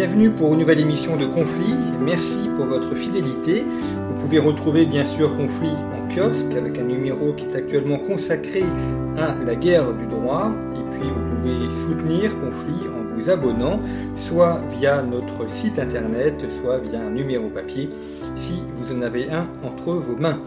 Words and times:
Bienvenue 0.00 0.30
pour 0.30 0.54
une 0.54 0.60
nouvelle 0.60 0.80
émission 0.80 1.18
de 1.18 1.26
Conflit. 1.26 1.76
Merci 2.00 2.48
pour 2.56 2.64
votre 2.64 2.94
fidélité. 2.94 3.66
Vous 4.08 4.14
pouvez 4.18 4.38
retrouver 4.38 4.86
bien 4.86 5.04
sûr 5.04 5.36
Conflit 5.36 5.68
en 5.68 6.08
kiosque 6.08 6.56
avec 6.56 6.78
un 6.78 6.84
numéro 6.84 7.34
qui 7.34 7.44
est 7.44 7.54
actuellement 7.54 7.98
consacré 7.98 8.64
à 9.18 9.36
la 9.44 9.54
guerre 9.54 9.92
du 9.92 10.06
droit. 10.06 10.52
Et 10.72 10.90
puis 10.90 11.06
vous 11.06 11.34
pouvez 11.34 11.68
soutenir 11.82 12.38
Conflit 12.38 12.88
en 12.88 13.14
vous 13.14 13.28
abonnant, 13.28 13.78
soit 14.16 14.62
via 14.70 15.02
notre 15.02 15.46
site 15.50 15.78
internet, 15.78 16.46
soit 16.62 16.78
via 16.78 17.02
un 17.02 17.10
numéro 17.10 17.50
papier, 17.50 17.90
si 18.36 18.62
vous 18.76 18.92
en 18.94 19.02
avez 19.02 19.30
un 19.30 19.46
entre 19.62 19.92
vos 19.92 20.16
mains. 20.16 20.40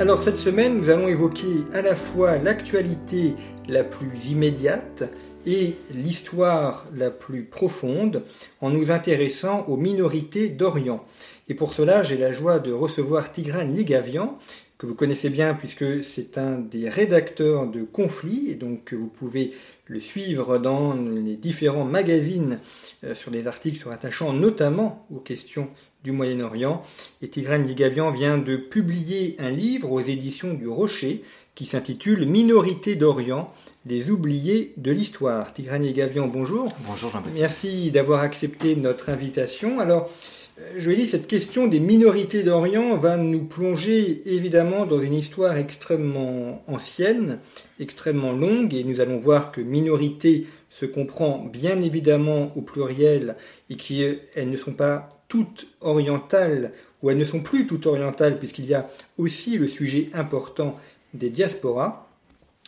Alors 0.00 0.24
cette 0.24 0.36
semaine, 0.36 0.76
nous 0.76 0.90
allons 0.90 1.06
évoquer 1.06 1.64
à 1.72 1.82
la 1.82 1.94
fois 1.94 2.38
l'actualité 2.38 3.36
la 3.68 3.84
plus 3.84 4.30
immédiate, 4.30 5.04
et 5.46 5.76
l'histoire 5.94 6.86
la 6.94 7.10
plus 7.10 7.44
profonde 7.44 8.22
en 8.60 8.70
nous 8.70 8.90
intéressant 8.90 9.64
aux 9.68 9.76
minorités 9.76 10.48
d'Orient. 10.48 11.04
Et 11.48 11.54
pour 11.54 11.72
cela, 11.72 12.02
j'ai 12.02 12.16
la 12.16 12.32
joie 12.32 12.58
de 12.58 12.72
recevoir 12.72 13.32
Tigran 13.32 13.64
Ligavian, 13.64 14.38
que 14.76 14.86
vous 14.86 14.94
connaissez 14.94 15.30
bien 15.30 15.54
puisque 15.54 16.04
c'est 16.04 16.38
un 16.38 16.58
des 16.58 16.88
rédacteurs 16.88 17.66
de 17.66 17.82
Conflits, 17.82 18.50
et 18.50 18.54
donc 18.54 18.92
vous 18.92 19.08
pouvez 19.08 19.52
le 19.86 19.98
suivre 19.98 20.58
dans 20.58 20.94
les 20.94 21.36
différents 21.36 21.84
magazines 21.84 22.60
euh, 23.04 23.14
sur 23.14 23.30
les 23.30 23.46
articles 23.46 23.78
se 23.78 23.88
rattachant 23.88 24.32
notamment 24.32 25.06
aux 25.10 25.18
questions 25.18 25.68
du 26.04 26.12
Moyen-Orient. 26.12 26.82
Et 27.22 27.28
Tigran 27.28 27.58
Ligavian 27.58 28.10
vient 28.10 28.38
de 28.38 28.56
publier 28.56 29.34
un 29.38 29.50
livre 29.50 29.90
aux 29.90 30.00
éditions 30.00 30.54
du 30.54 30.68
Rocher 30.68 31.22
qui 31.54 31.64
s'intitule 31.64 32.26
Minorité 32.26 32.94
d'Orient, 32.94 33.48
les 33.88 34.10
oubliés 34.10 34.74
de 34.76 34.92
l'histoire. 34.92 35.52
Tigrani 35.54 35.92
Gavian, 35.92 36.28
bonjour. 36.28 36.68
Bonjour 36.86 37.10
jean 37.10 37.22
Merci 37.34 37.90
d'avoir 37.90 38.20
accepté 38.20 38.76
notre 38.76 39.08
invitation. 39.08 39.80
Alors, 39.80 40.10
euh, 40.58 40.74
je 40.76 40.90
dit, 40.90 41.06
cette 41.06 41.26
question 41.26 41.66
des 41.66 41.80
minorités 41.80 42.42
d'Orient 42.42 42.98
va 42.98 43.16
nous 43.16 43.44
plonger 43.44 44.20
évidemment 44.26 44.84
dans 44.84 45.00
une 45.00 45.14
histoire 45.14 45.56
extrêmement 45.56 46.62
ancienne, 46.66 47.38
extrêmement 47.80 48.32
longue, 48.32 48.74
et 48.74 48.84
nous 48.84 49.00
allons 49.00 49.20
voir 49.20 49.52
que 49.52 49.62
minorité 49.62 50.46
se 50.68 50.84
comprend 50.84 51.38
bien 51.50 51.80
évidemment 51.80 52.52
au 52.56 52.60
pluriel 52.60 53.36
et 53.70 53.76
qu'elles 53.76 54.50
ne 54.50 54.56
sont 54.58 54.74
pas 54.74 55.08
toutes 55.28 55.66
orientales, 55.80 56.72
ou 57.02 57.08
elles 57.08 57.16
ne 57.16 57.24
sont 57.24 57.40
plus 57.40 57.66
toutes 57.66 57.86
orientales, 57.86 58.38
puisqu'il 58.38 58.66
y 58.66 58.74
a 58.74 58.90
aussi 59.16 59.56
le 59.56 59.66
sujet 59.66 60.10
important 60.12 60.74
des 61.14 61.30
diasporas. 61.30 62.07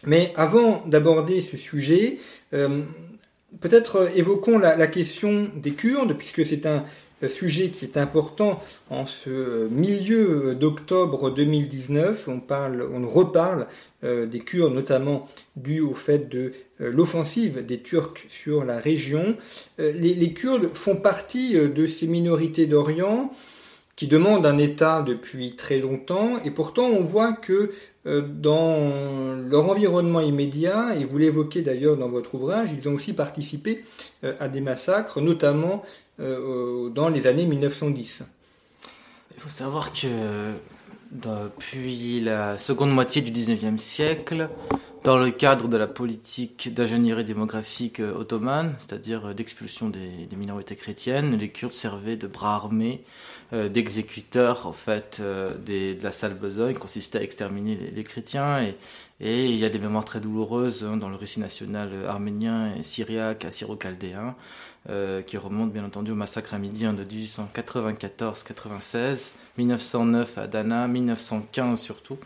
Mais 0.06 0.32
avant 0.36 0.82
d'aborder 0.86 1.40
ce 1.40 1.56
sujet, 1.56 2.18
euh, 2.54 2.82
peut-être 3.60 4.10
évoquons 4.16 4.58
la, 4.58 4.86
question 4.86 5.50
des 5.56 5.72
Kurdes, 5.72 6.14
puisque 6.16 6.44
c'est 6.44 6.66
un 6.66 6.84
sujet 7.28 7.68
qui 7.68 7.84
est 7.84 7.98
important 7.98 8.60
en 8.88 9.04
ce 9.04 9.68
milieu 9.68 10.54
d'octobre 10.54 11.30
2019. 11.30 12.28
On, 12.28 12.40
parle, 12.40 12.82
on 12.90 13.06
reparle 13.06 13.66
euh, 14.04 14.24
des 14.24 14.40
Kurdes, 14.40 14.74
notamment 14.74 15.28
dû 15.56 15.80
au 15.80 15.94
fait 15.94 16.30
de 16.30 16.54
euh, 16.80 16.90
l'offensive 16.90 17.64
des 17.66 17.80
Turcs 17.80 18.24
sur 18.30 18.64
la 18.64 18.78
région. 18.78 19.36
Les, 19.78 20.32
Kurdes 20.32 20.70
font 20.72 20.96
partie 20.96 21.52
de 21.52 21.86
ces 21.86 22.06
minorités 22.06 22.66
d'Orient 22.66 23.30
qui 24.00 24.06
demandent 24.06 24.46
un 24.46 24.56
État 24.56 25.02
depuis 25.02 25.56
très 25.56 25.76
longtemps, 25.76 26.38
et 26.42 26.50
pourtant 26.50 26.86
on 26.86 27.02
voit 27.02 27.34
que 27.34 27.70
euh, 28.06 28.22
dans 28.22 29.36
leur 29.36 29.68
environnement 29.68 30.22
immédiat, 30.22 30.94
et 30.98 31.04
vous 31.04 31.18
l'évoquez 31.18 31.60
d'ailleurs 31.60 31.98
dans 31.98 32.08
votre 32.08 32.34
ouvrage, 32.34 32.70
ils 32.72 32.88
ont 32.88 32.94
aussi 32.94 33.12
participé 33.12 33.84
euh, 34.24 34.32
à 34.40 34.48
des 34.48 34.62
massacres, 34.62 35.20
notamment 35.20 35.82
euh, 36.18 36.88
dans 36.88 37.10
les 37.10 37.26
années 37.26 37.44
1910. 37.44 38.22
Il 39.36 39.42
faut 39.42 39.50
savoir 39.50 39.92
que 39.92 40.06
depuis 41.10 42.20
la 42.20 42.58
seconde 42.58 42.92
moitié 42.92 43.22
du 43.22 43.32
19e 43.32 43.78
siècle, 43.78 44.48
dans 45.02 45.18
le 45.18 45.30
cadre 45.30 45.66
de 45.66 45.76
la 45.76 45.86
politique 45.86 46.72
d'ingénierie 46.74 47.24
démographique 47.24 48.00
ottomane, 48.00 48.74
c'est-à-dire 48.78 49.34
d'expulsion 49.34 49.88
des, 49.88 50.28
minorités 50.36 50.76
chrétiennes, 50.76 51.38
les 51.38 51.48
Kurdes 51.48 51.72
servaient 51.72 52.16
de 52.16 52.26
bras 52.26 52.54
armés 52.54 53.02
euh, 53.52 53.68
d'exécuteurs 53.68 54.66
en 54.66 54.72
fait 54.72 55.18
euh, 55.20 55.54
de 55.56 56.00
la 56.02 56.12
sale 56.12 56.34
besogne 56.34 56.74
consistait 56.74 57.18
à 57.18 57.22
exterminer 57.22 57.76
les, 57.76 58.04
chrétiens. 58.04 58.62
Et, 58.62 58.76
et, 59.20 59.46
il 59.46 59.56
y 59.56 59.64
a 59.64 59.70
des 59.70 59.78
mémoires 59.78 60.04
très 60.04 60.20
douloureuses 60.20 60.84
hein, 60.84 60.98
dans 60.98 61.08
le 61.08 61.16
récit 61.16 61.40
national 61.40 61.90
arménien 62.06 62.74
et 62.76 62.82
syriaque, 62.82 63.46
assyro-chaldéen 63.46 64.36
euh, 64.88 65.20
qui 65.20 65.36
remontent 65.36 65.70
bien 65.70 65.84
entendu 65.84 66.12
au 66.12 66.14
massacre 66.14 66.54
amidien 66.54 66.94
de 66.94 67.04
1894-96, 67.04 69.32
1909 69.60 70.38
à 70.38 70.46
Dana, 70.46 70.88
1915 70.88 71.80
surtout, 71.80 72.18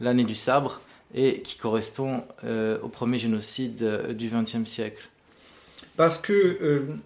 l'année 0.00 0.24
du 0.24 0.34
sabre 0.34 0.80
et 1.14 1.40
qui 1.40 1.56
correspond 1.56 2.24
au 2.44 2.88
premier 2.88 3.16
génocide 3.16 4.12
du 4.14 4.28
XXe 4.28 4.68
siècle. 4.68 5.08
Parce 5.96 6.18
que 6.18 6.98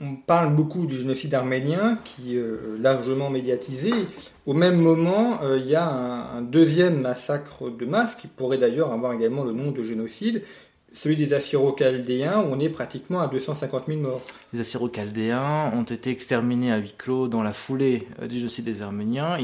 on 0.00 0.16
parle 0.16 0.54
beaucoup 0.54 0.86
du 0.86 0.96
génocide 0.96 1.32
arménien 1.34 1.96
qui 2.04 2.36
est 2.36 2.40
euh, 2.40 2.76
largement 2.78 3.30
médiatisé. 3.30 3.90
Au 4.44 4.52
même 4.52 4.76
moment, 4.76 5.40
euh, 5.42 5.58
il 5.58 5.66
y 5.66 5.74
a 5.74 5.88
un, 5.88 6.42
deuxième 6.42 7.00
massacre 7.00 7.70
de 7.70 7.86
masse 7.86 8.14
qui 8.14 8.26
pourrait 8.26 8.58
d'ailleurs 8.58 8.92
avoir 8.92 9.14
également 9.14 9.44
le 9.44 9.52
nom 9.52 9.70
de 9.70 9.82
génocide, 9.82 10.42
celui 10.96 11.16
des 11.16 11.32
Assyro-Chaldéens, 11.32 12.44
on 12.50 12.58
est 12.58 12.68
pratiquement 12.68 13.20
à 13.20 13.28
250 13.28 13.84
000 13.86 14.00
morts. 14.00 14.22
Les 14.52 14.60
Assyro-Chaldéens 14.60 15.72
ont 15.74 15.84
été 15.84 16.10
exterminés 16.10 16.72
à 16.72 16.78
huis 16.78 16.94
clos 16.96 17.28
dans 17.28 17.42
la 17.42 17.52
foulée 17.52 18.08
euh, 18.20 18.26
du 18.26 18.36
génocide 18.36 18.64
des 18.64 18.82
Arméniens. 18.82 19.36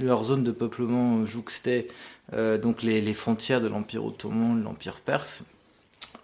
leur 0.00 0.24
zone 0.24 0.44
de 0.44 0.52
peuplement 0.52 1.24
jouxtait 1.24 1.88
donc 2.62 2.82
les, 2.82 3.12
frontières 3.12 3.60
de 3.60 3.68
l'Empire 3.68 4.04
ottoman, 4.06 4.58
de 4.58 4.64
l'Empire 4.64 5.00
perse. 5.04 5.44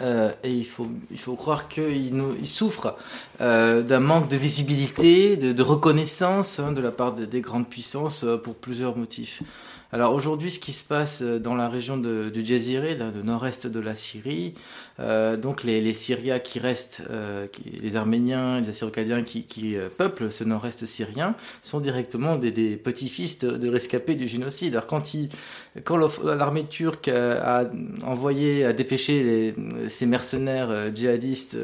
Euh, 0.00 0.30
et 0.44 0.52
il 0.52 0.64
faut, 0.64 0.86
il 1.10 1.18
faut 1.18 1.34
croire 1.34 1.68
qu'il 1.68 2.22
il 2.40 2.48
souffre 2.48 2.96
euh, 3.40 3.82
d'un 3.82 3.98
manque 3.98 4.28
de 4.28 4.36
visibilité, 4.36 5.36
de, 5.36 5.62
reconnaissance 5.62 6.60
hein, 6.60 6.70
de 6.70 6.80
la 6.80 6.92
part 6.92 7.14
des 7.14 7.40
grandes 7.40 7.68
puissances 7.68 8.22
euh, 8.22 8.36
pour 8.36 8.54
plusieurs 8.54 8.96
motifs. 8.96 9.42
Alors 9.91 10.15
aujourd'hui, 10.15 10.50
ce 10.50 10.60
qui 10.60 10.72
se 10.72 10.84
passe 10.84 11.22
euh, 11.22 11.38
dans 11.38 11.54
la 11.54 11.71
région 11.71 11.97
de, 11.97 12.28
du 12.28 12.44
Jaziré, 12.44 12.94
là, 12.94 13.10
de 13.10 13.22
nord-est 13.22 13.66
de 13.66 13.81
la 13.81 13.94
Syrie, 13.94 14.53
euh, 15.00 15.38
donc 15.38 15.65
les, 15.65 15.94
Syriens 15.94 16.38
qui 16.41 16.59
restent, 16.59 17.03
euh, 17.09 17.47
les 17.65 17.97
Arméniens, 17.97 18.60
les 18.60 18.69
Assyro-Chaldéens 18.69 19.22
qui, 19.22 19.76
peuplent 19.97 20.31
ce 20.31 20.44
nord-est 20.44 20.84
syrien, 20.84 21.34
sont 21.62 21.81
directement 21.81 22.37
des, 22.37 22.76
petits-fils 22.76 23.38
de, 23.38 23.69
rescapés 23.69 24.14
du 24.14 24.29
génocide. 24.29 24.75
Alors 24.75 24.87
quand, 24.87 25.02
l'armée 26.23 26.64
turque 26.64 27.08
a, 27.08 27.64
envoyé, 28.05 28.64
a 28.64 28.73
dépêché 28.73 29.23
les, 29.23 29.88
ces 29.88 30.06
mercenaires 30.06 30.94
djihadistes 30.94 31.56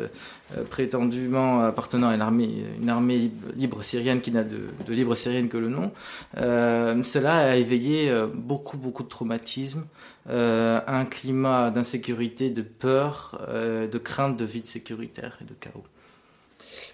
prétendument 0.70 1.60
appartenant 1.64 2.08
à 2.08 2.14
une 2.14 2.88
armée, 2.88 3.30
libre 3.56 3.82
syrienne 3.82 4.20
qui 4.20 4.30
n'a 4.30 4.44
de, 4.44 4.68
libre 4.88 5.14
syrienne 5.14 5.48
que 5.48 5.58
le 5.58 5.68
nom, 5.68 5.92
cela 6.36 7.50
a 7.50 7.56
éveillé 7.56 8.13
beaucoup, 8.34 8.76
beaucoup 8.76 9.02
de 9.02 9.08
traumatisme, 9.08 9.86
euh, 10.30 10.80
un 10.86 11.04
climat 11.04 11.70
d'insécurité, 11.70 12.48
de 12.48 12.62
peur, 12.62 13.44
euh, 13.48 13.86
de 13.86 13.98
crainte 13.98 14.38
de 14.38 14.44
vide 14.44 14.64
sécuritaire 14.64 15.36
et 15.42 15.44
de 15.44 15.52
chaos. 15.52 15.84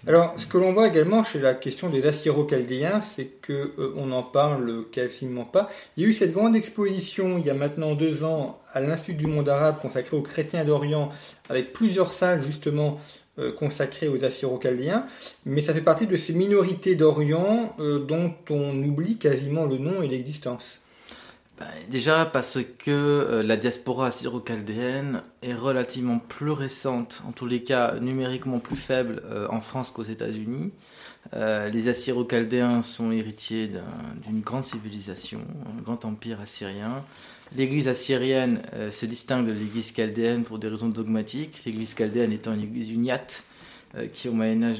Alors, 0.05 0.33
ce 0.37 0.45
que 0.47 0.57
l'on 0.57 0.73
voit 0.73 0.87
également 0.87 1.23
chez 1.23 1.39
la 1.39 1.53
question 1.53 1.89
des 1.89 2.05
Assyro-Chaldéens, 2.05 3.01
c'est 3.01 3.27
que 3.41 3.71
euh, 3.77 3.93
on 3.95 4.07
n'en 4.07 4.23
parle 4.23 4.83
quasiment 4.91 5.45
pas. 5.45 5.69
Il 5.95 6.03
y 6.03 6.05
a 6.05 6.09
eu 6.09 6.13
cette 6.13 6.33
grande 6.33 6.55
exposition 6.55 7.37
il 7.37 7.45
y 7.45 7.49
a 7.49 7.53
maintenant 7.53 7.95
deux 7.95 8.23
ans 8.23 8.59
à 8.73 8.81
l'Institut 8.81 9.13
du 9.13 9.27
monde 9.27 9.47
arabe 9.47 9.79
consacrée 9.81 10.17
aux 10.17 10.21
chrétiens 10.21 10.65
d'Orient, 10.65 11.09
avec 11.49 11.71
plusieurs 11.71 12.11
salles 12.11 12.41
justement 12.41 12.99
consacrée 13.57 14.09
aux 14.09 14.23
Assyro-Chaldéens, 14.23 15.05
mais 15.45 15.61
ça 15.61 15.73
fait 15.73 15.81
partie 15.81 16.05
de 16.05 16.17
ces 16.17 16.33
minorités 16.33 16.95
d'Orient 16.95 17.75
dont 17.79 18.33
on 18.49 18.77
oublie 18.83 19.17
quasiment 19.17 19.65
le 19.65 19.77
nom 19.77 20.03
et 20.03 20.07
l'existence. 20.09 20.80
Bah, 21.61 21.67
déjà 21.89 22.25
parce 22.25 22.57
que 22.79 23.43
la 23.45 23.55
diaspora 23.55 24.07
assyro-chaldéenne 24.07 25.21
est 25.43 25.53
relativement 25.53 26.17
plus 26.17 26.51
récente, 26.51 27.21
en 27.27 27.31
tous 27.31 27.45
les 27.45 27.63
cas 27.63 27.99
numériquement 27.99 28.59
plus 28.59 28.75
faible 28.75 29.21
en 29.49 29.61
France 29.61 29.91
qu'aux 29.91 30.01
États-Unis. 30.01 30.71
Euh, 31.33 31.69
les 31.69 31.87
Assyro-Chaldéens 31.87 32.81
sont 32.81 33.11
héritiers 33.11 33.71
d'une 34.25 34.41
grande 34.41 34.65
civilisation, 34.65 35.41
un 35.67 35.81
grand 35.81 36.03
empire 36.05 36.41
assyrien. 36.41 37.03
L'église 37.55 37.87
assyrienne 37.87 38.61
euh, 38.73 38.91
se 38.91 39.05
distingue 39.05 39.45
de 39.45 39.51
l'église 39.51 39.93
chaldéenne 39.93 40.43
pour 40.43 40.57
des 40.57 40.67
raisons 40.67 40.89
dogmatiques. 40.89 41.61
L'église 41.65 41.93
chaldéenne 41.93 42.31
étant 42.31 42.53
une 42.53 42.63
église 42.63 42.89
uniate 42.89 43.43
euh, 43.95 44.07
qui 44.07 44.29
au 44.29 44.33
Moyen 44.33 44.63
Âge 44.63 44.79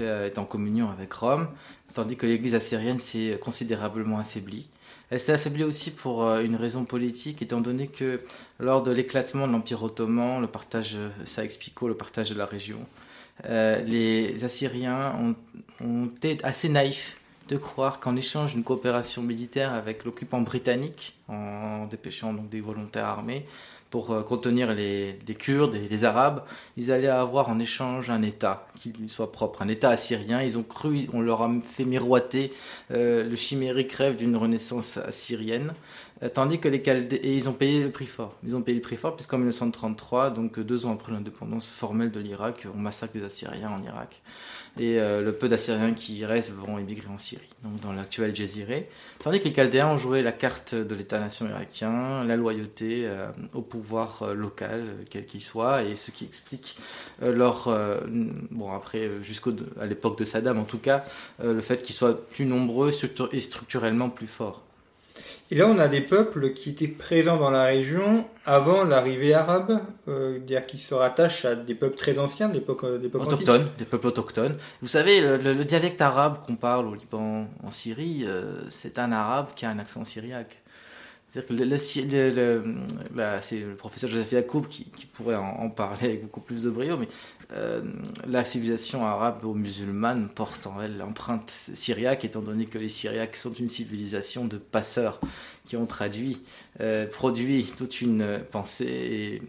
est 0.00 0.38
en 0.38 0.44
communion 0.44 0.88
avec 0.90 1.12
Rome, 1.12 1.48
tandis 1.94 2.16
que 2.16 2.26
l'église 2.26 2.54
assyrienne 2.54 2.98
s'est 2.98 3.38
considérablement 3.42 4.18
affaiblie. 4.18 4.68
Elle 5.10 5.20
s'est 5.20 5.32
affaiblie 5.32 5.64
aussi 5.64 5.90
pour 5.90 6.24
une 6.36 6.56
raison 6.56 6.84
politique, 6.84 7.40
étant 7.40 7.60
donné 7.60 7.86
que 7.86 8.20
lors 8.60 8.82
de 8.82 8.92
l'éclatement 8.92 9.46
de 9.46 9.52
l'Empire 9.52 9.82
ottoman, 9.82 10.40
le 10.40 10.46
partage, 10.46 10.98
ça 11.24 11.44
explique 11.44 11.80
le 11.80 11.94
partage 11.94 12.28
de 12.28 12.34
la 12.34 12.44
région, 12.44 12.78
euh, 13.46 13.80
les 13.82 14.44
Assyriens 14.44 15.34
ont, 15.80 16.06
été 16.06 16.38
assez 16.42 16.68
naïfs 16.68 17.16
de 17.48 17.56
croire 17.56 18.00
qu'en 18.00 18.16
échange 18.16 18.54
d'une 18.54 18.64
coopération 18.64 19.22
militaire 19.22 19.72
avec 19.72 20.04
l'occupant 20.04 20.40
britannique, 20.40 21.16
en 21.28 21.86
dépêchant 21.86 22.32
donc 22.32 22.50
des 22.50 22.60
volontaires 22.60 23.06
armés 23.06 23.46
pour 23.90 24.10
euh, 24.10 24.22
contenir 24.22 24.74
les, 24.74 25.18
Kurdes 25.38 25.74
et 25.74 25.88
les 25.88 26.04
Arabes, 26.04 26.44
ils 26.76 26.92
allaient 26.92 27.08
avoir 27.08 27.48
en 27.48 27.58
échange 27.58 28.10
un 28.10 28.22
État 28.22 28.66
qui 28.76 28.92
lui 28.92 29.08
soit 29.08 29.32
propre, 29.32 29.62
un 29.62 29.68
État 29.68 29.90
assyrien. 29.90 30.42
Ils 30.42 30.58
ont 30.58 30.62
cru, 30.62 31.08
on 31.12 31.20
leur 31.20 31.42
a 31.42 31.50
fait 31.62 31.84
miroiter 31.84 32.52
euh, 32.90 33.24
le 33.24 33.36
chimérique 33.36 33.92
rêve 33.92 34.16
d'une 34.16 34.36
renaissance 34.36 34.98
assyrienne. 34.98 35.74
Euh, 36.22 36.28
tandis 36.28 36.58
que 36.58 36.68
les 36.68 36.82
Chaldéens, 36.82 37.20
ils 37.22 37.48
ont 37.48 37.52
payé 37.52 37.82
le 37.82 37.90
prix 37.90 38.06
fort. 38.06 38.34
Ils 38.44 38.56
ont 38.56 38.62
payé 38.62 38.76
le 38.76 38.82
prix 38.82 38.98
puisqu'en 39.14 39.38
1933, 39.38 40.30
donc 40.30 40.58
deux 40.58 40.86
ans 40.86 40.92
après 40.92 41.12
l'indépendance 41.12 41.70
formelle 41.70 42.10
de 42.10 42.20
l'Irak, 42.20 42.66
on 42.74 42.78
massacre 42.78 43.12
des 43.12 43.24
Assyriens 43.24 43.70
en 43.70 43.82
Irak. 43.84 44.20
Et 44.78 44.98
euh, 44.98 45.22
le 45.22 45.32
peu 45.32 45.48
d'Assyriens 45.48 45.92
qui 45.92 46.24
restent 46.24 46.52
vont 46.52 46.78
émigrer 46.78 47.08
en 47.08 47.18
Syrie, 47.18 47.48
donc 47.62 47.80
dans 47.80 47.92
l'actuel 47.92 48.34
Jésiré. 48.34 48.88
Tandis 49.18 49.40
que 49.40 49.44
les 49.44 49.54
Chaldéens 49.54 49.88
ont 49.88 49.96
joué 49.96 50.22
la 50.22 50.32
carte 50.32 50.74
de 50.74 50.94
l'État-nation 50.94 51.48
irakien, 51.48 52.24
la 52.24 52.36
loyauté 52.36 53.02
euh, 53.04 53.28
au 53.54 53.62
pouvoir 53.62 54.34
local, 54.34 54.84
quel 55.10 55.26
qu'il 55.26 55.42
soit, 55.42 55.84
et 55.84 55.96
ce 55.96 56.10
qui 56.10 56.24
explique 56.24 56.76
leur, 57.20 57.68
bon 58.50 58.72
après 58.72 59.10
jusqu'à 59.22 59.50
l'époque 59.84 60.18
de 60.18 60.24
Saddam 60.24 60.58
en 60.58 60.64
tout 60.64 60.78
cas, 60.78 61.04
le 61.42 61.60
fait 61.60 61.82
qu'ils 61.82 61.94
soient 61.94 62.26
plus 62.28 62.44
nombreux 62.44 62.90
et 63.32 63.40
structurellement 63.40 64.10
plus 64.10 64.26
forts. 64.26 64.67
Et 65.50 65.54
là, 65.54 65.66
on 65.66 65.78
a 65.78 65.88
des 65.88 66.02
peuples 66.02 66.52
qui 66.52 66.68
étaient 66.70 66.88
présents 66.88 67.38
dans 67.38 67.50
la 67.50 67.64
région 67.64 68.26
avant 68.44 68.84
l'arrivée 68.84 69.32
arabe, 69.32 69.80
euh, 70.06 70.38
dire 70.40 70.66
qui 70.66 70.76
se 70.76 70.92
rattachent 70.92 71.46
à 71.46 71.54
des 71.54 71.74
peuples 71.74 71.96
très 71.96 72.18
anciens, 72.18 72.50
des 72.50 72.60
peuples, 72.60 73.00
autochtones, 73.14 73.70
des 73.78 73.86
peuples 73.86 74.08
autochtones. 74.08 74.58
Vous 74.82 74.88
savez, 74.88 75.22
le, 75.22 75.64
dialecte 75.64 76.02
arabe 76.02 76.44
qu'on 76.44 76.56
parle 76.56 76.88
au 76.88 76.94
Liban, 76.94 77.48
en 77.62 77.70
Syrie, 77.70 78.24
euh, 78.26 78.60
c'est 78.68 78.98
un 78.98 79.10
arabe 79.10 79.48
qui 79.56 79.64
a 79.64 79.70
un 79.70 79.78
accent 79.78 80.04
syriaque. 80.04 80.60
C'est 81.32 81.50
le 81.50 81.76
professeur 83.76 84.10
Joseph 84.10 84.32
Yacoub 84.32 84.66
qui, 84.66 84.84
pourrait 85.12 85.36
en, 85.36 85.70
parler 85.70 86.08
avec 86.08 86.22
beaucoup 86.22 86.40
plus 86.40 86.62
de 86.62 86.70
brio, 86.70 86.96
mais 86.96 87.06
euh, 87.54 87.80
la 88.26 88.44
civilisation 88.44 89.06
arabe 89.06 89.44
ou 89.44 89.54
musulmane 89.54 90.28
porte 90.28 90.66
en 90.66 90.82
elle 90.82 90.98
l'empreinte 90.98 91.50
syriaque, 91.50 92.24
étant 92.24 92.42
donné 92.42 92.66
que 92.66 92.78
les 92.78 92.90
Syriaques 92.90 93.36
sont 93.36 93.54
une 93.54 93.70
civilisation 93.70 94.44
de 94.44 94.58
passeurs 94.58 95.18
qui 95.64 95.76
ont 95.76 95.86
traduit, 95.86 96.42
euh, 96.80 97.06
produit 97.06 97.72
toute 97.76 98.02
une 98.02 98.40
pensée 98.50 99.40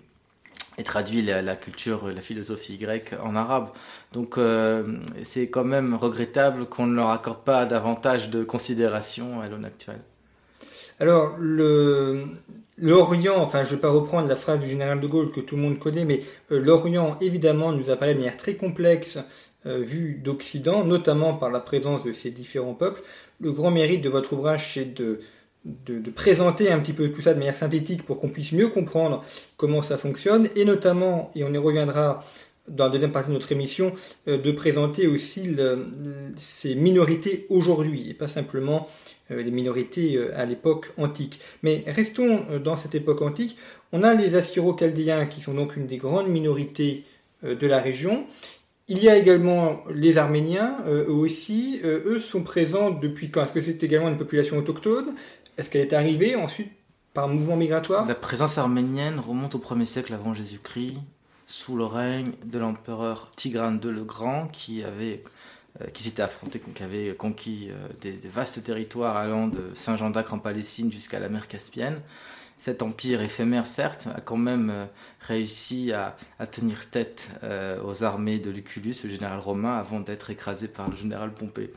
et, 0.77 0.83
traduit 0.83 1.21
la, 1.21 1.57
culture, 1.57 2.09
la 2.09 2.21
philosophie 2.21 2.77
grecque 2.77 3.13
en 3.21 3.35
arabe. 3.35 3.69
Donc 4.13 4.37
euh, 4.37 4.97
c'est 5.23 5.49
quand 5.49 5.65
même 5.65 5.93
regrettable 5.93 6.67
qu'on 6.67 6.87
ne 6.87 6.95
leur 6.95 7.09
accorde 7.09 7.43
pas 7.43 7.65
davantage 7.65 8.29
de 8.29 8.45
considération 8.45 9.41
à 9.41 9.49
l'aune 9.49 9.65
actuelle. 9.65 9.99
Alors, 10.99 11.37
l'Orient, 12.77 13.37
enfin 13.37 13.63
je 13.63 13.71
ne 13.71 13.75
vais 13.75 13.81
pas 13.81 13.89
reprendre 13.89 14.27
la 14.27 14.35
phrase 14.35 14.59
du 14.59 14.67
général 14.67 14.99
de 14.99 15.07
Gaulle 15.07 15.31
que 15.31 15.39
tout 15.39 15.55
le 15.55 15.61
monde 15.61 15.79
connaît, 15.79 16.05
mais 16.05 16.21
euh, 16.51 16.59
l'Orient 16.59 17.17
évidemment 17.21 17.71
nous 17.71 17.89
apparaît 17.89 18.13
de 18.13 18.19
manière 18.19 18.37
très 18.37 18.55
complexe 18.55 19.17
euh, 19.65 19.79
vu 19.79 20.19
d'Occident, 20.23 20.85
notamment 20.85 21.33
par 21.33 21.51
la 21.51 21.59
présence 21.59 22.03
de 22.03 22.11
ces 22.11 22.31
différents 22.31 22.73
peuples. 22.73 23.01
Le 23.39 23.51
grand 23.51 23.71
mérite 23.71 24.01
de 24.01 24.09
votre 24.09 24.33
ouvrage, 24.33 24.73
c'est 24.73 24.93
de, 24.93 25.19
présenter 26.15 26.71
un 26.71 26.79
petit 26.79 26.93
peu 26.93 27.09
tout 27.09 27.21
ça 27.21 27.33
de 27.33 27.39
manière 27.39 27.57
synthétique 27.57 28.03
pour 28.03 28.19
qu'on 28.19 28.29
puisse 28.29 28.53
mieux 28.53 28.69
comprendre 28.69 29.23
comment 29.57 29.81
ça 29.81 29.97
fonctionne, 29.97 30.47
et 30.55 30.63
notamment, 30.63 31.31
et 31.35 31.43
on 31.43 31.53
y 31.53 31.57
reviendra 31.57 32.23
dans 32.69 32.86
la 32.86 32.89
deuxième 32.89 33.12
partie 33.12 33.30
de 33.30 33.33
notre 33.33 33.51
émission, 33.51 33.94
euh, 34.27 34.38
de 34.38 34.51
présenter 34.51 35.07
aussi 35.07 35.56
ces 36.38 36.75
minorités 36.75 37.45
aujourd'hui, 37.50 38.10
et 38.10 38.13
pas 38.13 38.27
simplement 38.27 38.88
euh, 39.31 39.42
les 39.42 39.51
minorités 39.51 40.16
euh, 40.16 40.38
à 40.38 40.45
l'époque 40.45 40.92
antique. 40.98 41.39
Mais 41.63 41.83
restons 41.88 42.45
dans 42.63 42.77
cette 42.77 42.95
époque 42.95 43.21
antique. 43.21 43.57
On 43.92 44.04
a 44.04 44.13
les 44.13 44.36
Assyro-Chaldéens 44.36 45.25
qui 45.25 45.42
sont 45.42 45.54
donc 45.54 45.75
une 45.75 45.88
des 45.88 45.98
grandes 45.98 46.30
minorités 46.30 47.06
de 47.44 47.68
la 47.68 47.80
région. 47.80 48.25
Il 48.88 49.01
y 49.01 49.07
a 49.07 49.18
également 49.18 49.83
les 49.94 50.18
Arméniens, 50.18 50.77
eux 50.88 51.10
aussi. 51.10 51.80
eux 51.83 52.19
sont 52.19 52.42
présents 52.42 52.89
depuis 52.89 53.30
quand? 53.30 53.44
Est-ce 53.44 53.54
que 53.54 53.62
c'est 53.62 53.81
également 53.83 54.10
une 54.10 54.18
population 54.18 54.57
autochtone? 54.57 55.13
Est-ce 55.57 55.69
qu'elle 55.69 55.81
est 55.81 55.94
arrivée 55.94 56.36
ensuite 56.36 56.71
par 57.13 57.27
mouvement 57.27 57.56
migratoire? 57.56 58.06
La 58.07 58.16
présence 58.16 58.57
arménienne 58.57 59.19
remonte 59.19 59.56
au 59.56 59.60
1er 59.60 59.86
siècle 59.86 60.13
avant 60.13 60.33
Jésus-Christ, 60.33 60.95
sous 61.49 61.75
le 61.75 61.83
règne 61.83 62.33
de 62.45 62.59
l'empereur 62.59 63.31
Tigrane 63.35 63.81
II 63.83 63.91
le 63.91 64.03
Grand, 64.03 64.47
qui 64.47 64.83
avait 64.83 65.23
euh, 65.81 65.87
qui 65.87 66.03
s'étaient 66.03 66.21
affrontés, 66.21 66.59
qui 66.59 66.83
avaient 66.83 67.15
conquis 67.15 67.69
euh, 67.69 67.87
des, 68.01 68.27
vastes 68.27 68.63
territoires 68.63 69.17
allant 69.17 69.47
de 69.47 69.71
Saint-Jean 69.73 70.09
d'Acre 70.09 70.33
en 70.33 70.39
Palestine 70.39 70.91
jusqu'à 70.91 71.19
la 71.19 71.27
mer 71.29 71.47
Caspienne. 71.47 72.01
Cet 72.57 72.81
empire 72.81 73.21
éphémère, 73.21 73.65
certes, 73.65 74.07
a 74.15 74.19
quand 74.19 74.37
même 74.37 74.69
euh, 74.69 74.85
réussi 75.21 75.91
à, 75.91 76.17
tenir 76.47 76.89
tête 76.89 77.29
aux 77.85 78.03
armées 78.03 78.39
de 78.39 78.49
Lucullus, 78.49 78.95
le 79.03 79.09
général 79.09 79.39
romain, 79.39 79.77
avant 79.77 79.99
d'être 79.99 80.29
écrasé 80.29 80.67
par 80.67 80.89
le 80.89 80.95
général 80.95 81.33
Pompée. 81.33 81.71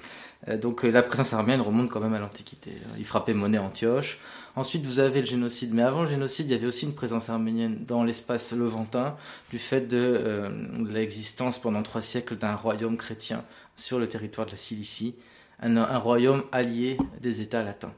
donc 0.61 0.83
la 0.83 1.03
présence 1.03 1.33
arménienne 1.35 1.61
remonte 1.61 1.91
quand 1.91 2.01
même 2.01 2.15
à 2.15 2.19
l'Antiquité. 2.19 2.73
Il 2.99 3.05
frappait 3.05 3.35
monnaie 3.35 3.59
Antioche. 3.59 4.19
Ensuite, 4.55 4.85
vous 4.85 4.99
avez 4.99 5.21
le 5.21 5.27
génocide. 5.27 5.73
Mais 5.73 5.83
avant 5.83 6.03
le 6.03 6.09
génocide, 6.09 6.51
il 6.51 6.53
y 6.53 6.57
avait 6.57 6.67
aussi 6.67 6.85
une 6.85 6.95
présence 6.95 7.31
arménienne 7.31 7.85
dans 7.87 8.05
l'espace 8.05 8.53
levantin, 8.53 9.17
du 9.51 9.59
fait 9.59 9.87
de 9.87 10.51
l'existence 10.89 11.59
pendant 11.59 11.83
trois 11.83 12.03
siècles 12.03 12.37
d'un 12.37 12.55
royaume 12.55 12.97
chrétien 12.97 13.45
sur 13.77 13.99
le 13.99 14.09
territoire 14.09 14.47
de 14.47 14.53
la 14.53 14.59
Cilicie, 14.59 15.17
un, 15.61 15.99
royaume 15.99 16.43
allié 16.53 16.99
des 17.21 17.41
États 17.41 17.63
latins. 17.63 17.93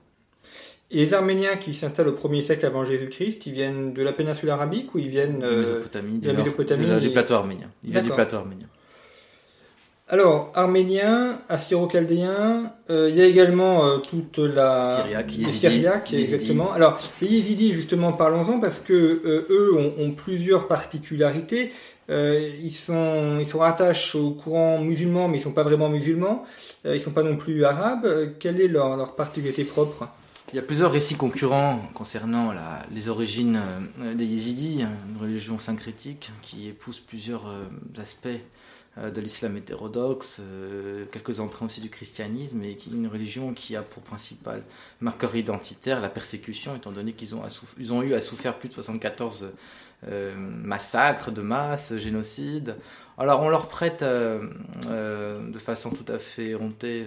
Et 0.91 0.99
les 0.99 1.15
Arméniens 1.15 1.57
qui 1.57 1.75
s'installent 1.75 2.09
au 2.09 2.13
1er 2.13 2.43
siècle 2.43 2.67
avant 2.67 2.85
Jésus-Christ, 2.85 3.47
ils 3.47 3.53
viennent 3.53 3.93
de 3.93 4.03
la 4.03 4.13
péninsule 4.13 4.51
arabique 4.51 4.95
ou 4.95 4.99
ils 4.99 5.09
viennent 5.09 5.41
de 5.41 5.57
Mésopotamie, 5.57 6.19
de, 6.19 6.29
la 6.29 6.35
Mésopotamie 6.35 7.01
du 7.01 7.11
plateau 7.11 7.35
arménien. 7.35 7.71
Ils 7.83 7.91
viennent 7.91 8.05
du 8.05 8.11
plateau 8.11 8.37
arménien. 8.37 8.67
Alors, 10.07 10.53
arméniens, 10.55 11.41
assyro-chaldéens, 11.49 12.71
euh, 12.91 13.09
il 13.09 13.17
y 13.17 13.23
a 13.23 13.25
également 13.25 13.87
euh, 13.87 13.99
toute 13.99 14.37
la... 14.37 14.99
Syriaque, 14.99 15.33
les 15.39 15.49
Syriaques, 15.49 16.13
exactement. 16.13 16.73
Alors, 16.75 17.01
les 17.23 17.29
Yézidis, 17.29 17.73
justement, 17.73 18.13
parlons-en 18.13 18.61
parce 18.61 18.81
que 18.81 18.93
euh, 18.93 19.47
eux 19.49 19.95
ont, 19.99 20.11
plusieurs 20.11 20.69
particularités. 20.69 21.73
ils, 22.11 22.71
sont, 22.71 23.39
ils 23.41 23.47
sont 23.47 23.61
rattachés 23.61 24.19
au 24.19 24.33
courant 24.33 24.79
musulman, 24.79 25.29
mais 25.29 25.39
ils 25.39 25.41
ne 25.41 25.45
sont 25.45 25.53
pas 25.53 25.63
vraiment 25.63 25.89
musulmans. 25.89 26.45
ils 26.85 26.93
ne 26.93 26.99
sont 26.99 27.13
pas 27.13 27.23
non 27.23 27.39
plus 27.39 27.65
arabes. 27.65 28.07
quelle 28.39 28.61
est 28.61 28.69
leur, 28.69 28.99
leur 28.99 29.17
particularité 29.17 29.65
propre? 29.65 30.09
Il 30.53 30.57
y 30.57 30.59
a 30.59 30.63
plusieurs 30.63 30.93
récits 30.93 31.15
concurrents 31.15 31.81
concernant 31.95 32.53
les 32.95 33.09
origines 33.09 33.59
des 34.15 34.27
Yézidis, 34.27 34.83
une 34.83 35.21
religion 35.21 35.59
syncrétique 35.59 36.31
qui 36.43 36.69
épouse 36.69 37.01
plusieurs 37.01 37.45
aspects 37.99 38.29
de 38.97 39.21
l'islam 39.21 39.57
hétérodoxe, 39.57 40.39
euh, 40.41 41.05
quelques 41.11 41.41
emprunts 41.41 41.67
aussi 41.67 41.81
du 41.81 41.91
christianisme, 41.91 42.63
et 42.63 42.79
une 42.93 43.09
religion 43.09 43.53
qui 43.53 43.75
a 43.75 43.83
pour 43.83 44.03
principal 44.05 44.63
marqueur 45.01 45.35
identitaire 45.35 46.01
la 46.01 46.09
persécution, 46.09 46.77
étant 46.77 46.93
donné 46.93 47.13
qu'ils 47.13 47.35
ont, 47.35 48.03
eu 48.03 48.15
à 48.15 48.21
souffrir 48.21 48.57
plus 48.57 48.69
de 48.69 48.75
74 48.75 49.51
euh, 50.07 50.35
massacres 50.37 51.33
de 51.33 51.43
masse, 51.43 51.97
génocides, 51.97 52.77
Alors 53.19 53.43
on 53.43 53.49
leur 53.49 53.69
prête 53.69 54.05
de 54.05 55.59
façon 55.59 55.91
tout 55.91 56.13
à 56.13 56.19
fait 56.19 56.49
éhontée 56.49 57.05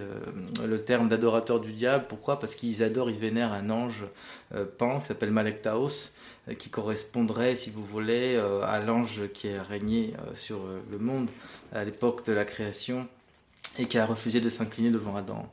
le 0.65 0.84
terme 0.84 1.08
d'adorateur 1.10 1.60
du 1.60 1.72
diable. 1.74 2.06
Pourquoi? 2.10 2.39
Parce 2.39 2.56
qu'ils 2.56 2.82
adorent, 2.82 3.10
ils 3.10 3.20
vénèrent 3.20 3.53
un 3.53 3.70
ange 3.70 4.06
pan 4.77 5.00
qui 5.00 5.06
s'appelle 5.08 5.32
Malek 5.32 5.62
Taos, 5.62 6.12
qui 6.58 6.70
correspondrait, 6.70 7.56
si 7.56 7.70
vous 7.70 7.84
voulez, 7.84 8.38
à 8.63 8.80
l'ange 8.80 9.30
qui 9.34 9.50
a 9.50 9.63
régné 9.63 10.13
sur 10.34 10.60
le 10.89 10.98
monde 10.98 11.30
à 11.74 11.84
l'époque 11.84 12.25
de 12.25 12.34
la 12.34 12.46
création 12.46 13.08
et 13.77 13.86
qui 13.86 13.98
a 13.98 14.06
refusé 14.06 14.39
de 14.42 14.50
s'incliner 14.50 14.92
devant 14.92 15.16
Adam, 15.16 15.48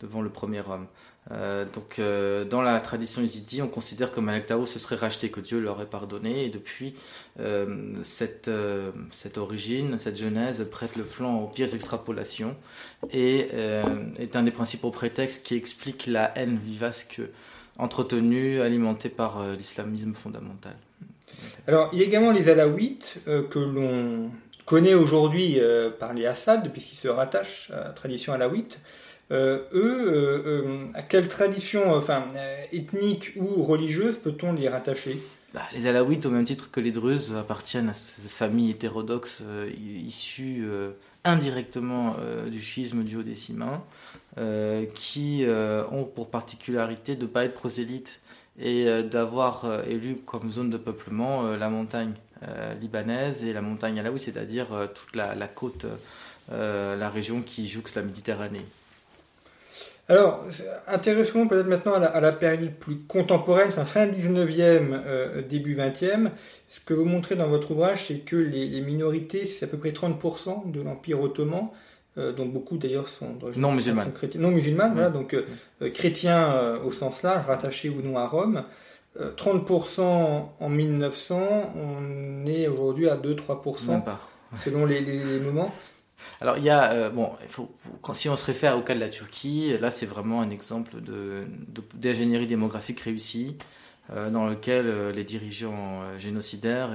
devant 0.00 0.22
le 0.22 0.30
premier 0.30 0.60
homme. 0.60 0.86
Euh, 1.30 1.64
donc, 1.66 1.98
euh, 1.98 2.44
dans 2.44 2.62
la 2.62 2.80
tradition 2.80 3.20
yézidi, 3.20 3.60
on 3.60 3.68
considère 3.68 4.12
que 4.12 4.20
Malek 4.20 4.46
Tao 4.46 4.64
se 4.66 4.78
serait 4.78 4.96
racheté, 4.96 5.30
que 5.30 5.40
Dieu 5.40 5.60
l'aurait 5.60 5.86
pardonné, 5.86 6.46
et 6.46 6.48
depuis, 6.48 6.94
euh, 7.38 7.94
cette, 8.02 8.50
cette 9.10 9.38
origine, 9.38 9.98
cette 9.98 10.16
genèse 10.16 10.66
prête 10.70 10.96
le 10.96 11.04
flanc 11.04 11.40
aux 11.40 11.48
pires 11.48 11.74
extrapolations 11.74 12.56
et 13.12 13.48
est 14.18 14.36
un 14.36 14.42
des 14.42 14.50
principaux 14.50 14.90
prétextes 14.90 15.46
qui 15.46 15.54
explique 15.54 16.06
la 16.06 16.36
haine 16.36 16.58
vivace 16.58 17.04
que, 17.04 17.30
entretenue, 17.78 18.60
alimentée 18.60 19.08
par 19.08 19.44
l'islamisme 19.56 20.14
fondamental. 20.14 20.76
Alors, 21.66 21.90
il 21.92 22.00
y 22.00 22.02
a 22.02 22.04
également 22.04 22.32
les 22.32 22.48
Alaouites 22.48 23.18
que 23.24 23.58
l'on 23.58 24.30
connaît 24.66 24.94
aujourd'hui 24.94 25.60
par 25.98 26.12
les 26.12 26.26
Assad, 26.26 26.70
puisqu'ils 26.72 26.96
se 26.96 27.08
rattachent 27.08 27.70
à 27.70 27.84
la 27.84 27.90
tradition 27.90 28.32
alaouite. 28.32 28.80
Euh, 29.30 29.60
eux, 29.74 30.06
euh, 30.06 30.42
euh, 30.46 30.80
à 30.94 31.02
quelle 31.02 31.28
tradition 31.28 31.92
enfin, 31.92 32.26
ethnique 32.72 33.32
ou 33.36 33.62
religieuse 33.62 34.16
peut-on 34.16 34.54
les 34.54 34.68
rattacher? 34.68 35.22
Bah, 35.52 35.62
les 35.74 35.86
Alaouites, 35.86 36.24
au 36.26 36.30
même 36.30 36.44
titre 36.44 36.70
que 36.70 36.80
les 36.80 36.92
Druzes, 36.92 37.34
appartiennent 37.34 37.88
à 37.88 37.94
cette 37.94 38.30
famille 38.30 38.70
hétérodoxe 38.70 39.42
issue 40.04 40.66
indirectement 41.24 42.16
du 42.50 42.60
schisme 42.60 43.04
du 43.04 43.16
haut-décimain, 43.16 43.82
qui 44.94 45.44
ont 45.90 46.04
pour 46.04 46.30
particularité 46.30 47.16
de 47.16 47.22
ne 47.22 47.28
pas 47.28 47.44
être 47.44 47.54
prosélytes 47.54 48.20
et 48.60 49.02
d'avoir 49.02 49.84
élu 49.88 50.16
comme 50.16 50.50
zone 50.50 50.70
de 50.70 50.76
peuplement 50.78 51.42
la 51.56 51.68
montagne 51.68 52.12
libanaise 52.80 53.44
et 53.44 53.52
la 53.52 53.60
montagne 53.60 53.98
alaoui, 54.00 54.20
c'est-à-dire 54.20 54.68
toute 54.94 55.16
la 55.16 55.48
côte, 55.48 55.86
la 56.50 57.10
région 57.10 57.42
qui 57.42 57.68
jouxte 57.68 57.96
la 57.96 58.02
Méditerranée. 58.02 58.64
Alors, 60.10 60.42
intéressons 60.86 61.46
peut-être 61.46 61.66
maintenant 61.66 61.92
à 61.92 62.20
la, 62.20 62.32
période 62.32 62.72
plus 62.72 62.96
contemporaine, 62.96 63.70
fin 63.70 64.06
19e, 64.06 65.02
euh, 65.06 65.42
début 65.42 65.76
20e. 65.76 66.30
Ce 66.66 66.80
que 66.80 66.94
vous 66.94 67.04
montrez 67.04 67.36
dans 67.36 67.48
votre 67.48 67.72
ouvrage, 67.72 68.06
c'est 68.06 68.20
que 68.20 68.36
les, 68.36 68.80
minorités, 68.80 69.44
c'est 69.44 69.66
à 69.66 69.68
peu 69.68 69.76
près 69.76 69.90
30% 69.90 70.70
de 70.70 70.80
l'Empire 70.80 71.20
ottoman, 71.20 71.68
euh, 72.16 72.32
dont 72.32 72.46
beaucoup 72.46 72.78
d'ailleurs 72.78 73.06
sont 73.06 73.36
non 73.56 73.72
musulmanes. 73.72 74.10
non 74.36 74.50
musulmanes, 74.50 75.12
donc 75.12 75.34
euh, 75.34 75.90
chrétiens 75.90 76.78
au 76.82 76.90
sens 76.90 77.22
large, 77.22 77.46
rattachés 77.46 77.90
ou 77.90 78.00
non 78.00 78.16
à 78.16 78.26
Rome. 78.26 78.64
30% 79.18 80.00
en 80.60 80.68
1900, 80.68 81.74
on 81.74 82.46
est 82.46 82.68
aujourd'hui 82.68 83.08
à 83.08 83.16
2-3%, 83.16 84.00
selon 84.56 84.86
les, 84.86 85.00
les 85.00 85.40
moments. 85.40 85.72
Alors, 86.40 86.58
il 86.58 86.64
y 86.64 86.70
a, 86.70 86.92
euh, 86.92 87.10
bon, 87.10 87.32
si 88.12 88.28
on 88.28 88.36
se 88.36 88.44
réfère 88.44 88.76
au 88.76 88.82
cas 88.82 88.94
de 88.94 89.00
la 89.00 89.08
Turquie, 89.08 89.76
là, 89.78 89.90
c'est 89.90 90.06
vraiment 90.06 90.40
un 90.40 90.50
exemple 90.50 90.96
d'ingénierie 91.94 92.44
de, 92.44 92.50
démographique 92.50 93.00
réussie, 93.00 93.56
euh, 94.10 94.30
dans 94.30 94.46
lequel 94.46 94.86
euh, 94.86 95.12
les 95.12 95.24
dirigeants 95.24 96.02
génocidaires, 96.18 96.90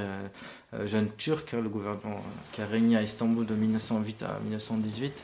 jeunes 0.85 1.11
turcs, 1.17 1.53
hein, 1.53 1.61
le 1.61 1.69
gouvernement 1.69 2.21
qui 2.51 2.61
a 2.61 2.65
régné 2.65 2.97
à 2.97 3.03
Istanbul 3.03 3.45
de 3.45 3.53
1908 3.53 4.23
à 4.23 4.39
1918, 4.43 5.23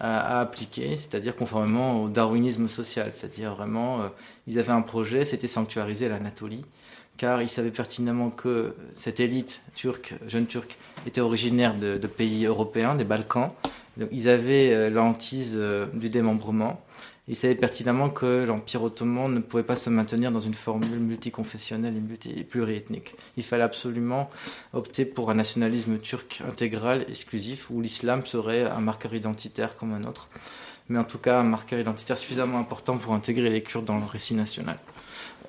a, 0.00 0.38
a 0.38 0.40
appliqué, 0.40 0.96
c'est-à-dire 0.96 1.36
conformément 1.36 2.02
au 2.02 2.08
darwinisme 2.08 2.68
social, 2.68 3.12
c'est-à-dire 3.12 3.54
vraiment, 3.54 4.10
ils 4.46 4.58
avaient 4.58 4.72
un 4.72 4.82
projet, 4.82 5.24
c'était 5.24 5.46
sanctuariser 5.46 6.08
l'Anatolie 6.08 6.64
car 7.16 7.42
ils 7.42 7.48
savaient 7.48 7.70
pertinemment 7.70 8.30
que 8.30 8.74
cette 8.94 9.20
élite 9.20 9.62
turque, 9.74 10.14
jeune 10.26 10.46
turque, 10.46 10.76
était 11.06 11.20
originaire 11.20 11.74
de, 11.74 12.06
pays 12.06 12.46
européens, 12.46 12.94
des 12.94 13.04
Balkans. 13.04 13.50
Donc, 13.96 14.08
ils 14.12 14.28
avaient 14.28 14.72
euh, 14.72 14.90
euh, 14.94 15.86
du 15.94 16.08
démembrement. 16.08 16.82
Ils 17.28 17.34
savaient 17.34 17.56
pertinemment 17.56 18.08
que 18.08 18.44
l'Empire 18.44 18.84
ottoman 18.84 19.32
ne 19.32 19.40
pouvait 19.40 19.64
pas 19.64 19.74
se 19.74 19.90
maintenir 19.90 20.30
dans 20.30 20.40
une 20.40 20.54
formule 20.54 21.00
multiconfessionnelle 21.00 21.94
et 22.24 22.44
pluriethnique. 22.44 23.14
Il 23.36 23.42
fallait 23.42 23.64
absolument 23.64 24.30
opter 24.72 25.04
pour 25.04 25.30
un 25.30 25.34
nationalisme 25.34 25.98
turc 25.98 26.40
intégral, 26.46 27.04
exclusif, 27.08 27.68
où 27.70 27.80
l'islam 27.80 28.24
serait 28.24 28.62
un 28.62 28.80
marqueur 28.80 29.12
identitaire 29.12 29.74
comme 29.74 29.92
un 29.92 30.04
autre, 30.04 30.28
mais 30.88 31.00
en 31.00 31.04
tout 31.04 31.18
cas 31.18 31.40
un 31.40 31.44
marqueur 31.44 31.80
identitaire 31.80 32.16
suffisamment 32.16 32.60
important 32.60 32.96
pour 32.96 33.12
intégrer 33.12 33.50
les 33.50 33.62
Kurdes 33.62 33.86
dans 33.86 33.98
le 33.98 34.06
récit 34.06 34.34
national. 34.34 34.78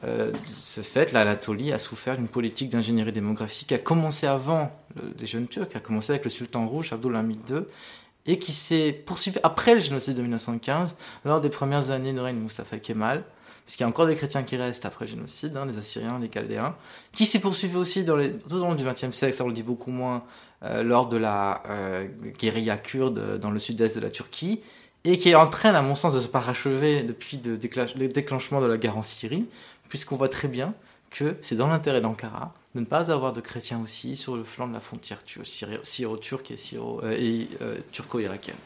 Euh, 0.03 0.31
ce 0.55 0.81
fait, 0.81 1.11
l'Anatolie 1.11 1.71
a 1.71 1.79
souffert 1.79 2.17
d'une 2.17 2.27
politique 2.27 2.69
d'ingénierie 2.69 3.11
démographique 3.11 3.67
qui 3.67 3.73
a 3.73 3.79
commencé 3.79 4.27
avant 4.27 4.71
les 5.19 5.25
jeunes 5.25 5.47
Turcs, 5.47 5.69
qui 5.69 5.77
a 5.77 5.79
commencé 5.79 6.11
avec 6.11 6.23
le 6.23 6.29
sultan 6.29 6.67
rouge 6.67 6.93
Abdulhamid 6.93 7.49
II, 7.49 7.61
et 8.25 8.39
qui 8.39 8.51
s'est 8.51 8.91
poursuivi 9.05 9.39
après 9.43 9.73
le 9.73 9.79
génocide 9.79 10.15
de 10.15 10.21
1915, 10.21 10.95
lors 11.25 11.41
des 11.41 11.49
premières 11.49 11.91
années 11.91 12.13
de 12.13 12.19
règne 12.19 12.35
de 12.35 12.41
Mustafa 12.41 12.77
Kemal, 12.77 13.23
puisqu'il 13.65 13.83
y 13.83 13.85
a 13.85 13.89
encore 13.89 14.05
des 14.05 14.15
chrétiens 14.15 14.43
qui 14.43 14.57
restent 14.57 14.85
après 14.85 15.05
le 15.05 15.11
génocide, 15.11 15.55
hein, 15.57 15.65
les 15.65 15.77
Assyriens, 15.77 16.19
les 16.19 16.29
Chaldéens, 16.29 16.75
qui 17.11 17.25
s'est 17.25 17.39
poursuivi 17.39 17.75
aussi 17.77 18.03
dans 18.03 18.17
les, 18.17 18.31
tout 18.33 18.55
au 18.55 18.59
long 18.59 18.75
du 18.75 18.83
XXe 18.83 19.11
siècle, 19.11 19.33
ça 19.33 19.43
on 19.43 19.47
le 19.47 19.53
dit 19.53 19.63
beaucoup 19.63 19.91
moins, 19.91 20.23
euh, 20.63 20.83
lors 20.83 21.07
de 21.07 21.17
la 21.17 21.63
euh, 21.69 22.05
guérilla 22.37 22.77
kurde 22.77 23.39
dans 23.39 23.51
le 23.51 23.59
sud-est 23.59 23.95
de 23.95 24.01
la 24.01 24.09
Turquie, 24.09 24.61
et 25.03 25.17
qui 25.17 25.29
est 25.29 25.35
en 25.35 25.47
train, 25.47 25.73
à 25.73 25.81
mon 25.81 25.95
sens, 25.95 26.13
de 26.13 26.19
se 26.19 26.27
parachever 26.27 27.03
depuis 27.03 27.39
le 27.45 27.57
déclenchement 28.07 28.59
de 28.59 28.67
la 28.67 28.77
guerre 28.77 28.97
en 28.97 29.03
Syrie, 29.03 29.45
puisqu'on 29.89 30.15
voit 30.15 30.29
très 30.29 30.47
bien 30.47 30.73
que 31.09 31.35
c'est 31.41 31.55
dans 31.55 31.67
l'intérêt 31.67 32.01
d'Ankara 32.01 32.53
de 32.75 32.81
ne 32.81 32.85
pas 32.85 33.11
avoir 33.11 33.33
de 33.33 33.41
chrétiens 33.41 33.81
aussi 33.81 34.15
sur 34.15 34.37
le 34.37 34.43
flanc 34.43 34.67
de 34.67 34.73
la 34.73 34.79
frontière 34.79 35.19
syro-turque 35.83 36.51
et, 36.51 36.55
euh, 36.75 37.45
euh, 37.61 37.77
turco-irakienne. 37.91 38.57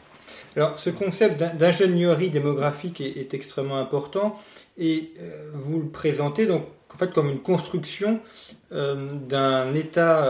Alors, 0.56 0.78
ce 0.78 0.90
concept 0.90 1.42
d'ingénierie 1.56 2.30
démographique 2.30 3.00
est, 3.00 3.32
extrêmement 3.32 3.78
important 3.78 4.38
et 4.76 5.12
euh, 5.20 5.50
vous 5.54 5.80
le 5.80 5.88
présentez 5.88 6.46
donc 6.46 6.64
en 6.94 6.98
fait 6.98 7.12
comme 7.12 7.30
une 7.30 7.40
construction 7.40 8.20
d'un 8.70 9.72
état, 9.72 10.26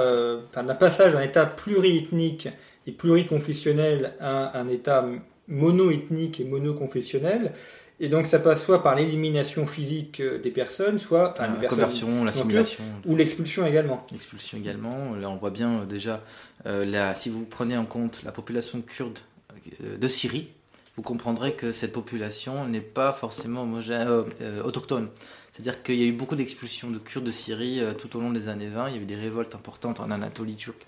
d'un 0.54 0.74
passage 0.74 1.12
d'un 1.12 1.22
état 1.22 1.44
pluriethnique 1.44 2.48
et 2.86 2.92
pluriconfessionnel 2.92 4.14
à 4.20 4.58
un 4.58 4.68
état 4.68 5.04
monoethnique 5.48 6.40
et 6.40 6.44
monoconfessionnel. 6.44 7.52
Et 8.02 8.08
donc 8.08 8.26
ça 8.26 8.40
passe 8.40 8.64
soit 8.64 8.82
par 8.82 8.96
l'élimination 8.96 9.64
physique 9.64 10.18
euh, 10.18 10.36
des 10.40 10.50
personnes, 10.50 10.98
soit 10.98 11.34
la 11.38 11.68
conversion, 11.68 12.24
l'assimilation, 12.24 12.82
ou 13.06 13.14
l'expulsion 13.14 13.64
également. 13.64 14.02
L'expulsion 14.10 14.58
également. 14.58 15.14
Là, 15.14 15.30
on 15.30 15.36
voit 15.36 15.52
bien 15.52 15.82
euh, 15.82 15.84
déjà, 15.84 16.20
euh, 16.66 17.12
si 17.14 17.30
vous 17.30 17.44
prenez 17.44 17.76
en 17.76 17.84
compte 17.84 18.22
la 18.24 18.32
population 18.32 18.82
kurde 18.82 19.20
de 19.80 20.08
Syrie, 20.08 20.48
vous 20.96 21.02
comprendrez 21.02 21.54
que 21.54 21.70
cette 21.70 21.92
population 21.92 22.66
n'est 22.66 22.80
pas 22.80 23.12
forcément 23.12 23.62
homogène, 23.62 24.08
autochtone. 24.64 25.08
C'est-à-dire 25.52 25.84
qu'il 25.84 25.94
y 25.94 26.02
a 26.02 26.06
eu 26.06 26.12
beaucoup 26.12 26.34
d'expulsions 26.34 26.90
de 26.90 26.98
Kurdes 26.98 27.24
de 27.24 27.30
Syrie 27.30 27.80
tout 27.96 28.16
au 28.16 28.20
long 28.20 28.30
des 28.30 28.48
années 28.48 28.66
20. 28.66 28.88
Il 28.88 28.96
y 28.96 28.98
a 28.98 29.02
eu 29.02 29.04
des 29.04 29.14
révoltes 29.14 29.54
importantes 29.54 30.00
en 30.00 30.10
Anatolie 30.10 30.56
turque 30.56 30.84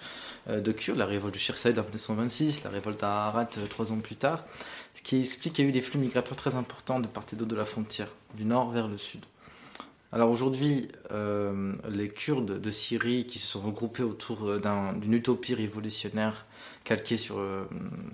de 0.51 0.73
Kurdes, 0.73 0.99
la 0.99 1.07
révolte 1.07 1.35
du 1.35 1.39
Shirsaïd 1.39 1.79
en 1.79 1.83
1926, 1.83 2.65
la 2.65 2.71
révolte 2.71 3.03
à 3.05 3.29
Arat 3.29 3.49
trois 3.71 3.93
ans 3.93 3.99
plus 3.99 4.17
tard 4.17 4.45
ce 4.95 5.03
qui 5.03 5.21
explique 5.21 5.55
qu'il 5.55 5.65
y 5.65 5.67
a 5.67 5.71
eu 5.71 5.73
des 5.73 5.81
flux 5.81 5.99
migratoires 5.99 6.37
très 6.37 6.57
importants 6.57 7.01
de 7.01 7.07
part 7.07 7.25
et 7.33 7.37
d'autre 7.37 7.51
de 7.51 7.57
la 7.57 7.65
frontière, 7.65 8.09
du 8.35 8.45
nord 8.45 8.71
vers 8.71 8.89
le 8.89 8.97
sud. 8.97 9.21
Alors 10.15 10.31
aujourd'hui, 10.31 10.87
euh, 11.11 11.73
les 11.91 12.09
Kurdes 12.09 12.61
de 12.61 12.71
Syrie 12.71 13.27
qui 13.27 13.41
se 13.41 13.49
sont 13.49 13.61
regroupés 13.61 14.05
autour 14.05 14.47
euh, 14.47 14.61
d'une 14.95 15.13
utopie 15.13 15.55
révolutionnaire 15.55 16.47
calquée 16.85 17.17
sur, 17.17 17.41
euh, 17.41 17.65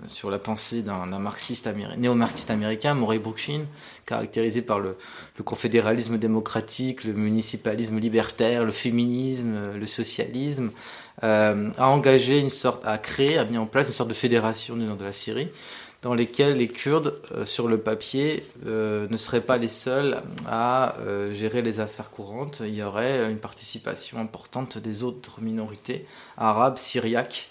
sur 0.07 0.31
la 0.31 0.39
pensée 0.39 0.81
d'un 0.81 1.05
marxiste 1.19 1.69
néo-marxiste 1.97 2.49
américain, 2.49 2.95
Murray 2.95 3.19
Bookchin, 3.19 3.65
caractérisé 4.07 4.63
par 4.63 4.79
le, 4.79 4.97
confédéralisme 5.45 6.17
démocratique, 6.17 7.03
le 7.03 7.13
municipalisme 7.13 7.99
libertaire, 7.99 8.65
le 8.65 8.71
féminisme, 8.71 9.75
le 9.75 9.85
socialisme, 9.85 10.71
a 11.21 11.53
engagé 11.77 12.39
une 12.39 12.49
sorte, 12.49 12.83
a 12.83 12.97
créé, 12.97 13.37
a 13.37 13.45
mis 13.45 13.59
en 13.59 13.67
place 13.67 13.87
une 13.87 13.93
sorte 13.93 14.09
de 14.09 14.15
fédération 14.15 14.75
du 14.75 14.85
nord 14.85 14.97
de 14.97 15.05
la 15.05 15.11
Syrie 15.11 15.49
dans 16.01 16.15
lesquels 16.15 16.57
les 16.57 16.67
Kurdes, 16.67 17.13
euh, 17.31 17.45
sur 17.45 17.67
le 17.67 17.77
papier, 17.77 18.43
euh, 18.65 19.07
ne 19.09 19.17
seraient 19.17 19.41
pas 19.41 19.57
les 19.57 19.67
seuls 19.67 20.21
à 20.47 20.97
euh, 20.99 21.31
gérer 21.31 21.61
les 21.61 21.79
affaires 21.79 22.09
courantes. 22.09 22.61
Il 22.65 22.73
y 22.73 22.81
aurait 22.81 23.29
une 23.31 23.37
participation 23.37 24.17
importante 24.17 24.77
des 24.77 25.03
autres 25.03 25.41
minorités 25.41 26.05
arabes, 26.37 26.77
syriaques. 26.77 27.49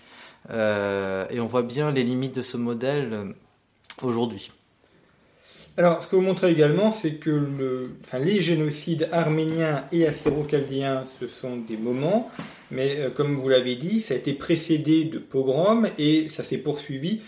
et 0.51 1.41
on 1.41 1.47
voit 1.47 1.63
bien 1.63 1.93
les 1.93 2.03
limites 2.03 2.35
de 2.35 2.43
ce 2.43 2.57
modèle 2.57 3.35
aujourd'hui. 4.03 4.51
Alors, 5.77 6.03
ce 6.03 6.09
que 6.09 6.17
vous 6.17 6.23
montrez 6.23 6.51
également, 6.51 6.91
c'est 6.91 7.15
que 7.15 7.89
les 8.19 8.41
génocides 8.41 9.09
arméniens 9.13 9.85
et 9.93 10.07
assyro-chaldéens, 10.07 11.05
ce 11.21 11.29
sont 11.29 11.57
des 11.57 11.77
moments, 11.77 12.31
mais 12.71 13.11
comme 13.15 13.37
vous 13.37 13.49
l'avez 13.49 13.77
dit, 13.77 14.01
ça 14.01 14.15
a 14.15 14.17
été 14.17 14.33
précédé 14.33 15.05
de 15.05 15.19
pogroms 15.19 15.89
et 15.99 16.29
ça 16.29 16.43
s'est 16.43 16.59
poursuivi 16.59 17.21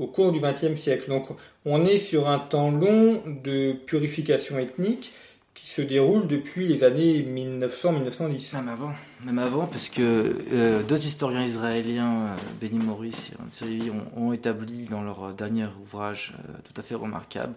au 0.00 0.06
cours 0.06 0.32
du 0.32 0.40
XXe 0.40 0.80
siècle. 0.80 1.08
Donc, 1.08 1.28
on 1.64 1.84
est 1.84 1.98
sur 1.98 2.28
un 2.28 2.38
temps 2.38 2.70
long 2.70 3.22
de 3.26 3.72
purification 3.72 4.58
ethnique 4.58 5.12
qui 5.54 5.68
se 5.68 5.82
déroule 5.82 6.26
depuis 6.26 6.66
les 6.66 6.84
années 6.84 7.22
1900-1910. 7.22 8.56
Même 8.56 8.68
avant, 8.68 8.92
même 9.24 9.38
avant, 9.38 9.66
parce 9.66 9.90
que 9.90 10.36
euh, 10.52 10.82
deux 10.82 11.06
historiens 11.06 11.42
israéliens, 11.42 12.28
euh, 12.28 12.36
Benny 12.60 12.82
Morris 12.82 13.32
et 13.32 13.36
Ron 13.90 14.06
ont, 14.16 14.28
ont, 14.28 14.32
établi 14.32 14.84
dans 14.84 15.02
leur 15.02 15.34
dernier 15.34 15.66
ouvrage 15.82 16.34
euh, 16.48 16.52
tout 16.64 16.80
à 16.80 16.82
fait 16.82 16.94
remarquable, 16.94 17.52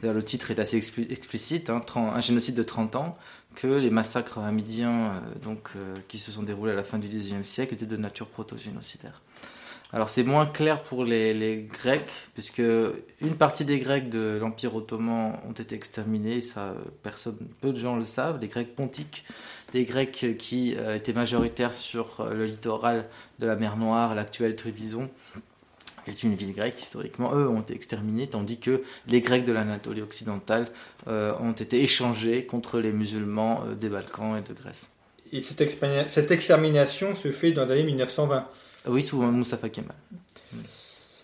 d'ailleurs 0.00 0.14
le 0.14 0.22
titre 0.22 0.50
est 0.50 0.58
assez 0.58 0.76
explicite, 0.76 1.70
hein, 1.70 1.80
30, 1.80 2.16
un 2.16 2.20
génocide 2.20 2.54
de 2.54 2.62
30 2.62 2.96
ans, 2.96 3.16
que 3.54 3.66
les 3.66 3.90
massacres 3.90 4.38
hamidiens 4.38 5.12
euh, 5.12 5.20
donc, 5.42 5.70
qui 6.06 6.18
se 6.18 6.30
sont 6.30 6.42
déroulés 6.42 6.72
à 6.72 6.76
la 6.76 6.84
fin 6.84 6.98
du 6.98 7.08
XIXe 7.08 7.48
siècle 7.48 7.74
étaient 7.74 7.86
de 7.86 7.96
nature 7.96 8.26
proto-génocidaire. 8.28 9.22
Alors 9.92 10.10
c'est 10.10 10.22
moins 10.22 10.44
clair 10.44 10.82
pour 10.82 11.04
les, 11.04 11.66
Grecs, 11.82 12.10
puisque 12.34 12.58
une 12.58 13.36
partie 13.38 13.64
des 13.64 13.78
Grecs 13.78 14.10
de 14.10 14.38
l'Empire 14.38 14.74
ottoman 14.74 15.40
ont 15.48 15.52
été 15.52 15.74
exterminés, 15.74 16.42
ça 16.42 16.74
peu 17.62 17.72
de 17.72 17.78
gens 17.78 17.96
le 17.96 18.04
savent, 18.04 18.38
les 18.38 18.48
Grecs 18.48 18.74
pontiques, 18.74 19.24
les 19.72 19.84
Grecs 19.84 20.36
qui 20.38 20.76
euh, 20.76 20.94
étaient 20.94 21.14
majoritaires 21.14 21.72
sur 21.72 22.20
euh, 22.20 22.34
le 22.34 22.44
littoral 22.44 23.06
de 23.38 23.46
la 23.46 23.56
mer 23.56 23.78
Noire, 23.78 24.14
l'actuelle 24.14 24.56
Trébizon, 24.56 25.08
qui 26.04 26.10
est 26.10 26.22
une 26.22 26.34
ville 26.34 26.52
grecque 26.52 26.80
historiquement, 26.80 27.34
eux 27.34 27.48
ont 27.48 27.60
été 27.60 27.74
exterminés, 27.74 28.26
tandis 28.26 28.58
que 28.58 28.82
les 29.06 29.22
Grecs 29.22 29.44
de 29.44 29.52
l'Anatolie 29.52 30.02
occidentale 30.02 30.68
euh, 31.06 31.32
ont 31.40 31.52
été 31.52 31.82
échangés 31.82 32.44
contre 32.44 32.78
les 32.78 32.92
musulmans 32.92 33.64
des 33.80 33.88
Balkans 33.88 34.36
et 34.36 34.46
de 34.46 34.52
Grèce. 34.52 34.90
Et 35.32 35.40
cette, 35.40 35.62
cette 36.08 36.30
extermination 36.30 37.14
se 37.14 37.32
fait 37.32 37.52
dans 37.52 37.64
les 37.64 37.72
années 37.72 37.84
1920 37.84 38.48
oui, 38.88 39.02
sous 39.02 39.20
Mustafa 39.20 39.68
Kemal. 39.68 39.94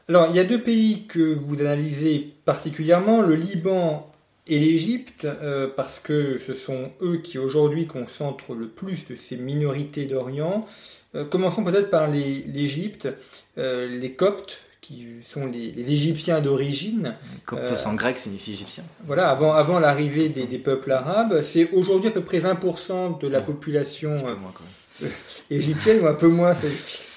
Alors, 0.08 0.28
il 0.30 0.36
y 0.36 0.38
a 0.38 0.44
deux 0.44 0.60
pays 0.60 1.06
que 1.06 1.34
vous 1.34 1.60
analysez 1.60 2.34
particulièrement, 2.44 3.22
le 3.22 3.34
Liban 3.34 4.10
et 4.46 4.58
l'Égypte, 4.58 5.24
euh, 5.24 5.68
parce 5.74 5.98
que 5.98 6.38
ce 6.38 6.52
sont 6.52 6.90
eux 7.00 7.18
qui 7.18 7.38
aujourd'hui 7.38 7.86
concentrent 7.86 8.54
le 8.54 8.68
plus 8.68 9.06
de 9.06 9.14
ces 9.14 9.36
minorités 9.36 10.04
d'Orient. 10.04 10.66
Euh, 11.14 11.24
commençons 11.24 11.64
peut-être 11.64 11.88
par 11.88 12.08
l'Égypte, 12.08 13.08
euh, 13.56 13.88
les 13.88 14.12
Coptes, 14.12 14.58
qui 14.82 15.06
sont 15.22 15.46
les, 15.46 15.70
les 15.70 15.92
Égyptiens 15.92 16.42
d'origine. 16.42 17.14
Coptos 17.46 17.86
en 17.86 17.94
grec 17.94 18.18
signifie 18.18 18.52
égyptien. 18.52 18.84
Voilà, 19.06 19.30
avant, 19.30 19.54
avant 19.54 19.78
l'arrivée 19.78 20.28
des, 20.28 20.44
des, 20.44 20.58
peuples 20.58 20.92
arabes, 20.92 21.40
c'est 21.40 21.70
aujourd'hui 21.70 22.08
à 22.08 22.12
peu 22.12 22.20
près 22.20 22.40
20% 22.40 23.18
de 23.18 23.26
la 23.26 23.40
population. 23.40 24.10
Moins, 24.10 24.34
quand 24.52 24.60
même 24.60 24.83
égyptienne 25.50 26.00
ou 26.02 26.06
un 26.06 26.14
peu 26.14 26.28
moins. 26.28 26.54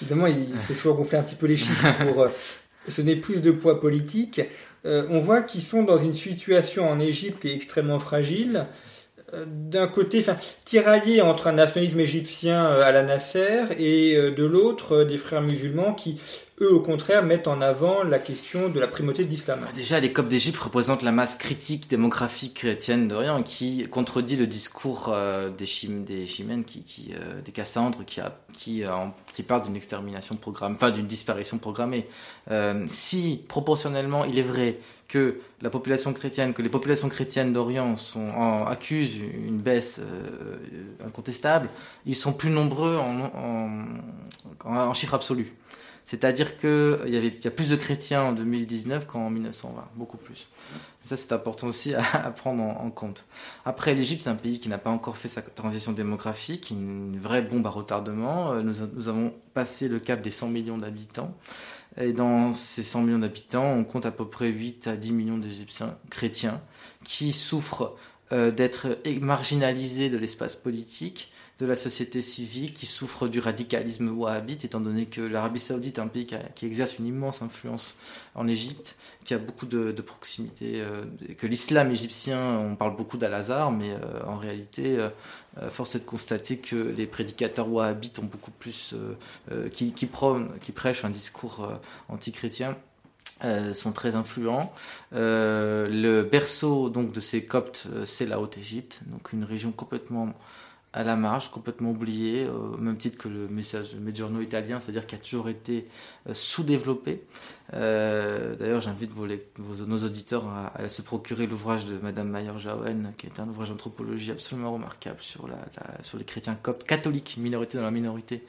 Évidemment, 0.02 0.28
il 0.28 0.54
faut 0.68 0.74
toujours 0.74 0.96
gonfler 0.96 1.18
un 1.18 1.24
petit 1.24 1.36
peu 1.36 1.48
les 1.48 1.58
chiffres 1.58 1.88
pour 2.06 2.24
euh, 2.24 2.30
ce 2.88 3.02
n'est 3.02 3.16
plus 3.16 3.42
de 3.42 3.52
poids 3.52 3.80
politique. 3.80 4.42
Euh, 4.86 5.06
on 5.10 5.20
voit 5.20 5.42
qu'ils 5.42 5.62
sont 5.62 5.84
dans 5.84 5.98
une 5.98 6.14
situation 6.14 6.90
en 6.90 7.00
Égypte 7.00 7.42
qui 7.42 7.50
est 7.50 7.56
extrêmement 7.56 8.00
fragile. 8.00 8.66
Euh, 9.34 9.46
d'un 9.48 9.88
côté, 9.88 10.24
tiraillé 10.64 11.22
entre 11.22 11.48
un 11.48 11.54
nationalisme 11.54 12.00
égyptien 12.00 12.66
à 12.66 12.92
la 12.92 13.04
Nasser 13.04 13.64
et 13.78 14.16
de 14.16 14.46
l'autre 14.46 15.04
des 15.04 15.18
frères 15.18 15.42
musulmans 15.42 15.94
qui 15.94 16.22
eux, 16.60 16.74
au 16.74 16.80
contraire, 16.80 17.24
mettent 17.24 17.48
en 17.48 17.62
avant 17.62 18.04
la 18.04 18.18
question 18.18 18.70
de 18.70 18.80
la 18.80 18.88
primauté 18.88 19.24
de 19.24 19.30
l'islam. 19.30 19.60
Déjà, 19.76 20.00
les 20.00 20.12
Coptes 20.12 20.28
d'Égypte 20.28 20.58
représentent 20.58 21.04
la 21.04 21.12
masse 21.12 21.36
critique 21.36 21.88
démographique 21.88 22.56
chrétienne 22.56 23.08
d'Orient 23.08 23.44
qui 23.44 23.88
contredit 23.90 24.38
le 24.38 24.48
discours 24.48 25.12
euh, 25.14 25.52
des, 25.52 25.68
chim 25.68 26.04
des 26.04 26.26
chimènes, 26.26 26.64
euh, 27.12 27.42
des 27.42 27.52
Cassandres, 27.52 28.04
qui, 28.06 28.22
a, 28.22 28.34
euh, 28.68 29.60
d'une 29.60 29.76
extermination 29.76 30.36
programmée, 30.36 30.76
enfin 30.76 30.90
d'une 30.90 31.06
disparition 31.06 31.60
programmée. 31.60 32.08
Si, 32.88 33.44
proportionnellement, 33.48 34.26
il 34.26 34.40
est 34.40 34.44
vrai 34.44 34.80
que 35.08 35.40
la 35.62 35.70
population 35.70 36.12
chrétienne, 36.12 36.54
que 36.54 36.64
les 36.64 36.70
populations 36.70 37.08
chrétiennes 37.08 37.54
d'Orient 37.54 37.96
sont 37.98 38.30
en, 38.30 38.66
accusent 38.66 39.16
une 39.16 39.60
baisse 39.60 40.02
incontestable, 41.06 41.70
ils 42.06 42.16
sont 42.16 42.34
plus 42.34 42.50
nombreux 42.50 42.98
en, 42.98 43.32
en, 44.66 44.76
en 44.76 44.94
chiffre 44.96 45.14
absolu. 45.14 45.54
C'est-à-dire 46.08 46.58
qu'il 46.58 47.10
y, 47.10 47.18
avait, 47.18 47.38
y 47.44 47.48
a 47.48 47.52
plus 47.52 47.68
de 47.70 47.76
chrétiens 47.76 48.24
en 48.24 48.32
2019 48.32 49.06
qu'en 49.08 49.30
1920, 49.30 49.90
beaucoup 49.96 50.16
plus. 50.16 50.48
Ça, 51.04 51.18
c'est 51.18 51.34
important 51.34 51.68
aussi 51.68 51.94
à, 51.96 52.32
prendre 52.32 52.64
en, 52.64 52.90
compte. 52.92 53.26
Après, 53.66 53.94
l'Égypte, 53.94 54.22
c'est 54.22 54.30
un 54.30 54.36
pays 54.36 54.62
qui 54.62 54.70
n'a 54.70 54.78
pas 54.78 54.90
encore 54.90 55.18
fait 55.18 55.28
sa 55.28 55.42
transition 55.42 55.92
démographique, 55.92 56.70
une 56.72 57.20
vraie 57.20 57.42
bombe 57.42 57.68
à 57.68 57.70
retardement. 57.70 58.56
Nous, 58.64 58.76
nous 58.96 59.10
avons 59.10 59.34
passé 59.54 59.90
le 59.90 60.00
cap 60.00 60.22
des 60.22 60.32
100 60.32 60.48
millions 60.48 60.78
d'habitants. 60.78 61.36
Et 62.00 62.14
dans 62.14 62.54
ces 62.54 62.84
100 62.84 63.02
millions 63.02 63.20
d'habitants, 63.20 63.74
on 63.74 63.84
compte 63.84 64.06
à 64.06 64.12
peu 64.12 64.30
près 64.30 64.48
8 64.48 64.88
à 64.88 64.96
10 64.96 65.12
millions 65.12 65.38
d'Égyptiens 65.38 65.98
chrétiens 66.10 66.62
qui 67.04 67.34
souffrent 67.34 67.98
euh, 68.32 68.52
d'être 68.52 68.98
marginalisés 69.20 70.10
de 70.10 70.18
l'espace 70.18 70.56
politique, 70.56 71.34
de 71.60 71.66
la 71.66 71.76
société 71.76 72.22
civile 72.22 72.74
qui 72.74 72.86
souffre 72.86 73.28
du 73.28 73.40
radicalisme 73.40 74.10
wahhabite, 74.10 74.64
étant 74.64 74.80
donné 74.80 75.08
que 75.08 75.22
l'Arabie 75.22 75.60
saoudite 75.60 75.98
est 75.98 76.02
un 76.02 76.08
pays 76.08 76.28
qui, 76.28 76.66
exerce 76.66 77.00
une 77.00 77.08
immense 77.08 77.42
influence 77.42 77.96
en 78.36 78.48
Égypte, 78.48 78.96
qui 79.26 79.34
a 79.34 79.40
beaucoup 79.40 79.66
de, 79.66 79.92
proximité, 80.02 80.82
euh, 80.82 81.04
que 81.38 81.48
l'islam 81.48 81.92
égyptien, 81.92 82.60
on 82.60 82.76
parle 82.76 82.96
beaucoup 82.96 83.18
d'Al-Azhar, 83.18 83.72
mais 83.72 83.92
euh, 83.92 84.24
en 84.28 84.38
réalité, 84.38 85.00
euh, 85.00 85.70
force 85.70 85.96
est 85.96 86.00
de 86.00 86.06
constater 86.06 86.58
que 86.58 86.76
les 86.76 87.08
prédicateurs 87.08 87.70
wahhabites 87.70 88.20
ont 88.20 88.26
beaucoup 88.26 88.52
plus, 88.52 88.94
qui, 89.72 89.94
qui, 89.94 90.06
prêchent 90.06 91.06
un 91.06 91.10
discours 91.10 91.72
anti-chrétien. 92.10 92.78
Sont 93.74 93.92
très 93.92 94.16
influents. 94.16 94.74
Le 95.12 96.24
berceau 96.24 96.90
donc 96.90 97.12
de 97.12 97.20
ces 97.20 97.44
Coptes, 97.44 97.88
c'est 98.06 98.26
la 98.26 98.40
Haute-Égypte, 98.40 99.02
donc 99.08 99.32
une 99.32 99.44
région 99.44 99.72
complètement 99.72 100.34
à 100.98 101.04
la 101.04 101.16
marge, 101.16 101.52
complètement 101.52 101.92
oublié, 101.92 102.46
euh, 102.46 102.74
au 102.74 102.78
même 102.78 102.98
titre 102.98 103.20
que 103.20 103.30
le 103.30 103.48
message 103.48 103.94
de 103.94 104.00
Medgiorno 104.00 104.42
italien, 104.42 104.80
c'est-à-dire 104.80 105.06
qui 105.06 105.14
a 105.14 105.20
toujours 105.20 105.48
été 105.48 105.88
euh, 106.28 106.34
sous-développé. 106.34 107.24
Euh, 107.74 108.56
D'ailleurs, 108.56 108.82
j'invite 108.82 109.12
vos, 109.12 109.28
nos 109.86 110.04
auditeurs 110.04 110.46
à, 110.48 110.88
se 110.88 111.02
procurer 111.02 111.48
l'ouvrage 111.48 111.86
de 111.86 111.98
Madame 111.98 112.30
Mayer-Jaouen, 112.30 113.14
qui 113.18 113.28
est 113.28 113.40
un 113.40 113.48
ouvrage 113.48 113.70
d'anthropologie 113.70 114.32
absolument 114.32 114.74
remarquable 114.74 115.18
sur, 115.20 115.48
la, 115.48 115.58
sur 116.02 116.18
les 116.18 116.24
chrétiens 116.24 116.56
coptes 116.56 116.86
catholiques, 116.86 117.36
minorité 117.38 117.78
dans 117.78 117.84
la 117.84 117.92
minorité 117.92 118.44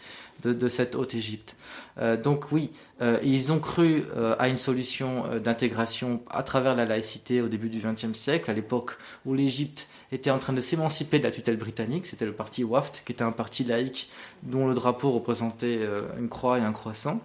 de, 0.44 0.68
cette 0.68 0.94
haute 0.94 1.14
Égypte. 1.14 1.56
Euh, 1.98 2.16
donc 2.16 2.52
oui, 2.52 2.70
euh, 3.02 3.18
ils 3.24 3.52
ont 3.52 3.58
cru 3.58 4.04
à 4.38 4.48
une 4.48 4.56
solution 4.56 5.38
d'intégration 5.38 6.22
à 6.30 6.42
travers 6.42 6.76
la 6.76 6.84
laïcité 6.84 7.42
au 7.42 7.48
début 7.48 7.70
du 7.70 7.80
XXe 7.80 8.16
siècle, 8.16 8.50
à 8.50 8.54
l'époque 8.54 8.96
où 9.26 9.34
l'Égypte 9.34 9.88
était 10.12 10.30
en 10.30 10.38
train 10.38 10.52
de 10.52 10.60
s'émanciper 10.60 11.18
de 11.18 11.24
la 11.24 11.30
tutelle 11.30 11.56
britannique. 11.56 12.06
C'était 12.06 12.24
le 12.24 12.32
parti 12.32 12.64
WAFT, 12.64 13.02
qui 13.04 13.12
était 13.12 13.22
un 13.22 13.32
parti 13.32 13.64
laïque 13.64 14.10
dont 14.44 14.68
le 14.68 14.74
drapeau 14.74 15.10
représentait 15.10 15.80
une 16.18 16.28
croix 16.28 16.58
et 16.58 16.62
un 16.62 16.72
croissant. 16.72 17.20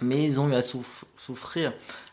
Mais 0.00 0.24
ils 0.24 0.40
ont 0.40 0.48
eu 0.48 0.54
à 0.54 0.62
souffrir 0.62 1.72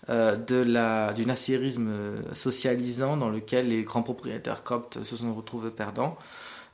euh, 0.10 0.36
de 0.36 0.56
la, 0.56 1.14
du 1.14 1.26
nasserisme 1.26 1.92
socialisant 2.34 3.18
dans 3.18 3.30
lequel 3.30 3.70
les 3.70 3.84
grands 3.84 4.04
propriétaires 4.04 4.64
coptes 4.64 5.04
se 5.04 5.16
sont 5.16 5.34
retrouvés 5.34 5.72
perdants. 5.72 6.18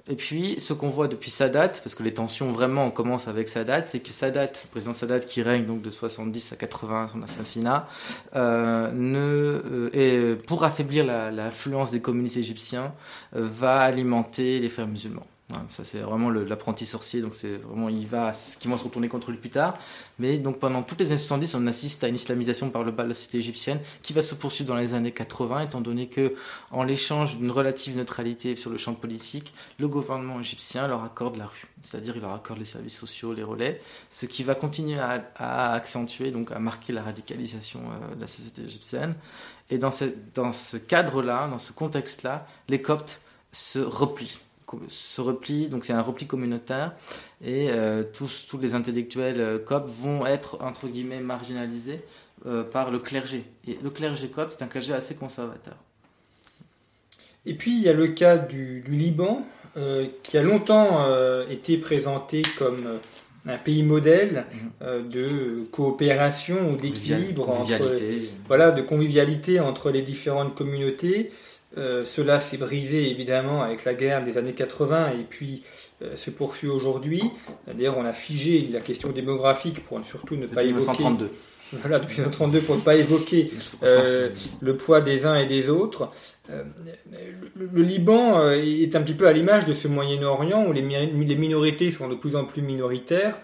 Et 0.09 0.15
puis, 0.15 0.59
ce 0.59 0.73
qu'on 0.73 0.89
voit 0.89 1.07
depuis 1.07 1.29
Sadat, 1.29 1.69
parce 1.83 1.93
que 1.93 2.01
les 2.01 2.15
tensions 2.15 2.51
vraiment 2.51 2.89
commencent 2.89 3.27
avec 3.27 3.47
Sadat, 3.47 3.85
c'est 3.85 3.99
que 3.99 4.09
Sadat, 4.09 4.47
le 4.47 4.69
président 4.71 4.93
Sadat 4.93 5.19
qui 5.19 5.43
règne 5.43 5.65
donc 5.65 5.83
de 5.83 5.91
70 5.91 6.51
à 6.51 6.55
80 6.55 7.09
son 7.13 7.21
assassinat, 7.21 7.87
euh, 8.35 8.89
euh, 8.91 9.89
et 9.93 10.35
pour 10.47 10.63
affaiblir 10.63 11.05
l'influence 11.05 11.91
des 11.91 12.01
communistes 12.01 12.37
égyptiens, 12.37 12.91
euh, 13.35 13.41
va 13.43 13.81
alimenter 13.81 14.59
les 14.59 14.69
frères 14.69 14.87
musulmans. 14.87 15.27
Ça 15.69 15.83
c'est 15.83 15.99
vraiment 15.99 16.29
l'apprenti 16.29 16.85
sorcier, 16.85 17.21
donc 17.21 17.33
c'est 17.33 17.57
vraiment 17.57 17.89
il 17.89 18.05
va 18.05 18.31
qui 18.59 18.69
se 18.69 18.83
retourner 18.83 19.07
contre 19.07 19.31
lui 19.31 19.39
plus 19.39 19.49
tard. 19.49 19.79
Mais 20.19 20.37
donc 20.37 20.59
pendant 20.59 20.83
toutes 20.83 20.99
les 20.99 21.07
années 21.07 21.17
70, 21.17 21.55
on 21.55 21.65
assiste 21.65 22.03
à 22.03 22.07
une 22.07 22.15
islamisation 22.15 22.69
par 22.69 22.83
le 22.83 22.91
bas 22.91 23.03
de 23.03 23.09
la 23.09 23.15
société 23.15 23.39
égyptienne 23.39 23.79
qui 24.03 24.13
va 24.13 24.21
se 24.21 24.35
poursuivre 24.35 24.69
dans 24.69 24.77
les 24.77 24.93
années 24.93 25.11
80, 25.11 25.61
étant 25.61 25.81
donné 25.81 26.07
que 26.07 26.35
en 26.69 26.83
l'échange 26.83 27.37
d'une 27.37 27.49
relative 27.49 27.97
neutralité 27.97 28.55
sur 28.55 28.69
le 28.69 28.77
champ 28.77 28.93
politique, 28.93 29.51
le 29.79 29.87
gouvernement 29.87 30.39
égyptien 30.39 30.87
leur 30.87 31.03
accorde 31.03 31.35
la 31.35 31.47
rue, 31.47 31.65
c'est-à-dire 31.81 32.15
il 32.15 32.21
leur 32.21 32.33
accorde 32.33 32.59
les 32.59 32.65
services 32.65 32.97
sociaux, 32.97 33.33
les 33.33 33.43
relais, 33.43 33.81
ce 34.11 34.27
qui 34.27 34.43
va 34.43 34.53
continuer 34.53 34.99
à, 34.99 35.73
accentuer 35.73 36.29
donc 36.29 36.51
à 36.51 36.59
marquer 36.59 36.93
la 36.93 37.01
radicalisation 37.01 37.79
euh, 37.79 38.15
de 38.15 38.21
la 38.21 38.27
société 38.27 38.61
égyptienne. 38.61 39.15
Et 39.71 39.79
dans 39.79 39.91
ce, 39.91 40.05
dans 40.35 40.51
ce 40.51 40.77
cadre-là, 40.77 41.47
dans 41.47 41.57
ce 41.57 41.71
contexte-là, 41.73 42.45
les 42.67 42.83
Coptes 42.83 43.21
se 43.51 43.79
replient 43.79 44.39
se 44.87 45.21
replie, 45.21 45.67
donc 45.67 45.85
c'est 45.85 45.93
un 45.93 46.01
repli 46.01 46.27
communautaire, 46.27 46.93
et 47.43 47.69
euh, 47.69 48.03
tous, 48.03 48.47
tous 48.49 48.57
les 48.57 48.75
intellectuels 48.75 49.39
euh, 49.39 49.59
coptes 49.59 49.89
vont 49.89 50.25
être, 50.25 50.57
entre 50.61 50.87
guillemets, 50.87 51.19
marginalisés 51.19 52.01
euh, 52.45 52.63
par 52.63 52.91
le 52.91 52.99
clergé. 52.99 53.43
Et 53.67 53.77
le 53.81 53.89
clergé 53.89 54.27
copte, 54.27 54.55
c'est 54.57 54.63
un 54.63 54.67
clergé 54.67 54.93
assez 54.93 55.15
conservateur. 55.15 55.75
Et 57.45 57.53
puis 57.53 57.71
il 57.71 57.81
y 57.81 57.89
a 57.89 57.93
le 57.93 58.07
cas 58.07 58.37
du, 58.37 58.83
Liban, 58.87 59.45
qui 60.23 60.37
a 60.37 60.43
longtemps 60.43 61.05
été 61.49 61.77
présenté 61.77 62.41
comme 62.57 62.99
un 63.47 63.57
pays 63.57 63.81
modèle 63.81 64.45
mhm. 64.81 65.09
de 65.09 65.63
coopération 65.71 66.71
ou 66.71 66.75
d'équilibre 66.75 67.49
entre 67.49 67.95
voilà 68.47 68.71
de 68.71 68.81
convivialité 68.81 69.61
entre 69.61 69.89
les 69.89 70.01
différentes 70.01 70.53
communautés 70.53 71.31
cela 71.75 72.39
s'est 72.39 72.57
brisé 72.57 73.09
évidemment 73.09 73.61
avec 73.61 73.85
la 73.85 73.93
guerre 73.93 74.23
des 74.23 74.37
années 74.37 74.53
80 74.53 75.11
et 75.19 75.23
puis 75.23 75.63
euh, 76.01 76.15
se 76.15 76.29
poursuit 76.29 76.69
aujourd'hui. 76.69 77.21
D'ailleurs, 77.67 77.97
on 77.97 78.05
a 78.05 78.13
figé 78.13 78.69
la 78.71 78.79
question 78.79 79.09
démographique 79.09 79.83
pour 79.83 79.99
surtout 80.05 80.37
ne 80.37 80.47
pas 80.47 80.63
évoquer. 80.63 80.85
1932. 81.03 81.29
Voilà, 81.71 81.99
depuis 81.99 82.15
1932 82.15 82.61
pour 82.61 82.77
ne 82.77 82.81
pas 82.81 82.95
évoquer 82.95 83.51
euh, 83.83 84.29
le 84.59 84.75
poids 84.75 85.01
des 85.01 85.27
uns 85.27 85.35
et 85.35 85.45
des 85.45 85.69
autres. 85.69 86.09
Euh, 86.49 86.63
le, 87.55 87.83
Liban 87.83 88.49
est 88.49 88.95
un 88.95 89.01
petit 89.03 89.13
peu 89.13 89.27
à 89.27 89.33
l'image 89.33 89.67
de 89.67 89.73
ce 89.73 89.87
Moyen-Orient 89.87 90.65
où 90.65 90.71
les, 90.71 90.81
les 90.81 91.35
minorités 91.35 91.91
sont 91.91 92.07
de 92.07 92.15
plus 92.15 92.35
en 92.35 92.45
plus 92.45 92.63
minoritaires 92.63 93.37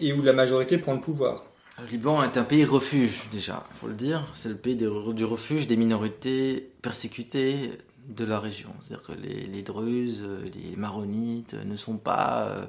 et 0.00 0.14
où 0.14 0.22
la 0.22 0.32
majorité 0.32 0.78
prend 0.78 0.94
le 0.94 1.02
pouvoir. 1.02 1.49
Le 1.82 1.86
Liban 1.86 2.22
est 2.22 2.36
un 2.36 2.44
pays 2.44 2.64
refuge 2.64 3.28
déjà, 3.32 3.64
il 3.70 3.76
faut 3.76 3.86
le 3.86 3.94
dire. 3.94 4.26
C'est 4.34 4.48
le 4.48 4.56
pays 4.56 4.76
du 4.76 5.24
refuge 5.24 5.66
des 5.66 5.76
minorités 5.76 6.70
persécutées 6.82 7.72
de 8.08 8.24
la 8.24 8.38
région. 8.38 8.70
C'est-à-dire 8.80 9.06
que 9.06 9.12
les, 9.12 9.46
les, 9.46 9.62
Druzes, 9.62 10.24
les 10.54 10.76
Maronites 10.76 11.54
ne 11.54 11.76
sont 11.76 11.96
pas, 11.96 12.48
euh, 12.48 12.66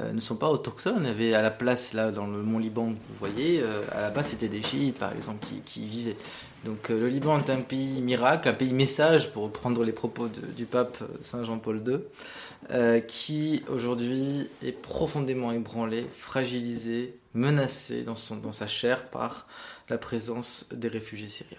euh, 0.00 0.12
ne 0.12 0.20
sont 0.20 0.36
pas 0.36 0.48
autochtones. 0.48 1.00
Il 1.02 1.06
y 1.06 1.10
avait 1.10 1.34
à 1.34 1.42
la 1.42 1.50
place, 1.50 1.92
là, 1.92 2.10
dans 2.10 2.26
le 2.26 2.42
Mont 2.42 2.58
Liban, 2.58 2.86
vous 2.86 3.16
voyez, 3.18 3.60
euh, 3.60 3.82
à 3.92 4.00
la 4.00 4.10
base, 4.10 4.28
c'était 4.28 4.48
des 4.48 4.62
chiites, 4.62 4.98
par 4.98 5.12
exemple, 5.14 5.46
qui, 5.66 5.84
vivaient. 5.84 6.16
Donc 6.64 6.88
le 6.88 7.08
Liban 7.08 7.38
est 7.38 7.50
un 7.50 7.60
pays 7.60 8.00
miracle, 8.00 8.48
un 8.48 8.54
pays 8.54 8.72
message, 8.72 9.30
pour 9.32 9.44
reprendre 9.44 9.84
les 9.84 9.92
propos 9.92 10.28
du 10.28 10.64
pape 10.64 10.98
Saint 11.22 11.44
Jean-Paul 11.44 11.82
II, 11.86 13.02
qui 13.06 13.62
aujourd'hui 13.68 14.48
est 14.64 14.72
profondément 14.72 15.52
ébranlé, 15.52 16.06
fragilisé, 16.12 17.17
menacé 17.34 18.02
dans, 18.02 18.14
son, 18.14 18.36
dans 18.36 18.52
sa 18.52 18.66
chair 18.66 19.10
par 19.10 19.46
la 19.88 19.98
présence 19.98 20.66
des 20.72 20.88
réfugiés 20.88 21.28
syriens. 21.28 21.58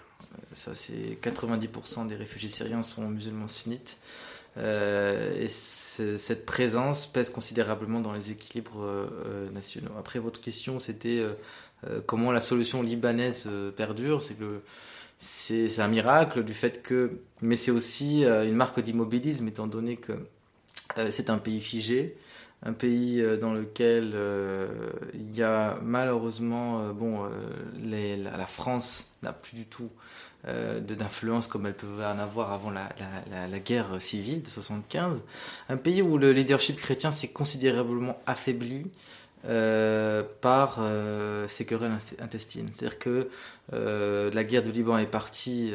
Ça, 0.54 0.74
c'est 0.74 1.18
90% 1.22 2.06
des 2.06 2.16
réfugiés 2.16 2.48
syriens 2.48 2.82
sont 2.82 3.08
musulmans 3.08 3.48
sunnites. 3.48 3.98
Euh, 4.56 5.40
et 5.40 5.48
cette 5.48 6.44
présence 6.44 7.06
pèse 7.06 7.30
considérablement 7.30 8.00
dans 8.00 8.12
les 8.12 8.32
équilibres 8.32 8.82
euh, 8.82 9.50
nationaux. 9.50 9.92
Après, 9.98 10.18
votre 10.18 10.40
question, 10.40 10.80
c'était 10.80 11.24
euh, 11.86 12.00
comment 12.06 12.32
la 12.32 12.40
solution 12.40 12.82
libanaise 12.82 13.48
perdure. 13.76 14.22
C'est 14.22 14.34
que 14.34 14.60
c'est 15.18 15.80
un 15.80 15.88
miracle 15.88 16.44
du 16.44 16.54
fait 16.54 16.82
que, 16.82 17.20
mais 17.42 17.56
c'est 17.56 17.70
aussi 17.70 18.24
une 18.24 18.54
marque 18.54 18.80
d'immobilisme 18.80 19.46
étant 19.48 19.66
donné 19.66 19.96
que 19.96 20.12
c'est 21.10 21.28
un 21.28 21.38
pays 21.38 21.60
figé, 21.60 22.16
un 22.62 22.72
pays 22.72 23.22
dans 23.40 23.54
lequel 23.54 24.14
il 25.14 25.34
y 25.34 25.42
a 25.42 25.78
malheureusement, 25.82 26.92
bon, 26.92 27.28
la 27.82 28.46
France 28.46 29.06
n'a 29.22 29.32
plus 29.32 29.54
du 29.54 29.66
tout 29.66 29.90
euh, 30.48 30.80
d'influence 30.80 31.48
comme 31.48 31.66
elle 31.66 31.74
pouvait 31.74 32.06
en 32.06 32.18
avoir 32.18 32.50
avant 32.50 32.70
la, 32.70 32.88
la, 33.30 33.46
la, 33.46 33.58
guerre 33.58 34.00
civile 34.00 34.42
de 34.42 34.48
75. 34.48 35.22
Un 35.68 35.76
pays 35.76 36.00
où 36.00 36.16
le 36.16 36.32
leadership 36.32 36.78
chrétien 36.78 37.10
s'est 37.10 37.28
considérablement 37.28 38.18
affaibli 38.24 38.86
euh, 39.46 40.22
par 40.42 40.76
euh, 40.80 41.48
ces 41.48 41.64
querelles 41.64 41.96
intestines. 42.18 42.66
C'est-à-dire 42.70 42.98
que 42.98 43.30
euh, 43.72 44.30
la 44.34 44.44
guerre 44.44 44.62
du 44.62 44.70
Liban 44.70 44.98
est 44.98 45.06
partie 45.06 45.72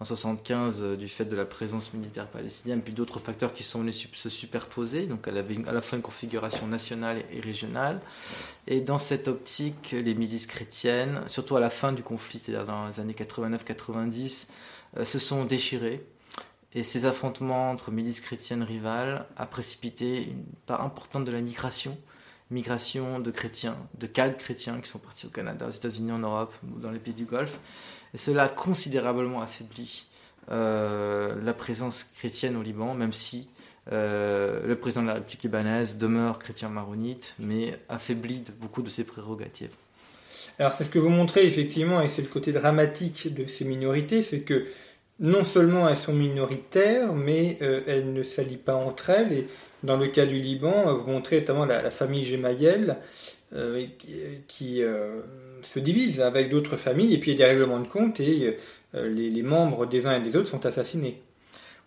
en 0.00 0.04
75 0.04 0.82
du 0.98 1.08
fait 1.08 1.24
de 1.24 1.34
la 1.34 1.46
présence 1.46 1.94
militaire 1.94 2.26
palestinienne, 2.26 2.82
puis 2.82 2.92
d'autres 2.92 3.18
facteurs 3.18 3.54
qui 3.54 3.62
sont 3.62 3.80
venus 3.80 4.08
se 4.12 4.28
superposer. 4.28 5.06
Donc 5.06 5.24
elle 5.28 5.38
avait 5.38 5.56
à 5.66 5.72
la 5.72 5.80
fois 5.80 5.96
une 5.96 6.02
configuration 6.02 6.66
nationale 6.66 7.22
et 7.32 7.40
régionale. 7.40 8.00
Et 8.66 8.82
dans 8.82 8.98
cette 8.98 9.28
optique, 9.28 9.92
les 9.92 10.14
milices 10.14 10.46
chrétiennes, 10.46 11.22
surtout 11.26 11.56
à 11.56 11.60
la 11.60 11.70
fin 11.70 11.92
du 11.92 12.02
conflit, 12.02 12.38
c'est-à-dire 12.38 12.66
dans 12.66 12.86
les 12.86 13.00
années 13.00 13.14
89-90, 13.14 14.46
se 15.04 15.18
sont 15.18 15.46
déchirées. 15.46 16.04
Et 16.74 16.82
ces 16.82 17.06
affrontements 17.06 17.70
entre 17.70 17.90
milices 17.90 18.20
chrétiennes 18.20 18.62
rivales 18.62 19.24
a 19.38 19.46
précipité 19.46 20.24
une 20.24 20.44
part 20.66 20.82
importante 20.84 21.24
de 21.24 21.32
la 21.32 21.40
migration 21.40 21.96
migration 22.50 23.18
de 23.18 23.30
chrétiens, 23.30 23.76
de 23.98 24.06
cadres 24.06 24.36
chrétiens 24.36 24.80
qui 24.80 24.88
sont 24.88 24.98
partis 24.98 25.26
au 25.26 25.30
Canada, 25.30 25.66
aux 25.66 25.70
États-Unis, 25.70 26.12
en 26.12 26.18
Europe 26.18 26.54
ou 26.64 26.78
dans 26.78 26.90
les 26.90 26.98
pays 26.98 27.14
du 27.14 27.24
Golfe. 27.24 27.58
Et 28.14 28.18
cela 28.18 28.44
a 28.44 28.48
considérablement 28.48 29.40
affaibli 29.40 30.06
euh, 30.50 31.34
la 31.42 31.54
présence 31.54 32.04
chrétienne 32.04 32.56
au 32.56 32.62
Liban, 32.62 32.94
même 32.94 33.12
si 33.12 33.48
euh, 33.92 34.66
le 34.66 34.76
président 34.76 35.02
de 35.02 35.08
la 35.08 35.14
République 35.14 35.42
libanaise 35.44 35.98
demeure 35.98 36.38
chrétien 36.38 36.68
maronite, 36.68 37.34
mais 37.38 37.78
affaibli 37.88 38.42
beaucoup 38.60 38.82
de 38.82 38.90
ses 38.90 39.04
prérogatives. 39.04 39.70
Alors 40.58 40.72
c'est 40.72 40.84
ce 40.84 40.90
que 40.90 40.98
vous 40.98 41.10
montrez 41.10 41.46
effectivement, 41.46 42.00
et 42.00 42.08
c'est 42.08 42.22
le 42.22 42.28
côté 42.28 42.52
dramatique 42.52 43.34
de 43.34 43.46
ces 43.46 43.64
minorités, 43.64 44.22
c'est 44.22 44.40
que 44.40 44.66
non 45.18 45.44
seulement 45.44 45.88
elles 45.88 45.96
sont 45.96 46.12
minoritaires, 46.12 47.12
mais 47.12 47.58
euh, 47.62 47.80
elles 47.86 48.12
ne 48.12 48.22
s'allient 48.22 48.56
pas 48.56 48.74
entre 48.74 49.10
elles, 49.10 49.46
dans 49.82 49.96
le 49.96 50.06
cas 50.08 50.26
du 50.26 50.40
Liban, 50.40 50.94
vous 50.94 51.10
montrez 51.10 51.40
notamment 51.40 51.66
la, 51.66 51.90
famille 51.90 52.24
Gemayel 52.24 52.96
euh, 53.54 53.86
qui, 54.48 54.82
euh, 54.82 55.20
se 55.62 55.78
divise 55.78 56.20
avec 56.20 56.50
d'autres 56.50 56.76
familles 56.76 57.14
et 57.14 57.18
puis 57.18 57.32
il 57.32 57.38
y 57.38 57.42
a 57.42 57.46
des 57.46 57.52
règlements 57.52 57.80
de 57.80 57.86
compte 57.86 58.20
et 58.20 58.56
euh, 58.94 59.08
les, 59.08 59.42
membres 59.42 59.86
des 59.86 60.06
uns 60.06 60.16
et 60.16 60.20
des 60.20 60.36
autres 60.36 60.48
sont 60.48 60.66
assassinés. 60.66 61.20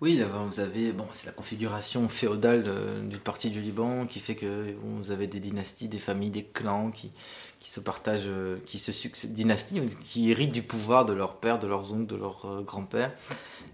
Oui, 0.01 0.23
vous 0.47 0.59
avez, 0.62 0.93
bon, 0.93 1.05
c'est 1.12 1.25
la 1.25 1.33
configuration 1.33 2.07
féodale 2.07 2.63
du 3.09 3.17
parti 3.17 3.49
du 3.49 3.59
Liban 3.59 4.05
qui 4.05 4.21
fait 4.21 4.35
que 4.35 4.73
vous 4.81 5.12
avez 5.12 5.27
des 5.27 5.41
dynasties, 5.41 5.89
des 5.89 5.99
familles, 5.99 6.29
des 6.29 6.45
clans 6.45 6.89
qui, 6.89 7.12
se 7.59 7.81
partagent, 7.81 8.31
qui 8.65 8.77
se 8.77 8.93
succèdent, 8.93 9.33
dynasties, 9.33 9.81
qui 10.05 10.31
héritent 10.31 10.53
du 10.53 10.63
pouvoir 10.63 11.05
de 11.05 11.12
leur 11.12 11.35
père, 11.35 11.59
de 11.59 11.67
leurs 11.67 11.91
oncles, 11.91 12.07
de 12.07 12.15
leurs 12.15 12.63
grands-pères. 12.65 13.12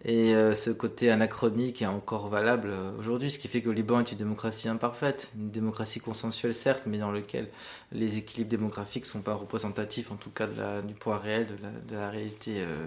Et 0.07 0.35
euh, 0.35 0.53
ce 0.53 0.69
côté 0.69 1.09
anachronique 1.09 1.81
est 1.81 1.87
encore 1.87 2.29
valable 2.29 2.69
euh, 2.69 2.91
aujourd'hui, 2.99 3.31
ce 3.31 3.39
qui 3.39 3.47
fait 3.47 3.61
que 3.61 3.69
le 3.69 3.73
Liban 3.73 4.01
est 4.01 4.11
une 4.11 4.19
démocratie 4.19 4.69
imparfaite, 4.69 5.29
une 5.35 5.49
démocratie 5.49 5.99
consensuelle 5.99 6.53
certes, 6.53 6.85
mais 6.85 6.99
dans 6.99 7.11
laquelle 7.11 7.47
les 7.91 8.19
équilibres 8.19 8.51
démographiques 8.51 9.05
ne 9.05 9.09
sont 9.09 9.21
pas 9.23 9.33
représentatifs, 9.33 10.11
en 10.11 10.15
tout 10.15 10.29
cas 10.29 10.45
du 10.83 10.93
poids 10.93 11.17
réel, 11.17 11.47
de 11.87 11.95
la, 11.95 12.11
réalité 12.11 12.57
euh, 12.59 12.85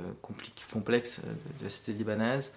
complexe 0.71 1.21
de, 1.59 1.65
la 1.65 1.69
société 1.69 1.93
libanaise. 1.99 2.53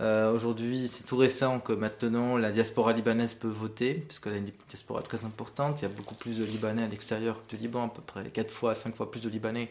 Aujourd'hui, 0.00 0.86
c'est 0.86 1.04
tout 1.04 1.16
récent 1.16 1.58
que 1.58 1.72
maintenant 1.72 2.36
la 2.36 2.52
diaspora 2.52 2.92
libanaise 2.92 3.34
peut 3.34 3.48
voter, 3.48 3.94
puisqu'elle 3.94 4.34
a 4.34 4.36
une 4.36 4.50
diaspora 4.68 5.02
très 5.02 5.24
importante. 5.24 5.80
Il 5.80 5.82
y 5.82 5.86
a 5.86 5.88
beaucoup 5.88 6.14
plus 6.14 6.38
de 6.38 6.44
Libanais 6.44 6.84
à 6.84 6.88
l'extérieur 6.88 7.42
du 7.48 7.56
Liban, 7.56 7.86
à 7.86 7.88
peu 7.88 8.02
près 8.02 8.24
4 8.30 8.50
fois, 8.50 8.74
5 8.74 8.94
fois 8.94 9.10
plus 9.10 9.22
de 9.22 9.28
Libanais 9.28 9.70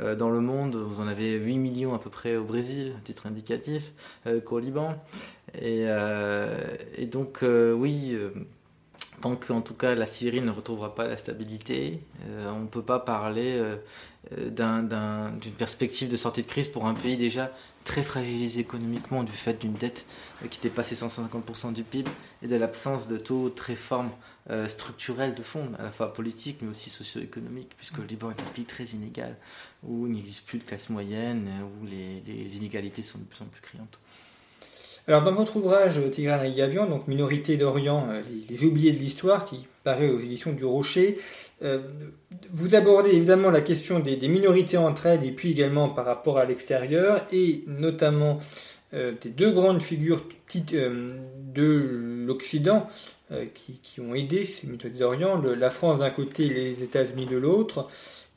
euh, 0.00 0.14
dans 0.14 0.30
le 0.30 0.40
monde. 0.40 0.76
Vous 0.76 1.00
en 1.00 1.08
avez 1.08 1.34
8 1.34 1.58
millions 1.58 1.94
à 1.94 1.98
peu 1.98 2.10
près 2.10 2.36
au 2.36 2.44
Brésil, 2.44 2.94
à 2.96 3.00
titre 3.00 3.26
indicatif, 3.26 3.92
euh, 4.26 4.40
qu'au 4.40 4.58
Liban. 4.58 4.94
Et, 5.54 5.84
euh, 5.86 6.76
et 6.96 7.06
donc, 7.06 7.40
oui, 7.42 8.16
tant 9.20 9.34
qu'en 9.34 9.60
tout 9.60 9.74
cas 9.74 9.94
la 9.94 10.06
Syrie 10.06 10.40
ne 10.40 10.50
retrouvera 10.50 10.94
pas 10.94 11.06
la 11.06 11.16
stabilité, 11.16 12.00
on 12.46 12.60
ne 12.60 12.66
peut 12.66 12.82
pas 12.82 12.98
parler 12.98 13.60
d'une 14.30 15.52
perspective 15.56 16.10
de 16.10 16.16
sortie 16.16 16.42
de 16.42 16.46
crise 16.46 16.68
pour 16.68 16.86
un 16.86 16.94
pays 16.94 17.16
déjà 17.16 17.50
très 17.88 18.02
fragilisé 18.02 18.60
économiquement 18.60 19.24
du 19.24 19.32
fait 19.32 19.58
d'une 19.58 19.72
dette 19.72 20.04
qui 20.50 20.60
dépassait 20.60 20.94
150% 20.94 21.72
du 21.72 21.84
PIB 21.84 22.10
et 22.42 22.46
de 22.46 22.54
l'absence 22.54 23.08
de 23.08 23.16
taux 23.16 23.48
de 23.48 23.60
réforme 23.62 24.10
euh, 24.50 24.68
structurelle 24.68 25.34
de 25.34 25.42
fond, 25.42 25.72
à 25.78 25.84
la 25.84 25.90
fois 25.90 26.12
politique 26.12 26.58
mais 26.60 26.68
aussi 26.68 26.90
socio-économique, 26.90 27.70
puisque 27.78 27.96
le 27.96 28.04
Liban 28.04 28.30
est 28.30 28.42
un 28.42 28.52
pays 28.54 28.66
très 28.66 28.84
inégal, 28.84 29.36
où 29.82 30.06
il 30.06 30.12
n'existe 30.12 30.46
plus 30.46 30.58
de 30.58 30.64
classe 30.64 30.90
moyenne, 30.90 31.48
où 31.80 31.86
les, 31.86 32.56
inégalités 32.58 33.00
sont 33.00 33.20
de 33.20 33.24
plus 33.24 33.40
en 33.40 33.46
plus 33.46 33.62
criantes. 33.62 33.98
Alors 35.08 35.22
dans 35.22 35.32
votre 35.32 35.56
ouvrage 35.56 35.98
Tigran 36.10 36.42
et 36.42 36.52
Gavion, 36.52 36.84
donc 36.84 37.08
Minorité 37.08 37.56
d'Orient, 37.56 38.08
euh, 38.10 38.20
les, 38.50 38.64
oubliés 38.64 38.92
de 38.92 38.98
l'histoire, 38.98 39.46
qui 39.46 39.66
paraît 39.82 40.10
aux 40.10 40.20
éditions 40.20 40.52
du 40.52 40.66
Rocher, 40.66 41.18
euh, 41.62 41.78
vous 42.52 42.74
abordez 42.74 43.12
évidemment 43.12 43.50
la 43.50 43.62
question 43.62 44.00
des, 44.00 44.16
minorités 44.28 44.76
entre 44.76 45.06
elles 45.06 45.24
et 45.24 45.32
puis 45.32 45.52
également 45.52 45.88
par 45.88 46.04
rapport 46.04 46.36
à 46.36 46.44
l'extérieur 46.44 47.24
et 47.32 47.64
notamment 47.66 48.38
des 48.92 49.28
deux 49.28 49.50
grandes 49.52 49.82
figures 49.82 50.24
de 51.54 52.24
l'Occident, 52.26 52.86
euh, 53.30 53.44
qui, 53.52 54.00
ont 54.00 54.14
aidé 54.14 54.46
ces 54.46 54.66
minorités 54.66 54.88
d'Orient, 54.88 55.36
la 55.36 55.68
France 55.68 55.98
d'un 55.98 56.08
côté 56.08 56.46
et 56.46 56.48
les 56.48 56.82
États-Unis 56.82 57.26
de 57.26 57.36
l'autre, 57.36 57.86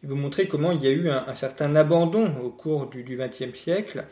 et 0.03 0.07
vous 0.07 0.15
montrer 0.15 0.47
comment 0.47 0.71
il 0.71 0.83
y 0.83 0.87
a 0.87 0.91
eu 0.91 1.09
un, 1.09 1.33
certain 1.35 1.75
abandon 1.75 2.35
au 2.43 2.49
cours 2.49 2.87
du 2.87 3.03
XXe 3.03 3.57
siècle 3.57 4.05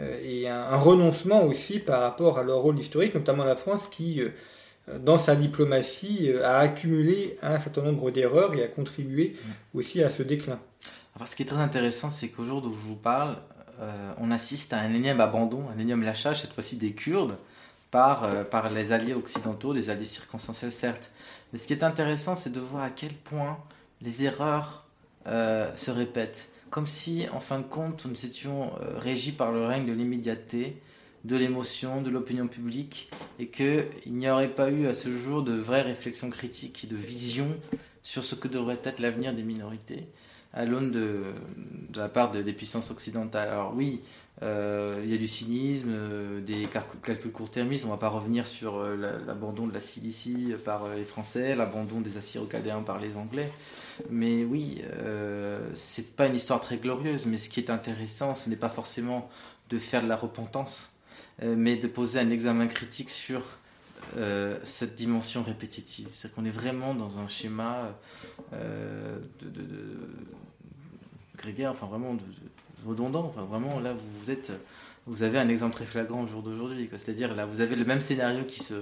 euh, 0.00 0.18
et 0.24 0.48
un, 0.48 0.76
renoncement 0.76 1.44
aussi 1.44 1.78
par 1.78 2.00
rapport 2.00 2.38
à 2.38 2.42
leur 2.42 2.58
rôle 2.58 2.78
historique, 2.78 3.14
notamment 3.14 3.44
la 3.44 3.56
France 3.56 3.86
qui, 3.90 4.22
euh, 4.22 4.30
dans 4.98 5.18
sa 5.18 5.36
diplomatie, 5.36 6.30
a 6.42 6.58
accumulé 6.58 7.38
un 7.42 7.58
certain 7.58 7.82
nombre 7.82 8.10
d'erreurs 8.10 8.54
et 8.54 8.62
a 8.62 8.68
contribué 8.68 9.36
aussi 9.74 10.02
à 10.02 10.10
ce 10.10 10.22
déclin. 10.22 10.58
Alors, 11.16 11.28
ce 11.28 11.36
qui 11.36 11.42
est 11.42 11.46
très 11.46 11.60
intéressant, 11.60 12.10
c'est 12.10 12.28
qu'au 12.28 12.44
jour 12.44 12.64
où 12.64 12.70
je 12.70 12.80
vous 12.80 12.96
parle, 12.96 13.36
on 14.18 14.30
assiste 14.30 14.72
à 14.72 14.78
un 14.78 14.92
énième 14.94 15.20
abandon, 15.20 15.64
un 15.74 15.78
énième 15.78 16.02
lâchage, 16.02 16.40
cette 16.40 16.52
fois-ci 16.52 16.76
des 16.76 16.92
Kurdes, 16.92 17.36
par, 17.90 18.48
par 18.48 18.70
les 18.70 18.92
alliés 18.92 19.14
occidentaux, 19.14 19.74
des 19.74 19.90
alliés 19.90 20.04
circonstanciels 20.04 20.70
certes. 20.70 21.10
Mais 21.52 21.58
ce 21.58 21.66
qui 21.66 21.72
est 21.72 21.82
intéressant, 21.82 22.34
c'est 22.34 22.50
de 22.50 22.60
voir 22.60 22.84
à 22.84 22.90
quel 22.90 23.12
point 23.12 23.58
les 24.00 24.24
erreurs 24.24 24.83
se 25.26 25.90
répètent. 25.90 26.48
Comme 26.70 26.86
si, 26.86 27.26
en 27.32 27.40
fin 27.40 27.58
de 27.58 27.64
compte, 27.64 28.04
nous 28.06 28.26
étions 28.26 28.72
régis 28.96 29.34
par 29.34 29.52
le 29.52 29.64
règne 29.64 29.86
de 29.86 29.92
l'immédiateté, 29.92 30.80
de 31.24 31.36
l'émotion, 31.36 32.02
de 32.02 32.10
l'opinion 32.10 32.48
publique, 32.48 33.10
et 33.38 33.46
qu'il 33.46 33.86
n'y 34.06 34.28
aurait 34.28 34.48
pas 34.48 34.70
eu 34.70 34.86
à 34.86 34.94
ce 34.94 35.16
jour 35.16 35.42
de 35.42 35.54
vraie 35.54 35.82
réflexion 35.82 36.30
critique 36.30 36.84
et 36.84 36.86
de 36.86 36.96
vision 36.96 37.48
sur 38.02 38.24
ce 38.24 38.34
que 38.34 38.48
devrait 38.48 38.80
être 38.82 39.00
l'avenir 39.00 39.34
des 39.34 39.44
minorités 39.44 40.08
à 40.54 40.64
l'aune 40.64 40.92
de, 40.92 41.24
la 41.94 42.08
part 42.08 42.30
des 42.30 42.52
puissances 42.52 42.90
occidentales. 42.90 43.48
Alors 43.48 43.74
oui, 43.74 44.00
euh, 44.42 45.00
il 45.04 45.10
y 45.10 45.14
a 45.14 45.18
du 45.18 45.26
cynisme, 45.26 45.90
euh, 45.90 46.40
des 46.40 46.68
calculs 47.02 47.32
court-termistes. 47.32 47.84
On 47.84 47.88
ne 47.88 47.92
va 47.92 47.98
pas 47.98 48.08
revenir 48.08 48.46
sur 48.46 48.76
euh, 48.76 48.96
l'abandon 49.26 49.66
de 49.66 49.74
la 49.74 49.80
Cilicie 49.80 50.54
par 50.64 50.88
les 50.94 51.04
Français, 51.04 51.56
l'abandon 51.56 52.00
des 52.00 52.16
Assyro-Chaldéens 52.16 52.82
par 52.82 53.00
les 53.00 53.16
Anglais. 53.16 53.50
Mais 54.10 54.44
oui, 54.44 54.82
c'est 55.74 56.16
pas 56.16 56.26
une 56.26 56.34
histoire 56.34 56.60
très 56.60 56.78
glorieuse. 56.78 57.26
Mais 57.26 57.36
ce 57.36 57.48
qui 57.48 57.60
est 57.60 57.70
intéressant, 57.70 58.34
ce 58.34 58.48
n'est 58.50 58.56
pas 58.56 58.68
forcément 58.68 59.30
de 59.70 59.78
faire 59.78 60.02
de 60.02 60.08
la 60.08 60.16
repentance, 60.16 60.90
mais 61.42 61.76
de 61.76 61.86
poser 61.86 62.20
un 62.20 62.30
examen 62.30 62.66
critique 62.66 63.10
sur 63.10 63.42
euh, 64.16 64.58
cette 64.62 64.94
dimension 64.94 65.42
répétitive. 65.42 66.08
C'est-à-dire 66.12 66.36
qu'on 66.36 66.44
est 66.44 66.50
vraiment 66.50 66.94
dans 66.94 67.18
un 67.18 67.26
schéma 67.26 67.98
euh, 68.52 69.18
grégaire, 71.36 71.72
enfin 71.72 71.86
vraiment 71.86 72.16
redondant. 72.86 73.24
Enfin 73.24 73.44
vraiment, 73.44 73.80
là, 73.80 73.94
vous, 74.20 74.30
êtes, 74.30 74.52
vous 75.06 75.22
avez 75.24 75.38
un 75.38 75.48
exemple 75.48 75.74
très 75.74 75.86
flagrant 75.86 76.22
au 76.22 76.26
jour 76.26 76.42
d'aujourd'hui. 76.42 76.88
C'est-à-dire, 76.92 77.34
là, 77.34 77.44
vous 77.46 77.60
avez 77.60 77.74
le 77.74 77.84
même 77.84 78.00
scénario 78.00 78.44
qui 78.44 78.62
se, 78.62 78.74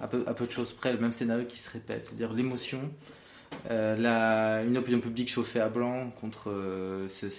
à 0.00 0.08
peu 0.08 0.46
de 0.46 0.52
choses 0.52 0.72
près, 0.72 0.92
le 0.92 0.98
même 0.98 1.12
scénario 1.12 1.46
qui 1.46 1.58
se 1.58 1.70
répète. 1.70 2.06
C'est-à-dire 2.06 2.32
l'émotion, 2.34 2.80
euh, 3.70 4.66
une 4.66 4.76
opinion 4.76 5.00
publique 5.00 5.30
chauffée 5.30 5.60
à 5.60 5.68
blanc 5.68 6.10
contre 6.20 6.52
ces, 7.08 7.30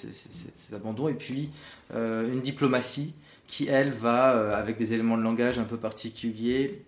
abandons, 0.74 1.08
et 1.08 1.14
puis 1.14 1.50
une 1.94 2.42
diplomatie 2.42 3.14
qui, 3.48 3.68
elle, 3.68 3.92
va, 3.92 4.56
avec 4.56 4.78
des 4.78 4.94
éléments 4.94 5.18
de 5.18 5.24
langage 5.24 5.60
un 5.60 5.64
peu 5.64 5.78
particuliers, 5.78 6.82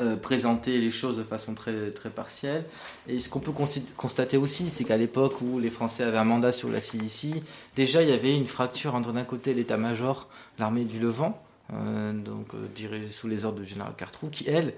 euh, 0.00 0.14
présenter 0.14 0.80
les 0.80 0.92
choses 0.92 1.16
de 1.16 1.24
façon 1.24 1.54
très, 1.54 1.90
très 1.90 2.10
partielle. 2.10 2.64
Et 3.08 3.18
ce 3.18 3.28
qu'on 3.28 3.40
peut 3.40 3.50
constater 3.96 4.36
aussi, 4.36 4.70
c'est 4.70 4.84
qu'à 4.84 4.96
l'époque 4.96 5.40
où 5.40 5.58
les 5.58 5.70
Français 5.70 6.04
avaient 6.04 6.18
un 6.18 6.24
mandat 6.24 6.52
sur 6.52 6.70
la 6.70 6.80
Cilicie, 6.80 7.42
déjà 7.74 8.00
il 8.00 8.08
y 8.08 8.12
avait 8.12 8.36
une 8.36 8.46
fracture 8.46 8.94
entre 8.94 9.12
d'un 9.12 9.24
côté 9.24 9.54
l'état-major, 9.54 10.28
l'armée 10.60 10.84
du 10.84 11.00
Levant, 11.00 11.42
euh, 11.72 12.12
donc 12.12 12.54
euh, 12.54 12.68
dirigée 12.76 13.08
sous 13.08 13.26
les 13.26 13.44
ordres 13.44 13.58
du 13.58 13.66
général 13.66 13.92
Cartrou, 13.96 14.28
qui 14.28 14.44
elle, 14.46 14.74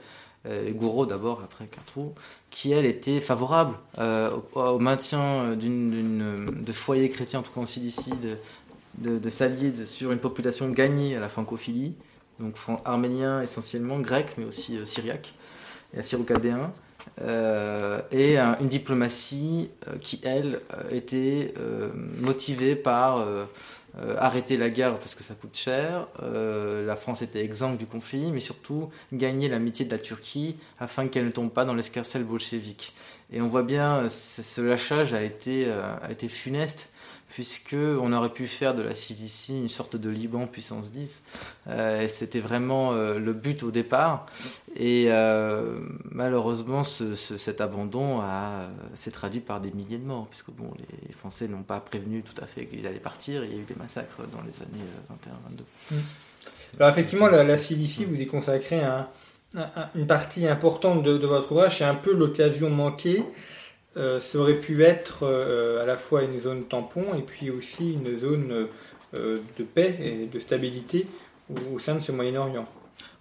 Gouraud 0.47 1.05
d'abord, 1.05 1.43
après 1.45 1.67
Cartrou, 1.67 2.15
qui 2.49 2.73
elle 2.73 2.87
était 2.87 3.21
favorable 3.21 3.77
au, 4.55 4.79
maintien 4.79 5.55
d'une, 5.55 6.63
de 6.65 6.73
foyers 6.73 7.11
chrétiens, 7.11 7.41
en 7.41 7.43
tout 7.43 7.53
cas 7.53 7.61
en 7.61 7.67
Cilicie, 7.67 8.15
de, 8.95 9.19
de 9.19 9.31
s'allier 9.31 9.85
sur 9.85 10.13
une 10.13 10.19
population 10.19 10.71
gagnée 10.71 11.15
à 11.15 11.21
la 11.21 11.29
francophilie 11.29 11.95
donc 12.41 12.57
arménien 12.85 13.43
essentiellement, 13.43 14.01
grec, 14.01 14.35
mais 14.39 14.45
aussi 14.45 14.79
euh, 14.79 14.85
syriaque 14.85 15.35
et 15.95 16.01
assyro-chaldéen. 16.01 16.73
Euh, 17.23 18.01
et 18.13 18.39
une 18.39 18.69
diplomatie 18.69 19.71
euh, 19.89 19.97
qui, 19.99 20.21
elle, 20.23 20.61
était 20.91 21.55
motivée 22.19 22.77
par 22.77 23.27
arrêter 24.17 24.57
la 24.57 24.71
guerre 24.71 24.99
parce 24.99 25.15
que 25.15 25.23
ça 25.23 25.35
coûte 25.35 25.57
cher, 25.57 26.07
la 26.23 26.97
France 26.97 27.23
était 27.23 27.45
exempte 27.45 27.79
du 27.79 27.87
conflit, 27.87 28.31
mais 28.33 28.41
surtout 28.41 28.91
gagner 29.13 29.49
l'amitié 29.49 29.85
de 29.85 29.91
la 29.91 29.99
Turquie 29.99 30.57
afin 30.79 31.09
qu'elle 31.09 31.27
ne 31.27 31.31
tombe 31.31 31.51
pas 31.51 31.65
dans 31.65 31.75
l'escarcelle 31.75 32.25
bolchevique. 32.25 32.93
Et 33.33 33.41
on 33.41 33.49
voit 33.49 33.63
bien, 33.63 34.09
ce 34.09 34.61
lâchage 34.61 35.15
a 35.15 35.23
été 35.23 35.69
funeste 36.29 36.90
puisque 37.31 37.75
on 37.75 38.13
aurait 38.13 38.33
pu 38.33 38.47
faire 38.47 38.75
de 38.75 38.83
la 38.83 38.95
Cilicie 38.95 39.57
une 39.57 39.69
sorte 39.69 39.97
de 39.97 40.11
Liban 40.11 40.47
puissance 40.47 40.91
10. 40.91 41.23
Euh, 41.69 42.09
C'était 42.09 42.41
vraiment 42.41 42.93
euh, 42.93 43.19
le 43.19 43.33
but 43.33 43.63
au 43.63 43.71
départ. 43.71 44.27
Et 44.77 45.07
euh, 45.09 45.79
malheureusement, 46.11 46.83
ce, 46.83 47.15
cet 47.15 47.61
abandon 47.61 48.21
s'est 48.95 49.13
traduit 49.13 49.41
par 49.41 49.61
des 49.61 49.71
milliers 49.71 49.99
de 49.99 50.05
morts, 50.05 50.27
puisque 50.29 50.51
bon, 50.51 50.71
les 51.07 51.13
Français 51.13 51.49
n'ont 51.49 51.63
pas 51.63 51.81
prévenu 51.81 52.23
tout 52.23 52.41
à 52.43 52.47
fait 52.47 52.67
qu'ils 52.67 52.87
allaient 52.87 52.99
partir. 52.99 53.45
Il 53.45 53.53
y 53.53 53.55
a 53.55 53.59
eu 53.59 53.65
des 53.65 53.77
massacres 53.77 54.23
dans 54.33 54.43
les 54.43 54.63
années 54.63 54.85
21-22. 55.91 55.95
Mmh. 55.95 55.97
Alors 56.79 56.91
effectivement, 56.91 57.29
la, 57.29 57.45
la 57.45 57.57
Cilicie, 57.57 58.05
vous 58.05 58.21
y 58.21 58.27
consacrez 58.27 58.81
une 59.95 60.07
partie 60.07 60.47
importante 60.47 61.03
de 61.03 61.27
votre 61.27 61.53
ouvrage. 61.53 61.79
C'est 61.79 61.85
un 61.85 61.95
peu 61.95 62.13
l'occasion 62.13 62.71
manquée 62.71 63.25
euh, 63.97 64.21
ça 64.21 64.39
aurait 64.39 64.61
pu 64.61 64.85
être 64.85 65.25
euh, 65.25 65.83
à 65.83 65.87
la 65.87 65.97
fois 65.97 66.23
une 66.23 66.39
zone 66.39 66.65
tampon 66.65 67.15
et 67.19 67.23
puis 67.23 67.51
aussi 67.51 67.95
une 67.95 68.17
zone 68.17 68.69
euh, 69.15 69.39
de 69.59 69.65
paix 69.65 69.97
et 70.01 70.27
de 70.27 70.39
stabilité 70.39 71.07
au, 71.73 71.81
sein 71.81 71.97
de 71.97 72.01
ce 72.01 72.13
Moyen-Orient. 72.13 72.69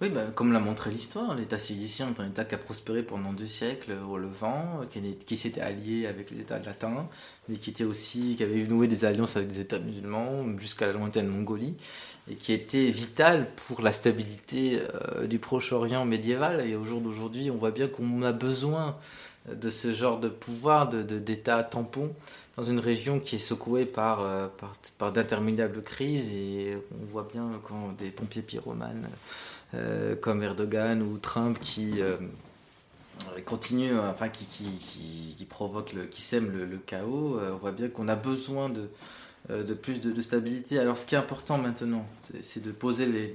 Oui, 0.02 0.10
bah, 0.10 0.26
comme 0.36 0.54
l'a 0.54 0.60
montré 0.60 0.92
l'histoire, 0.92 1.36
l'État 1.36 1.58
silicien 1.58 2.14
est 2.14 2.20
un 2.20 2.28
État 2.28 2.46
qui 2.46 2.54
a 2.54 2.58
prospéré 2.60 3.02
pendant 3.02 3.34
deux 3.34 3.48
siècles 3.48 3.94
au 4.08 4.18
Levant, 4.18 4.82
qui, 5.26 5.36
s'était 5.36 5.62
allié 5.62 6.06
avec 6.06 6.32
les 6.32 6.42
États 6.42 6.60
latins, 6.60 7.08
mais 7.48 7.56
qui 7.56 7.72
était 7.72 7.86
aussi, 7.86 8.36
qui 8.36 8.44
avait 8.44 8.64
noué 8.66 8.88
des 8.88 9.06
alliances 9.06 9.36
avec 9.36 9.50
des 9.50 9.62
États 9.62 9.80
musulmans 9.80 10.46
jusqu'à 10.58 10.86
la 10.86 10.94
lointaine 10.94 11.28
Mongolie, 11.28 11.76
et 12.30 12.36
qui 12.36 12.54
était 12.54 12.92
vital 12.92 13.48
pour 13.68 13.82
la 13.82 13.92
stabilité 13.92 14.82
du 15.28 15.40
Proche-Orient 15.40 16.06
médiéval. 16.06 16.62
Et 16.68 16.76
au 16.76 16.86
jour 16.86 17.02
d'aujourd'hui, 17.02 17.50
on 17.50 17.58
voit 17.58 17.72
bien 17.72 17.88
qu'on 17.88 18.22
a 18.22 18.32
besoin 18.32 18.98
de 19.56 19.70
ce 19.70 19.92
genre 19.92 20.20
de 20.20 20.30
pouvoir, 20.30 20.90
d'état 20.90 21.64
de, 21.64 21.70
tampon 21.70 22.14
dans 22.58 22.64
une 22.64 22.80
région 22.80 23.20
qui 23.22 23.36
est 23.36 23.40
secouée 23.40 23.86
par, 23.86 24.22
euh, 24.22 24.48
par, 24.98 25.12
d'interminables 25.12 25.82
crises. 25.82 26.34
Et 26.34 26.78
on 27.02 27.06
voit 27.12 27.28
bien 27.32 27.50
quand 27.68 27.94
des 27.98 28.10
pompiers 28.10 28.42
pyromanes 28.42 29.08
euh, 29.76 30.16
comme 30.16 30.44
Erdogan 30.44 31.02
ou 31.02 31.18
Trump 31.20 31.58
qui 31.62 32.02
euh, 32.02 32.18
continuent, 33.46 33.98
enfin 33.98 34.28
qui, 34.28 34.46
qui, 34.46 34.66
qui, 35.38 35.48
le, 35.96 36.06
qui 36.06 36.22
sèment 36.22 36.52
le 36.52 36.78
chaos, 36.78 37.40
on 37.40 37.58
voit 37.58 37.72
bien 37.72 37.88
qu'on 37.88 38.08
a 38.08 38.16
besoin 38.16 38.70
de 38.70 38.90
de 39.48 39.74
plus 39.74 40.00
de, 40.00 40.22
stabilité. 40.22 40.80
Alors 40.80 40.98
ce 40.98 41.06
qui 41.06 41.16
est 41.16 41.18
important 41.18 41.58
maintenant, 41.58 42.06
c'est 42.42 42.62
de 42.62 42.72
poser 42.72 43.06
euh, 43.06 43.28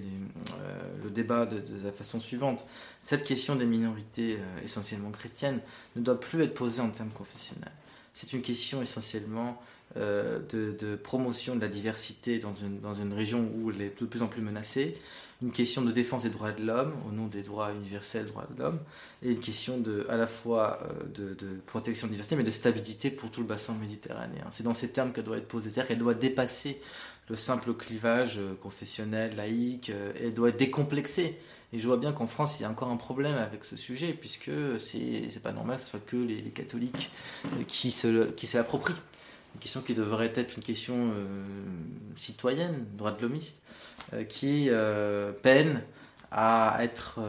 le 1.02 1.10
débat 1.10 1.46
de, 1.46 1.60
la 1.82 1.92
façon 1.92 2.20
suivante. 2.20 2.64
Cette 3.00 3.24
question 3.24 3.56
des 3.56 3.66
minorités 3.66 4.36
euh, 4.36 4.62
essentiellement 4.62 5.10
chrétiennes 5.10 5.60
ne 5.96 6.02
doit 6.02 6.20
plus 6.20 6.42
être 6.42 6.54
posée 6.54 6.82
en 6.82 6.90
termes 6.90 7.12
confessionnels. 7.12 7.72
C'est 8.12 8.32
une 8.32 8.42
question 8.42 8.80
essentiellement 8.80 9.60
de, 9.96 10.98
promotion 11.02 11.56
de 11.56 11.60
la 11.60 11.68
diversité 11.68 12.38
dans 12.38 12.94
une 12.94 13.12
région 13.12 13.50
où 13.56 13.70
elle 13.70 13.80
est 13.80 14.00
de 14.00 14.06
plus 14.06 14.22
en 14.22 14.28
plus 14.28 14.42
menacée, 14.42 14.94
une 15.44 15.52
question 15.52 15.82
de 15.82 15.92
défense 15.92 16.22
des 16.22 16.30
droits 16.30 16.52
de 16.52 16.64
l'homme 16.64 16.94
au 17.06 17.12
nom 17.12 17.26
des 17.26 17.42
droits 17.42 17.70
universels, 17.72 18.24
droits 18.26 18.46
de 18.56 18.62
l'homme, 18.62 18.78
et 19.22 19.32
une 19.32 19.40
question 19.40 19.78
de, 19.78 20.06
à 20.08 20.16
la 20.16 20.26
fois 20.26 20.78
euh, 20.82 21.34
de, 21.34 21.60
protection 21.66 22.06
de 22.06 22.12
diversité, 22.12 22.34
mais 22.34 22.44
de 22.44 22.50
stabilité 22.50 23.10
pour 23.10 23.30
tout 23.30 23.40
le 23.40 23.46
bassin 23.46 23.74
méditerranéen. 23.74 24.46
C'est 24.50 24.62
dans 24.62 24.72
ces 24.72 24.88
termes 24.88 25.12
qu'elle 25.12 25.24
doit 25.24 25.36
être 25.36 25.46
posée, 25.46 25.68
c'est-à-dire 25.68 25.88
qu'elle 25.88 25.98
doit 25.98 26.14
dépasser 26.14 26.80
le 27.28 27.36
simple 27.36 27.74
clivage 27.74 28.38
euh, 28.38 28.54
confessionnel, 28.54 29.36
laïque, 29.36 29.90
euh, 29.90 30.12
et 30.18 30.30
doit 30.30 30.48
être 30.48 30.58
décomplexée. 30.58 31.38
Et 31.74 31.78
je 31.78 31.86
vois 31.86 31.98
bien 31.98 32.12
qu'en 32.12 32.26
France, 32.26 32.58
il 32.58 32.62
y 32.62 32.66
a 32.66 32.70
encore 32.70 32.90
un 32.90 32.96
problème 32.96 33.34
avec 33.34 33.64
ce 33.64 33.76
sujet, 33.76 34.14
puisque 34.14 34.50
c'est 34.78 35.42
pas 35.42 35.52
normal 35.52 35.76
que 35.76 35.82
ce 35.82 35.88
soit 35.88 36.06
que 36.06 36.16
les, 36.16 36.40
catholiques 36.44 37.10
qui 37.66 37.90
se, 37.90 38.30
qui 38.30 38.46
se 38.46 38.56
l'approprient. 38.56 38.94
Une 39.54 39.60
question 39.60 39.80
qui 39.80 39.94
devrait 39.94 40.32
être 40.34 40.56
une 40.56 40.62
question 40.62 41.12
citoyenne, 42.16 42.84
droit 42.96 43.12
de 43.12 43.22
l'homiste. 43.22 43.56
Euh, 44.12 44.24
qui 44.24 44.66
euh, 44.68 45.32
peine 45.32 45.82
à 46.30 46.78
être 46.82 47.20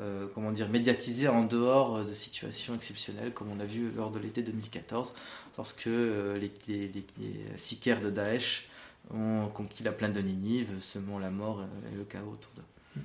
euh, 0.00 0.26
comment 0.34 0.50
dire, 0.50 0.68
médiatisé 0.68 1.28
en 1.28 1.44
dehors 1.44 2.04
de 2.04 2.12
situations 2.12 2.74
exceptionnelles, 2.74 3.32
comme 3.32 3.48
on 3.54 3.60
a 3.60 3.64
vu 3.64 3.92
lors 3.94 4.10
de 4.10 4.18
l'été 4.18 4.42
2014, 4.42 5.12
lorsque 5.56 5.86
les, 5.86 6.50
les, 6.66 6.88
de 6.88 8.10
Daesh 8.10 8.66
ont 9.12 9.48
conquis 9.52 9.84
la 9.84 9.92
plaine 9.92 10.12
de 10.12 10.20
Ninive, 10.20 10.80
semant 10.80 11.18
la 11.18 11.30
mort 11.30 11.62
et 11.92 11.96
le 11.96 12.04
chaos 12.04 12.32
autour 12.32 12.50
d'eux. 12.56 13.02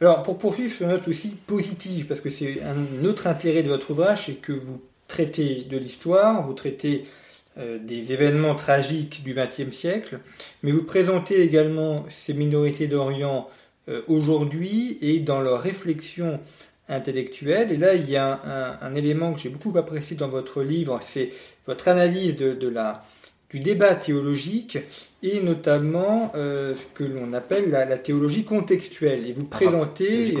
Alors, 0.00 0.22
pour 0.22 0.38
poursuivre 0.38 0.72
sur 0.72 0.86
note 0.86 1.06
aussi 1.08 1.30
positive, 1.30 2.06
parce 2.06 2.20
que 2.20 2.30
c'est 2.30 2.62
un 2.62 3.04
autre 3.04 3.26
intérêt 3.26 3.62
de 3.62 3.68
votre 3.68 3.90
ouvrage, 3.90 4.26
c'est 4.26 4.34
que 4.34 4.52
vous 4.52 4.80
traitez 5.08 5.64
de 5.64 5.76
l'histoire, 5.76 6.42
vous 6.42 6.54
traitez 6.54 7.04
euh, 7.04 7.23
des 7.56 8.12
événements 8.12 8.56
tragiques 8.56 9.22
du 9.22 9.32
XXe 9.32 9.70
siècle, 9.70 10.18
mais 10.62 10.72
vous 10.72 10.82
présentez 10.82 11.40
également 11.40 12.04
ces 12.08 12.34
minorités 12.34 12.88
d'Orient 12.88 13.48
euh, 13.90 14.00
aujourd'hui 14.08 14.96
et 15.02 15.18
dans 15.18 15.42
leur 15.42 15.60
réflexion 15.60 16.40
intellectuelle. 16.88 17.70
Et 17.70 17.76
là, 17.76 17.94
il 17.94 18.08
y 18.08 18.16
a 18.16 18.78
un, 18.80 18.94
élément 18.94 19.34
que 19.34 19.40
j'ai 19.40 19.50
beaucoup 19.50 19.76
apprécié 19.76 20.16
dans 20.16 20.30
votre 20.30 20.62
livre, 20.62 20.98
c'est 21.02 21.28
votre 21.66 21.88
analyse 21.88 22.34
de, 22.34 22.68
la, 22.68 23.04
du 23.50 23.60
débat 23.60 23.94
théologique 23.94 24.78
et 25.22 25.42
notamment 25.42 26.32
euh, 26.34 26.74
ce 26.74 26.86
que 26.94 27.04
l'on 27.04 27.34
appelle 27.34 27.70
la, 27.70 27.98
théologie 27.98 28.44
contextuelle. 28.44 29.26
Et 29.26 29.34
vous 29.34 29.44
présentez, 29.44 30.34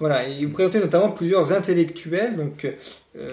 voilà, 0.00 0.26
et 0.26 0.44
vous 0.44 0.52
présentez 0.52 0.80
notamment 0.80 1.10
plusieurs 1.10 1.52
intellectuels, 1.52 2.36
donc 2.36 2.66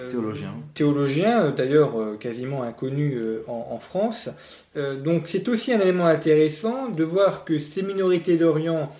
théologiens, 0.08 0.54
théologiens 0.74 1.50
d'ailleurs 1.50 2.18
quasiment 2.18 2.62
inconnus 2.62 3.16
en, 3.46 3.78
France. 3.78 4.28
donc 4.76 5.22
c'est 5.24 5.48
aussi 5.48 5.72
un 5.72 5.80
élément 5.80 6.06
intéressant 6.06 6.88
de 6.88 7.02
voir 7.02 7.44
que 7.44 7.58
ces 7.58 7.82
minorités 7.82 8.36
d'Orient 8.36 8.92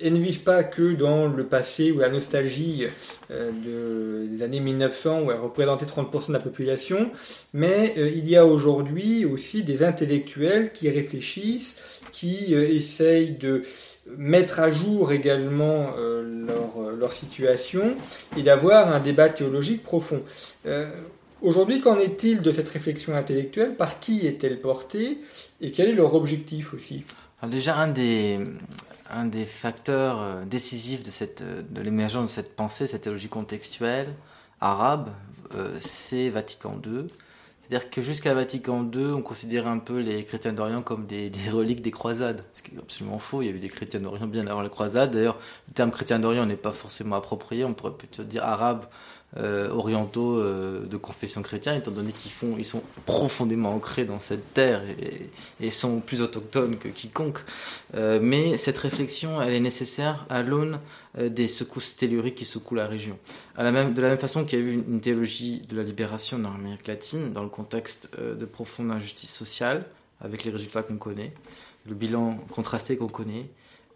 elles 0.00 0.12
ne 0.12 0.18
vivent 0.18 0.42
pas 0.42 0.62
que 0.62 0.92
dans 0.92 1.26
le 1.26 1.46
passé 1.46 1.90
ou 1.90 1.98
la 1.98 2.10
nostalgie 2.10 2.86
euh, 3.30 4.26
des 4.26 4.42
années 4.42 4.60
1900 4.60 5.22
où 5.22 5.30
elles 5.30 5.38
représentaient 5.38 5.86
30% 5.86 6.28
de 6.28 6.32
la 6.34 6.40
population, 6.40 7.10
mais 7.54 7.94
euh, 7.96 8.10
il 8.10 8.28
y 8.28 8.36
a 8.36 8.44
aujourd'hui 8.44 9.24
aussi 9.24 9.62
des 9.62 9.82
intellectuels 9.82 10.72
qui 10.72 10.90
réfléchissent, 10.90 11.76
qui 12.12 12.54
euh, 12.54 12.68
essayent 12.68 13.32
de 13.32 13.62
mettre 14.16 14.60
à 14.60 14.70
jour 14.70 15.12
également 15.12 15.94
leur, 15.96 16.92
leur, 16.96 17.12
situation 17.12 17.96
et 18.36 18.42
d'avoir 18.42 18.94
un 18.94 19.00
débat 19.00 19.28
théologique 19.28 19.82
profond. 19.82 20.22
Aujourd'hui, 21.42 21.80
qu'en 21.80 21.98
est-il 21.98 22.40
de 22.40 22.50
cette 22.50 22.68
réflexion 22.68 23.14
intellectuelle? 23.14 23.74
Par 23.76 24.00
qui 24.00 24.26
est-elle 24.26 24.60
portée? 24.60 25.18
Et 25.60 25.70
quel 25.70 25.90
est 25.90 25.92
leur 25.92 26.14
objectif 26.14 26.72
aussi? 26.72 27.04
Déjà, 27.46 27.76
un 27.76 27.88
des, 27.88 28.40
un 29.10 29.26
des 29.26 29.44
facteurs 29.44 30.20
euh, 30.20 30.44
décisifs 30.44 31.02
de, 31.02 31.10
euh, 31.42 31.62
de 31.68 31.80
l'émergence 31.82 32.24
de 32.24 32.30
cette 32.30 32.56
pensée, 32.56 32.86
cette 32.86 33.02
théologie 33.02 33.28
contextuelle 33.28 34.14
arabe, 34.60 35.10
euh, 35.54 35.76
c'est 35.78 36.30
Vatican 36.30 36.80
II. 36.84 37.08
C'est-à-dire 37.68 37.90
que 37.90 38.00
jusqu'à 38.00 38.32
Vatican 38.32 38.88
II, 38.94 39.06
on 39.06 39.22
considérait 39.22 39.70
un 39.70 39.78
peu 39.78 39.98
les 39.98 40.24
chrétiens 40.24 40.52
d'Orient 40.52 40.82
comme 40.82 41.06
des, 41.06 41.30
reliques 41.50 41.82
des 41.82 41.90
croisades. 41.90 42.42
Ce 42.54 42.62
qui 42.62 42.74
est 42.74 42.78
absolument 42.78 43.18
faux. 43.18 43.42
Il 43.42 43.46
y 43.46 43.48
avait 43.48 43.58
des 43.58 43.68
chrétiens 43.68 44.00
d'Orient 44.00 44.26
bien 44.26 44.46
avant 44.46 44.62
les 44.62 44.70
croisades. 44.70 45.10
D'ailleurs, 45.10 45.38
le 45.68 45.74
terme 45.74 45.90
chrétien 45.90 46.18
d'Orient 46.18 46.46
n'est 46.46 46.56
pas 46.56 46.72
forcément 46.72 47.16
approprié. 47.16 47.64
On 47.64 47.74
pourrait 47.74 47.96
plutôt 47.96 48.22
dire 48.22 48.44
arabe 48.44 48.86
euh, 49.38 49.68
orientaux 49.68 50.38
euh, 50.38 50.86
de 50.86 50.96
confession 50.96 51.42
chrétienne, 51.42 51.76
étant 51.76 51.90
donné 51.90 52.12
qu'ils 52.12 52.30
font, 52.30 52.54
ils 52.56 52.64
sont 52.64 52.82
profondément 53.04 53.74
ancrés 53.74 54.06
dans 54.06 54.18
cette 54.18 54.54
terre 54.54 54.82
et, 55.60 55.70
sont 55.70 56.00
plus 56.00 56.22
autochtones 56.22 56.78
que 56.78 56.88
quiconque. 56.88 57.40
Euh, 57.94 58.18
mais 58.22 58.56
cette 58.56 58.78
réflexion, 58.78 59.42
elle 59.42 59.52
est 59.52 59.60
nécessaire 59.60 60.24
à 60.30 60.42
l'aune 60.42 60.80
des 61.18 61.48
secousses 61.48 61.96
telluriques 61.96 62.36
qui 62.36 62.44
secouent 62.46 62.76
la 62.76 62.86
région. 62.86 63.18
À 63.56 63.64
la 63.64 63.72
même, 63.72 63.92
de 63.92 64.00
la 64.00 64.08
même 64.08 64.18
façon 64.18 64.44
qu'il 64.44 64.58
y 64.58 64.62
a 64.62 64.64
eu 64.64 64.72
une, 64.72 65.00
théologie 65.00 65.62
de 65.68 65.76
la 65.76 65.82
libération 65.82 66.38
dans 66.38 66.52
l'Amérique 66.52 66.86
latine, 66.86 67.32
dans 67.32 67.42
le 67.42 67.48
contexte 67.48 68.08
de 68.18 68.44
profonde 68.46 68.90
injustice 68.90 69.34
sociale, 69.34 69.84
avec 70.20 70.44
les 70.44 70.50
résultats 70.50 70.82
qu'on 70.82 70.96
connaît, 70.96 71.32
le 71.86 71.94
bilan 71.94 72.38
contrasté 72.50 72.96
qu'on 72.96 73.08
connaît, 73.08 73.48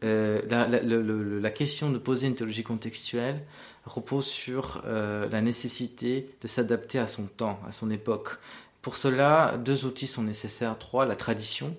la, 0.03 1.50
question 1.50 1.90
de 1.90 1.98
poser 1.98 2.29
une 2.29 2.35
théologie 2.35 2.62
contextuelle, 2.62 3.42
repose 3.87 4.27
sur 4.27 4.83
euh, 4.87 5.29
la 5.29 5.40
nécessité 5.40 6.31
de 6.40 6.47
s'adapter 6.47 6.99
à 6.99 7.07
son 7.07 7.25
temps, 7.25 7.61
à 7.66 7.73
son 7.73 7.90
époque. 7.90 8.38
Pour 8.83 8.97
cela, 8.97 9.57
deux 9.59 9.85
outils 9.85 10.07
sont 10.07 10.23
nécessaires. 10.23 10.79
Trois, 10.79 11.07
la 11.07 11.16
tradition, 11.16 11.75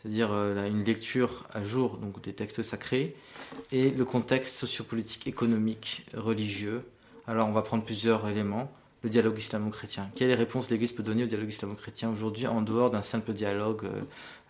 c'est-à-dire 0.00 0.30
euh, 0.32 0.66
une 0.66 0.84
lecture 0.84 1.46
à 1.52 1.62
jour 1.62 1.96
donc 1.98 2.20
des 2.22 2.32
textes 2.32 2.62
sacrés, 2.62 3.16
et 3.72 3.90
le 3.90 4.04
contexte 4.04 4.56
sociopolitique, 4.56 5.26
économique, 5.26 6.06
religieux. 6.14 6.82
Alors 7.26 7.48
on 7.48 7.52
va 7.52 7.62
prendre 7.62 7.84
plusieurs 7.84 8.28
éléments. 8.28 8.70
Le 9.04 9.10
dialogue 9.10 9.38
islamo-chrétien. 9.38 10.10
Quelles 10.16 10.32
réponses 10.32 10.70
l'Église 10.70 10.90
peut 10.90 11.04
donner 11.04 11.22
au 11.22 11.26
dialogue 11.28 11.48
islamo-chrétien 11.48 12.10
aujourd'hui 12.10 12.48
en 12.48 12.62
dehors 12.62 12.90
d'un 12.90 13.02
simple 13.02 13.32
dialogue 13.32 13.86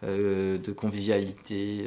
euh, 0.05 0.57
de 0.57 0.73
convivialité 0.73 1.87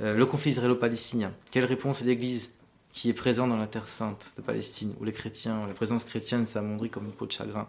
Le 0.00 0.26
conflit 0.26 0.50
israélo-palestinien? 0.50 1.32
Quelle 1.50 1.64
réponse 1.64 2.02
l'Église 2.02 2.50
qui 2.94 3.10
est 3.10 3.14
présent 3.14 3.48
dans 3.48 3.56
la 3.56 3.66
terre 3.66 3.88
sainte 3.88 4.30
de 4.36 4.42
Palestine, 4.42 4.94
où 5.00 5.04
les 5.04 5.12
chrétiens, 5.12 5.66
la 5.66 5.74
présence 5.74 6.04
chrétienne 6.04 6.46
s'amondrit 6.46 6.90
comme 6.90 7.06
une 7.06 7.12
peau 7.12 7.26
de 7.26 7.32
chagrin. 7.32 7.66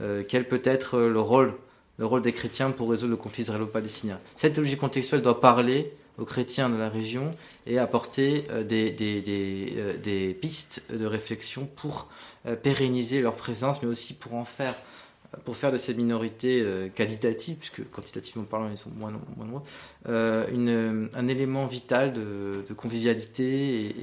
Euh, 0.00 0.22
quel 0.26 0.46
peut 0.46 0.62
être 0.64 1.00
le 1.00 1.20
rôle, 1.20 1.54
le 1.98 2.06
rôle 2.06 2.22
des 2.22 2.32
chrétiens 2.32 2.70
pour 2.70 2.88
résoudre 2.88 3.10
le 3.10 3.16
conflit 3.16 3.42
israélo-palestinien? 3.42 4.20
Cette 4.36 4.54
théologie 4.54 4.76
contextuelle 4.76 5.20
doit 5.20 5.40
parler 5.40 5.92
aux 6.16 6.24
chrétiens 6.24 6.70
de 6.70 6.76
la 6.76 6.88
région 6.88 7.34
et 7.66 7.80
apporter 7.80 8.46
euh, 8.50 8.62
des, 8.62 8.92
des, 8.92 9.74
euh, 9.76 9.96
des, 9.98 10.32
pistes 10.32 10.82
de 10.90 11.06
réflexion 11.06 11.66
pour 11.66 12.08
pérenniser 12.64 13.20
leur 13.20 13.36
présence, 13.36 13.82
mais 13.82 13.88
aussi 13.88 14.14
pour 14.14 14.34
en 14.34 14.44
faire 14.44 14.74
pour 15.44 15.56
faire 15.56 15.72
de 15.72 15.76
ces 15.76 15.94
minorités 15.94 16.60
euh, 16.60 16.88
qualitatives, 16.88 17.56
puisque 17.56 17.88
quantitativement 17.90 18.44
parlant, 18.44 18.68
ils 18.70 18.76
sont 18.76 18.90
moins, 18.90 19.10
nombreux, 19.10 19.62
euh, 20.08 20.46
une, 20.52 21.08
un 21.14 21.28
élément 21.28 21.66
vital 21.66 22.12
de, 22.12 22.64
convivialité 22.76 23.94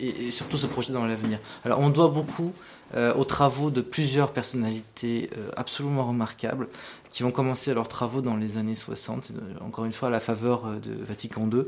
et, 0.00 0.30
surtout 0.30 0.56
se 0.56 0.66
projeter 0.66 0.92
dans 0.92 1.06
l'avenir. 1.06 1.38
Alors 1.64 1.80
on 1.80 1.90
doit 1.90 2.08
beaucoup 2.08 2.52
euh, 2.94 3.14
aux 3.14 3.24
travaux 3.24 3.70
de 3.70 3.80
plusieurs 3.80 4.32
personnalités 4.32 5.30
absolument 5.56 6.06
remarquables 6.06 6.68
qui 7.16 7.22
vont 7.22 7.30
commencer 7.30 7.72
leurs 7.72 7.88
travaux 7.88 8.20
dans 8.20 8.36
les 8.36 8.58
années 8.58 8.74
60, 8.74 9.32
encore 9.62 9.86
une 9.86 9.94
fois 9.94 10.08
à 10.08 10.10
la 10.10 10.20
faveur 10.20 10.66
de 10.82 10.92
Vatican 11.02 11.48
II. 11.50 11.62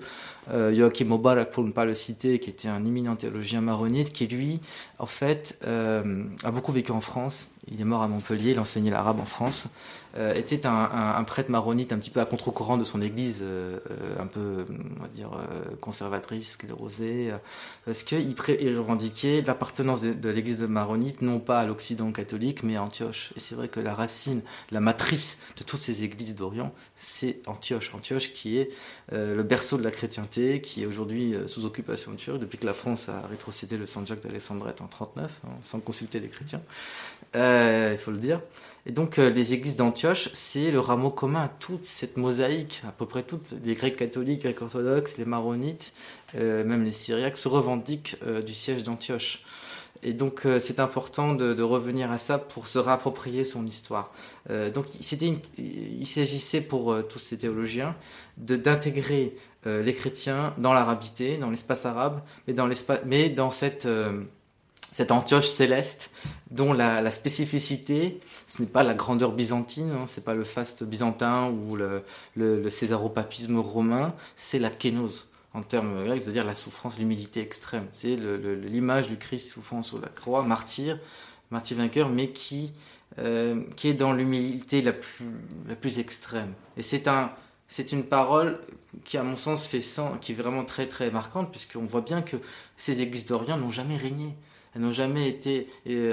Joachim 0.76 1.06
Mubarak, 1.06 1.50
pour 1.52 1.64
ne 1.64 1.70
pas 1.70 1.86
le 1.86 1.94
citer, 1.94 2.38
qui 2.38 2.50
était 2.50 2.68
un 2.68 2.84
éminent 2.84 3.16
théologien 3.16 3.62
maronite, 3.62 4.12
qui 4.12 4.26
lui, 4.26 4.60
en 4.98 5.06
fait, 5.06 5.58
a 5.64 6.50
beaucoup 6.50 6.72
vécu 6.72 6.92
en 6.92 7.00
France 7.00 7.48
il 7.70 7.80
est 7.80 7.84
mort 7.84 8.02
à 8.02 8.08
Montpellier, 8.08 8.52
il 8.52 8.60
enseignait 8.60 8.90
l'arabe 8.90 9.20
en 9.20 9.24
France, 9.24 9.68
euh, 10.16 10.34
était 10.34 10.66
un, 10.66 11.24
prêtre 11.24 11.50
maronite 11.50 11.92
un 11.92 11.98
petit 11.98 12.10
peu 12.10 12.20
à 12.20 12.24
contre-courant 12.24 12.76
de 12.76 12.84
son 12.84 13.02
église, 13.02 13.40
euh, 13.42 13.78
euh, 13.90 14.22
un 14.22 14.26
peu, 14.26 14.64
on 14.98 15.02
va 15.02 15.08
dire, 15.08 15.30
conservatrice, 15.80 16.52
sclérosée, 16.52 17.30
parce 17.84 18.02
qu'il 18.02 18.34
revendiquait 18.38 19.42
l'appartenance 19.46 20.02
de, 20.02 20.30
l'église 20.30 20.58
de 20.58 20.66
maronite 20.66 21.22
non 21.22 21.40
pas 21.40 21.60
à 21.60 21.66
l'Occident 21.66 22.10
catholique, 22.12 22.62
mais 22.62 22.76
à 22.76 22.82
Antioche. 22.82 23.32
Et 23.36 23.40
c'est 23.40 23.54
vrai 23.54 23.68
que 23.68 23.80
la 23.80 23.94
racine, 23.94 24.40
la 24.70 24.80
matrice 24.80 25.37
de 25.56 25.64
toutes 25.64 25.82
ces 25.82 26.04
églises 26.04 26.34
d'Orient, 26.34 26.72
c'est 26.96 27.40
Antioche. 27.46 27.94
Antioche 27.94 28.32
qui 28.32 28.58
est 28.58 28.70
le 29.12 29.42
berceau 29.42 29.78
de 29.78 29.82
la 29.82 29.90
chrétienté, 29.90 30.60
qui 30.60 30.82
est 30.82 30.86
aujourd'hui 30.86 31.34
sous 31.46 31.64
occupation 31.64 32.14
turque, 32.14 32.38
depuis 32.38 32.58
que 32.58 32.66
la 32.66 32.74
France 32.74 33.08
a 33.08 33.26
rétrocédé 33.26 33.76
le 33.76 33.86
Saint-Jacques 33.86 34.22
d'Alessandrette 34.22 34.80
en 34.80 34.86
39, 34.86 35.30
hein, 35.44 35.48
sans 35.62 35.80
consulter 35.80 36.20
les 36.20 36.28
chrétiens. 36.28 36.62
Euh, 37.36 37.90
il 37.92 37.98
faut 37.98 38.10
le 38.10 38.18
dire. 38.18 38.40
Et 38.86 38.92
donc 38.92 39.18
euh, 39.18 39.28
les 39.28 39.52
églises 39.52 39.76
d'Antioche, 39.76 40.30
c'est 40.32 40.70
le 40.70 40.80
rameau 40.80 41.10
commun 41.10 41.42
à 41.42 41.48
toute 41.48 41.84
cette 41.84 42.16
mosaïque, 42.16 42.82
à 42.88 42.92
peu 42.92 43.06
près 43.06 43.22
toutes, 43.22 43.52
les 43.64 43.74
Grecs 43.74 43.96
catholiques, 43.96 44.42
Grecs 44.42 44.62
orthodoxes, 44.62 45.18
les 45.18 45.26
Maronites, 45.26 45.92
euh, 46.36 46.64
même 46.64 46.84
les 46.84 46.92
Syriaques, 46.92 47.36
se 47.36 47.48
revendiquent 47.48 48.16
du 48.44 48.54
siège 48.54 48.82
d'Antioche. 48.82 49.42
Et 50.02 50.12
donc 50.12 50.46
c'est 50.60 50.80
important 50.80 51.34
de, 51.34 51.62
revenir 51.62 52.10
à 52.10 52.18
ça 52.18 52.38
pour 52.38 52.66
se 52.66 52.78
réapproprier 52.78 53.44
son 53.44 53.66
histoire. 53.66 54.12
donc 54.48 54.86
il 54.98 56.06
s'agissait 56.06 56.60
pour 56.60 56.96
tous 57.08 57.18
ces 57.18 57.36
théologiens 57.36 57.96
d'intégrer 58.36 59.34
les 59.66 59.94
chrétiens 59.94 60.54
dans 60.58 60.72
l'arabité, 60.72 61.36
dans 61.36 61.50
l'espace 61.50 61.84
arabe, 61.84 62.20
mais 62.46 62.54
dans, 62.54 62.68
mais 63.06 63.28
dans 63.28 63.50
cette 63.50 63.88
cette 64.98 65.12
Antioche 65.12 65.46
céleste 65.46 66.10
dont 66.50 66.72
la, 66.72 67.08
spécificité, 67.12 68.18
ce 68.48 68.62
n'est 68.62 68.68
pas 68.68 68.82
la 68.82 68.94
grandeur 68.94 69.30
byzantine, 69.30 69.92
hein, 69.92 70.06
c'est 70.06 70.24
pas 70.24 70.34
le 70.34 70.42
faste 70.42 70.82
byzantin 70.82 71.50
ou 71.50 71.76
le, 71.76 72.02
le, 72.34 72.68
césaropapisme 72.68 73.60
romain, 73.60 74.12
c'est 74.34 74.58
la 74.58 74.70
kénose 74.70 75.27
en 75.54 75.62
termes 75.62 76.04
grecs, 76.04 76.22
c'est-à-dire 76.22 76.44
la 76.44 76.54
souffrance, 76.54 76.98
l'humilité 76.98 77.40
extrême. 77.40 77.86
C'est 77.92 78.16
l'image 78.16 79.08
du 79.08 79.16
Christ 79.16 79.50
souffrant 79.50 79.82
sur 79.82 80.00
la 80.00 80.08
croix, 80.08 80.42
martyr, 80.42 80.98
martyr 81.50 81.76
vainqueur, 81.76 82.10
mais 82.10 82.30
qui, 82.30 82.72
euh, 83.18 83.62
qui 83.76 83.88
est 83.88 83.94
dans 83.94 84.12
l'humilité 84.12 84.82
la 84.82 84.92
plus, 84.92 85.24
la 85.66 85.74
plus 85.74 85.98
extrême. 85.98 86.52
Et 86.76 86.82
c'est 86.82 87.08
un, 87.08 87.32
c'est 87.68 87.92
une 87.92 88.04
parole 88.04 88.60
qui, 89.04 89.16
à 89.16 89.22
mon 89.22 89.36
sens, 89.36 89.66
fait 89.66 89.80
sens, 89.80 90.16
qui 90.20 90.32
est 90.32 90.34
vraiment 90.34 90.64
très 90.64 90.86
très 90.86 91.10
marquante, 91.10 91.50
puisqu'on 91.50 91.84
voit 91.84 92.02
bien 92.02 92.22
que 92.22 92.36
ces 92.76 93.00
églises 93.00 93.26
d'Orient 93.26 93.58
n'ont 93.58 93.70
jamais 93.70 93.96
régné. 93.96 94.34
Elles 94.74 94.82
n'ont 94.82 94.92
jamais 94.92 95.28
été, 95.28 95.66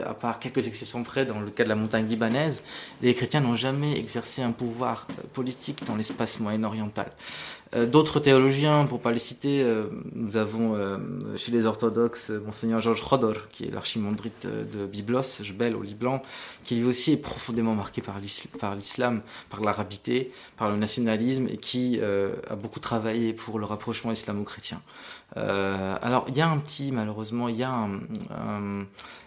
à 0.06 0.14
part 0.14 0.40
quelques 0.40 0.68
exceptions 0.68 1.04
près, 1.04 1.26
dans 1.26 1.40
le 1.40 1.52
cas 1.52 1.64
de 1.64 1.70
la 1.70 1.76
montagne 1.76 2.08
libanaise, 2.08 2.64
les 3.02 3.14
chrétiens 3.14 3.42
n'ont 3.42 3.56
jamais 3.56 4.00
exercé 4.00 4.42
un 4.42 4.52
pouvoir 4.52 5.08
euh, 5.12 5.24
politique 5.34 5.84
dans 5.86 5.96
l'espace 5.96 6.40
moyen-oriental. 6.40 7.12
Euh, 7.76 7.86
d'autres 7.86 8.20
théologiens, 8.20 8.86
pour 8.86 9.02
pas 9.02 9.12
les 9.12 9.20
citer, 9.20 9.62
euh, 9.62 9.88
nous 10.14 10.38
avons 10.38 10.76
euh, 10.76 10.98
chez 11.36 11.52
les 11.52 11.66
orthodoxes 11.66 12.30
monseigneur 12.30 12.80
Georges 12.80 13.02
Rodor, 13.02 13.50
qui 13.50 13.66
est 13.66 13.72
l'archimandrite 13.72 14.48
de 14.48 14.86
Byblos, 14.86 15.44
Jbel 15.44 15.76
au 15.76 15.82
Liban, 15.82 16.22
qui 16.64 16.76
lui 16.76 16.86
aussi 16.86 17.14
est 17.14 17.18
profondément 17.18 17.76
marqué 17.76 18.02
par 18.02 18.20
l'islam, 18.76 19.22
par 19.50 19.62
l'arabité, 19.62 20.32
par 20.58 20.70
le 20.70 20.78
nationalisme 20.78 21.48
et 21.50 21.58
qui 21.58 22.00
a 22.02 22.56
beaucoup 22.56 22.80
travaillé 22.80 23.34
pour 23.34 23.60
le 23.60 23.66
rapprochement 23.66 24.12
islamo-chrétien. 24.12 24.82
alors 25.36 26.26
il 26.30 26.38
y 26.38 26.42
a 26.42 26.50
un 26.50 26.58
petit, 26.58 26.92
malheureusement, 26.92 27.50
il 27.50 27.58
y 27.58 27.64
a 27.64 27.72
un 27.72 28.86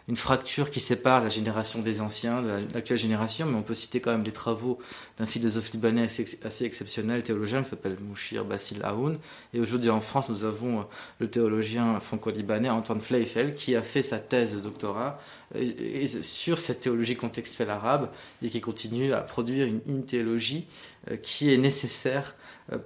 une 0.09 0.17
fracture 0.17 0.71
qui 0.71 0.81
sépare 0.81 1.23
la 1.23 1.29
génération 1.29 1.81
des 1.83 2.01
anciens 2.01 2.41
de 2.41 2.65
l'actuelle 2.73 2.99
génération, 2.99 3.45
mais 3.45 3.57
on 3.57 3.63
peut 3.63 3.75
citer 3.75 4.01
quand 4.01 4.11
même 4.11 4.25
les 4.25 4.33
travaux 4.33 4.79
d'un 5.19 5.27
philosophe 5.27 5.71
libanais 5.71 6.09
assez, 6.45 6.65
exceptionnel, 6.65 7.23
théologien, 7.23 7.63
qui 7.63 7.69
s'appelle 7.69 7.99
Mouchir 8.01 8.47
Bassil 8.47 8.83
Aoun. 8.85 9.19
Et 9.53 9.61
aujourd'hui 9.61 9.91
en 9.91 10.01
France, 10.01 10.31
nous 10.31 10.45
avons 10.45 10.81
euh, 10.81 10.83
le 11.19 11.29
théologien 11.31 12.01
franco-libanais 12.01 12.71
Antoine 12.71 13.03
Fleifel, 13.03 13.55
qui 13.55 13.77
a 13.77 13.83
fait 13.83 14.01
sa 14.01 14.19
thèse 14.19 14.55
de 14.55 14.61
doctorat 14.61 15.21
euh, 15.55 16.07
sur 16.23 16.59
cette 16.59 16.81
théologie 16.81 17.17
contextuelle 17.17 17.71
arabe 17.71 18.11
et 18.43 18.49
qui 18.49 18.63
continue 18.63 19.13
à 19.13 19.21
produire 19.21 19.67
une, 19.67 20.07
théologie 20.07 20.67
euh, 21.11 21.17
qui 21.19 21.53
est 21.53 21.59
nécessaire 21.59 22.35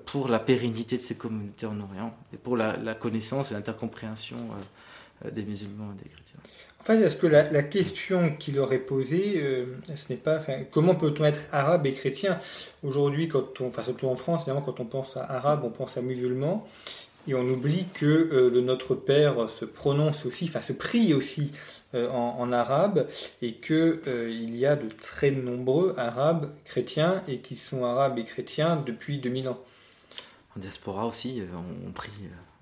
pour 0.07 0.29
la 0.29 0.41
pérennité 0.41 0.97
de 0.97 1.03
ces 1.03 1.15
communautés 1.15 1.67
en 1.67 1.79
Orient 1.81 2.17
et 2.33 2.37
pour 2.37 2.57
la, 2.57 2.77
la 2.77 2.95
connaissance 2.95 3.51
et 3.51 3.55
l'intercompréhension 3.55 4.39
des 5.33 5.43
musulmans 5.43 5.93
et 5.93 6.03
des 6.05 6.09
chrétiens. 6.09 6.39
En 6.83 6.85
fait, 6.85 7.01
est-ce 7.01 7.17
que 7.17 7.29
la, 7.29 7.63
question 7.63 8.35
qu'il 8.37 8.59
aurait 8.59 8.81
posée, 8.81 9.35
euh, 9.37 9.67
ce 9.95 10.07
n'est 10.11 10.19
pas 10.19 10.41
comment 10.73 10.97
peut-on 10.97 11.25
être 11.25 11.43
arabe 11.53 11.87
et 11.87 11.93
chrétien? 11.93 12.41
Aujourd'hui, 12.83 13.31
enfin 13.61 13.83
surtout 13.83 14.09
en 14.09 14.17
France, 14.17 14.41
évidemment, 14.41 14.63
quand 14.63 14.81
on 14.81 14.87
pense 14.87 15.17
à 15.17 15.23
arabe, 15.23 15.61
on 15.63 15.71
pense 15.71 15.97
à 15.97 16.03
musulman, 16.03 16.67
et 17.29 17.37
on 17.37 17.47
oublie 17.47 17.87
que 17.95 18.05
euh, 18.05 18.51
le 18.51 18.61
Notre 18.63 18.97
Père 18.97 19.49
se 19.49 19.65
prononce 19.65 20.27
aussi, 20.27 20.47
enfin 20.49 20.61
se 20.61 20.73
prie 20.73 21.15
aussi 21.15 21.53
euh, 21.95 22.11
en, 22.11 22.51
arabe, 22.51 23.07
et 23.43 23.55
que 23.55 24.03
il 24.29 24.59
y 24.59 24.67
a 24.67 24.75
de 24.75 24.89
très 24.89 25.31
nombreux 25.31 25.95
arabes 25.99 26.51
chrétiens 26.65 27.23
et 27.29 27.39
qui 27.39 27.55
sont 27.55 27.85
arabes 27.85 28.19
et 28.19 28.25
chrétiens 28.25 28.75
depuis 28.75 29.19
2000 29.19 29.51
ans. 29.51 29.61
En 30.57 30.59
diaspora 30.59 31.07
aussi, 31.07 31.45
on, 31.87 31.93
prie 31.93 32.11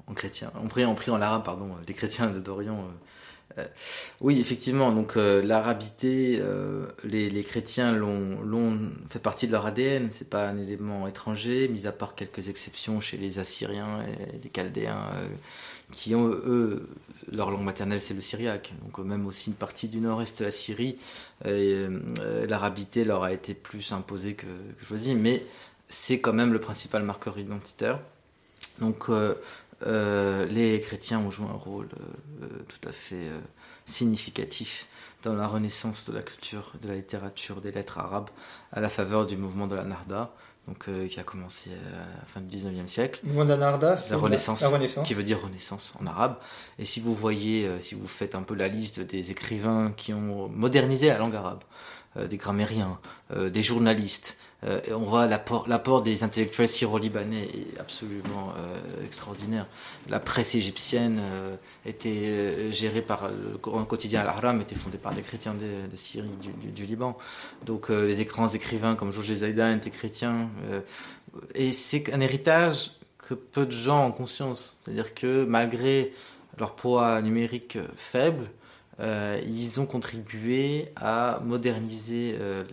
en 0.07 0.12
chrétien, 0.12 0.53
on 0.62 0.68
prie, 0.68 0.85
on 0.85 0.95
prie 0.95 1.11
en 1.11 1.23
arabe, 1.23 1.43
pardon, 1.43 1.71
les 1.89 1.95
chrétiens 1.95 2.27
d'Orient 2.27 2.85
oui, 4.20 4.40
effectivement. 4.40 4.92
Donc 4.92 5.16
euh, 5.16 5.42
l'arabité, 5.42 6.38
euh, 6.40 6.86
les, 7.05 7.42
chrétiens 7.44 7.92
l'ont 7.92 8.90
fait 9.09 9.18
partie 9.18 9.46
de 9.46 9.53
leur 9.53 9.66
ADN. 9.66 10.09
C'est 10.11 10.28
pas 10.28 10.48
un 10.48 10.59
élément 10.59 11.07
étranger, 11.07 11.68
mis 11.68 11.86
à 11.86 11.92
part 11.92 12.14
quelques 12.14 12.48
exceptions 12.48 13.01
chez 13.01 13.16
les 13.16 13.38
Assyriens 13.38 14.03
et 14.03 14.38
les 14.42 14.51
Chaldéens, 14.51 15.11
qui 15.92 16.14
ont 16.14 16.28
eux 16.28 16.88
leur 17.32 17.51
langue 17.51 17.64
maternelle, 17.64 18.01
c'est 18.01 18.14
le 18.14 18.20
syriaque. 18.20 18.72
Donc 18.82 18.98
même 19.05 19.26
aussi 19.26 19.51
une 19.51 19.57
partie 19.57 19.88
du 19.88 20.01
nord-est 20.01 20.40
de 20.40 20.44
la 20.44 20.51
Syrie, 20.51 20.98
l'arabité 21.44 23.05
leur 23.05 23.22
a 23.22 23.32
été 23.32 23.55
plus 23.55 23.92
imposée 23.92 24.34
que, 24.34 24.46
que 24.46 24.84
choisie, 24.84 25.14
mais 25.14 25.44
c'est 25.88 26.20
quand 26.20 26.32
même 26.32 26.53
le 26.53 26.61
principal 26.61 27.03
marqueur 27.03 27.38
identitaire. 27.38 28.01
Donc 28.80 29.11
euh, 29.87 30.47
les 30.47 30.81
chrétiens 30.81 31.20
ont 31.20 31.31
joué 31.31 31.47
un 31.47 31.57
rôle 31.57 31.89
euh, 31.99 32.45
euh, 32.45 32.47
tout 32.68 32.89
à 32.89 32.93
fait 32.93 33.28
significatif 33.87 34.87
dans 35.22 35.35
la 35.35 35.47
renaissance 35.47 36.11
de 36.11 36.14
la 36.14 36.22
culture, 36.22 36.72
de 36.81 36.89
la 36.89 36.95
littérature, 36.95 37.61
des 37.61 37.72
lettres 37.72 37.99
arabes, 37.99 38.31
à 38.72 38.81
la 38.81 38.91
faveur 38.91 39.26
du 39.26 39.37
mouvement 39.37 39.66
de 39.66 39.74
la 39.74 39.85
Narda, 39.85 40.33
donc, 40.68 40.89
qui 41.09 41.18
a 41.18 41.22
commencé 41.24 41.70
à 41.70 42.20
la 42.20 42.26
fin 42.26 42.41
du 42.41 42.57
19e 42.57 42.87
siècle. 42.87 43.20
Le 43.22 43.31
mouvement 43.31 43.45
de 43.45 43.51
la 43.51 43.57
Narda, 43.57 43.97
la 44.11 44.16
renaissance, 44.16 44.61
la 44.61 44.68
renaissance, 44.68 45.07
qui 45.07 45.14
veut 45.14 45.22
dire 45.22 45.43
renaissance 45.43 45.95
en 46.01 46.07
arabe. 46.07 46.37
Et 46.78 46.85
si 46.85 47.01
vous 47.01 47.14
voyez, 47.14 47.68
si 47.81 47.95
vous 47.95 48.07
faites 48.07 48.35
un 48.35 48.43
peu 48.43 48.55
la 48.55 48.68
liste 48.68 49.01
des 49.01 49.31
écrivains 49.31 49.93
qui 49.97 50.12
ont 50.12 50.49
modernisé 50.49 51.09
la 51.09 51.18
langue 51.18 51.35
arabe, 51.35 51.64
des 52.16 52.37
grammairiens, 52.37 52.99
des 53.35 53.62
journalistes, 53.62 54.37
euh, 54.64 54.80
on 54.90 54.98
voit 54.98 55.26
l'apport 55.26 56.02
des 56.02 56.22
intellectuels 56.22 56.68
syro-libanais 56.68 57.44
est 57.44 57.78
absolument 57.78 58.52
euh, 58.58 59.04
extraordinaire. 59.06 59.66
La 60.08 60.20
presse 60.20 60.54
égyptienne 60.54 61.18
euh, 61.20 61.56
était 61.86 62.70
gérée 62.70 63.00
par 63.02 63.30
le 63.30 63.84
quotidien 63.84 64.20
Al-Ahram, 64.20 64.61
était 64.61 64.74
fondé 64.74 64.98
par 64.98 65.14
des 65.14 65.22
chrétiens 65.22 65.54
de, 65.54 65.96
Syrie, 65.96 66.28
du, 66.74 66.86
Liban. 66.86 67.16
Donc 67.64 67.88
les 67.88 68.24
grands 68.24 68.48
écrivains 68.48 68.96
comme 68.96 69.12
Georges 69.12 69.32
Zaidan 69.32 69.76
étaient 69.76 69.90
chrétiens. 69.90 70.50
et 71.54 71.72
c'est 71.72 72.12
un 72.12 72.20
héritage 72.20 72.92
que 73.18 73.34
peu 73.34 73.64
de 73.64 73.70
gens 73.70 74.08
ont 74.08 74.12
conscience. 74.12 74.76
C'est-à-dire 74.84 75.14
que 75.14 75.44
malgré 75.44 76.12
leur 76.58 76.74
poids 76.74 77.22
numérique 77.22 77.78
faible, 77.96 78.50
euh, 79.01 79.40
ils 79.46 79.80
ont 79.80 79.86
contribué 79.86 80.92
à 80.94 81.40
moderniser 81.42 82.36
euh, 82.38 82.64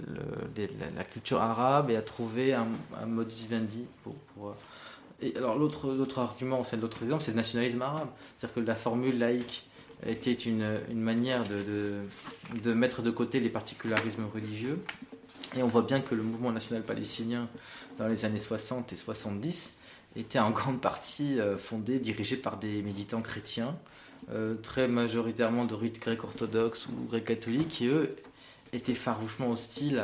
la, 0.96 1.04
culture 1.06 1.42
arabe 1.42 1.90
et 1.90 1.96
à 1.96 2.02
trouver 2.02 2.54
un, 2.54 2.68
mode 3.06 3.32
vivendi 3.32 3.86
pour. 4.04 4.16
Euh, 5.24 5.30
alors 5.38 5.58
l'autre 5.58 6.20
argument, 6.20 6.60
en 6.60 6.64
fait, 6.64 6.76
l'autre 6.76 7.04
exemple, 7.04 7.24
c'est 7.24 7.32
le 7.32 7.38
nationalisme 7.38 7.82
arabe, 7.82 8.10
c'est-à-dire 8.36 8.56
que 8.56 8.60
la 8.68 8.76
formule 8.76 9.18
laïque 9.18 9.68
était 10.06 10.34
une, 10.34 10.80
manière 10.94 11.44
de, 11.46 12.74
mettre 12.74 13.02
de 13.02 13.10
côté 13.10 13.40
les 13.40 13.50
particularismes 13.50 14.26
religieux. 14.32 14.84
Et 15.56 15.64
on 15.64 15.68
voit 15.68 15.82
bien 15.82 16.02
que 16.02 16.14
le 16.14 16.24
mouvement 16.24 16.52
national 16.52 16.84
palestinien 16.84 17.48
dans 17.98 18.08
les 18.08 18.26
années 18.26 18.38
60 18.38 18.94
et 18.94 18.98
70 18.98 19.72
était 20.18 20.40
en 20.40 20.52
grande 20.52 20.82
partie 20.82 21.40
fondé, 21.58 22.00
dirigé 22.00 22.36
par 22.36 22.58
des 22.58 22.84
militants 22.84 23.22
chrétiens 23.22 23.76
euh, 24.30 24.56
très 24.56 24.90
majoritairement 24.90 25.64
de 25.64 25.74
rite 25.74 26.02
grec 26.02 26.22
orthodoxe 26.22 26.88
ou 26.88 27.06
grec 27.08 27.24
catholique, 27.24 27.70
qui 27.70 27.88
eux 27.88 28.14
étaient 28.74 28.94
farouchement 28.94 29.52
hostiles 29.52 30.04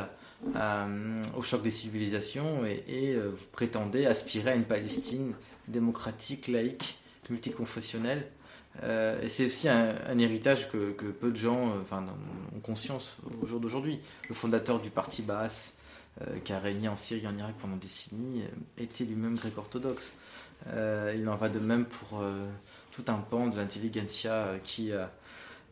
au 1.36 1.42
choc 1.42 1.62
des 1.62 1.70
civilisations 1.70 2.64
et, 2.64 3.14
euh, 3.14 3.32
prétendaient 3.52 4.06
aspirer 4.06 4.52
à 4.52 4.54
une 4.54 4.64
Palestine 4.64 5.34
démocratique, 5.68 6.48
laïque, 6.48 6.98
multiconfessionnelle. 7.28 8.26
Euh, 8.82 9.20
et 9.22 9.28
c'est 9.28 9.46
aussi 9.46 9.68
un, 9.68 10.18
héritage 10.18 10.70
que, 10.70 10.92
peu 10.92 11.30
de 11.30 11.36
gens 11.36 11.76
ont 12.54 12.60
conscience 12.60 13.18
au 13.42 13.46
jour 13.46 13.60
d'aujourd'hui. 13.60 14.00
Le 14.28 14.34
fondateur 14.34 14.80
du 14.80 14.90
parti 14.90 15.22
Baas, 15.22 15.72
qui 16.44 16.52
a 16.52 16.58
régné 16.58 16.88
en 16.88 16.96
Syrie 16.96 17.24
et 17.24 17.26
en 17.26 17.36
Irak 17.36 17.54
pendant 17.60 17.76
des 17.76 17.82
décennies, 17.82 18.42
était 18.78 19.04
lui-même 19.04 19.36
grec 19.36 19.56
orthodoxe. 19.56 20.12
il 20.66 21.28
en 21.28 21.36
va 21.36 21.48
de 21.48 21.58
même 21.58 21.84
pour 21.84 22.22
tout 22.94 23.04
un 23.10 23.18
pan 23.18 23.48
de 23.48 23.56
l'intelligentsia 23.56 24.32
euh, 24.32 24.58
qui 24.62 24.92
euh, 24.92 25.04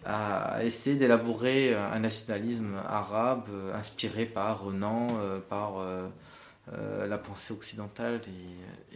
a 0.04 0.64
essayé 0.64 0.96
d'élaborer 0.96 1.74
un 1.74 2.00
nationalisme 2.00 2.74
arabe 2.88 3.44
euh, 3.52 3.74
inspiré 3.74 4.26
par 4.26 4.64
Renan, 4.64 5.06
par 5.48 5.86
la 7.08 7.18
pensée 7.18 7.52
occidentale 7.52 8.20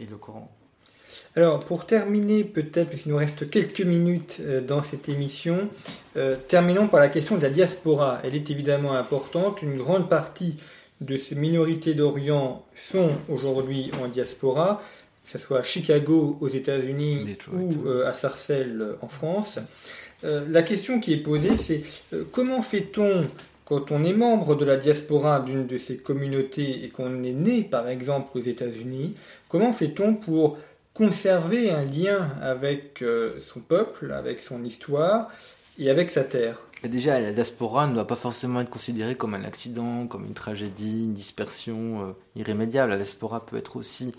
et, 0.00 0.06
le 0.06 0.16
Coran. 0.16 0.50
Alors, 1.36 1.60
pour 1.60 1.86
terminer, 1.86 2.42
peut-être, 2.42 2.88
puisqu'il 2.88 3.10
nous 3.10 3.16
reste 3.16 3.48
quelques 3.48 3.82
minutes 3.82 4.40
dans 4.66 4.82
cette 4.82 5.08
émission, 5.08 5.68
terminons 6.48 6.88
par 6.88 6.98
la 6.98 7.08
question 7.08 7.36
de 7.36 7.42
la 7.42 7.50
diaspora. 7.50 8.20
Elle 8.24 8.34
est 8.34 8.50
évidemment 8.50 8.94
importante. 8.94 9.62
Une 9.62 9.76
grande 9.78 10.08
partie 10.08 10.56
de 11.00 11.16
ces 11.16 11.36
minorités 11.36 11.94
d'Orient 11.94 12.64
sont 12.74 13.10
aujourd'hui 13.28 13.92
en 14.02 14.08
diaspora 14.08 14.82
que 15.26 15.32
ce 15.32 15.38
soit 15.38 15.58
à 15.58 15.62
Chicago 15.64 16.38
aux 16.40 16.48
États-Unis 16.48 17.36
ou 17.52 17.88
euh, 17.88 18.08
à 18.08 18.12
Sarcelles 18.12 18.80
euh, 18.80 18.96
en 19.02 19.08
France. 19.08 19.58
Euh, 20.22 20.46
la 20.48 20.62
question 20.62 21.00
qui 21.00 21.12
est 21.12 21.18
posée, 21.18 21.56
c'est 21.56 21.82
comment 22.30 22.62
fait-on 22.62 23.24
quand 23.64 23.90
on 23.90 24.04
est 24.04 24.12
membre 24.12 24.54
de 24.54 24.64
la 24.64 24.76
diaspora 24.76 25.40
d'une 25.40 25.66
de 25.66 25.76
ces 25.76 25.96
communautés 25.96 26.84
et 26.84 26.88
qu'on 26.90 27.24
est 27.24 27.32
né 27.32 27.64
par 27.64 27.88
exemple 27.88 28.38
aux 28.38 28.42
États-Unis, 28.42 29.16
comment 29.48 29.72
fait-on 29.72 30.14
pour 30.14 30.58
conserver 30.94 31.72
un 31.72 31.84
lien 31.84 32.30
avec 32.40 33.04
son 33.40 33.58
peuple, 33.58 34.12
avec 34.12 34.38
son 34.38 34.62
histoire 34.62 35.26
et 35.80 35.90
avec 35.90 36.10
sa 36.10 36.22
terre? 36.22 36.62
Déjà, 36.84 37.18
la 37.20 37.32
diaspora 37.32 37.88
ne 37.88 37.94
doit 37.94 38.06
pas 38.06 38.14
forcément 38.14 38.60
être 38.60 38.70
considérée 38.70 39.16
comme 39.16 39.34
un 39.34 39.42
accident, 39.42 40.06
comme 40.06 40.24
une 40.26 40.34
tragédie, 40.34 41.02
une 41.02 41.12
dispersion 41.12 42.14
irrémédiable. 42.36 42.90
La 42.90 42.98
diaspora 42.98 43.44
peut 43.44 43.56
être 43.56 43.74
aussi 43.74 44.14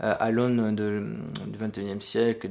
à 0.00 0.30
l'aune 0.30 0.74
du 0.74 1.58
XXIe 1.58 2.00
siècle, 2.00 2.50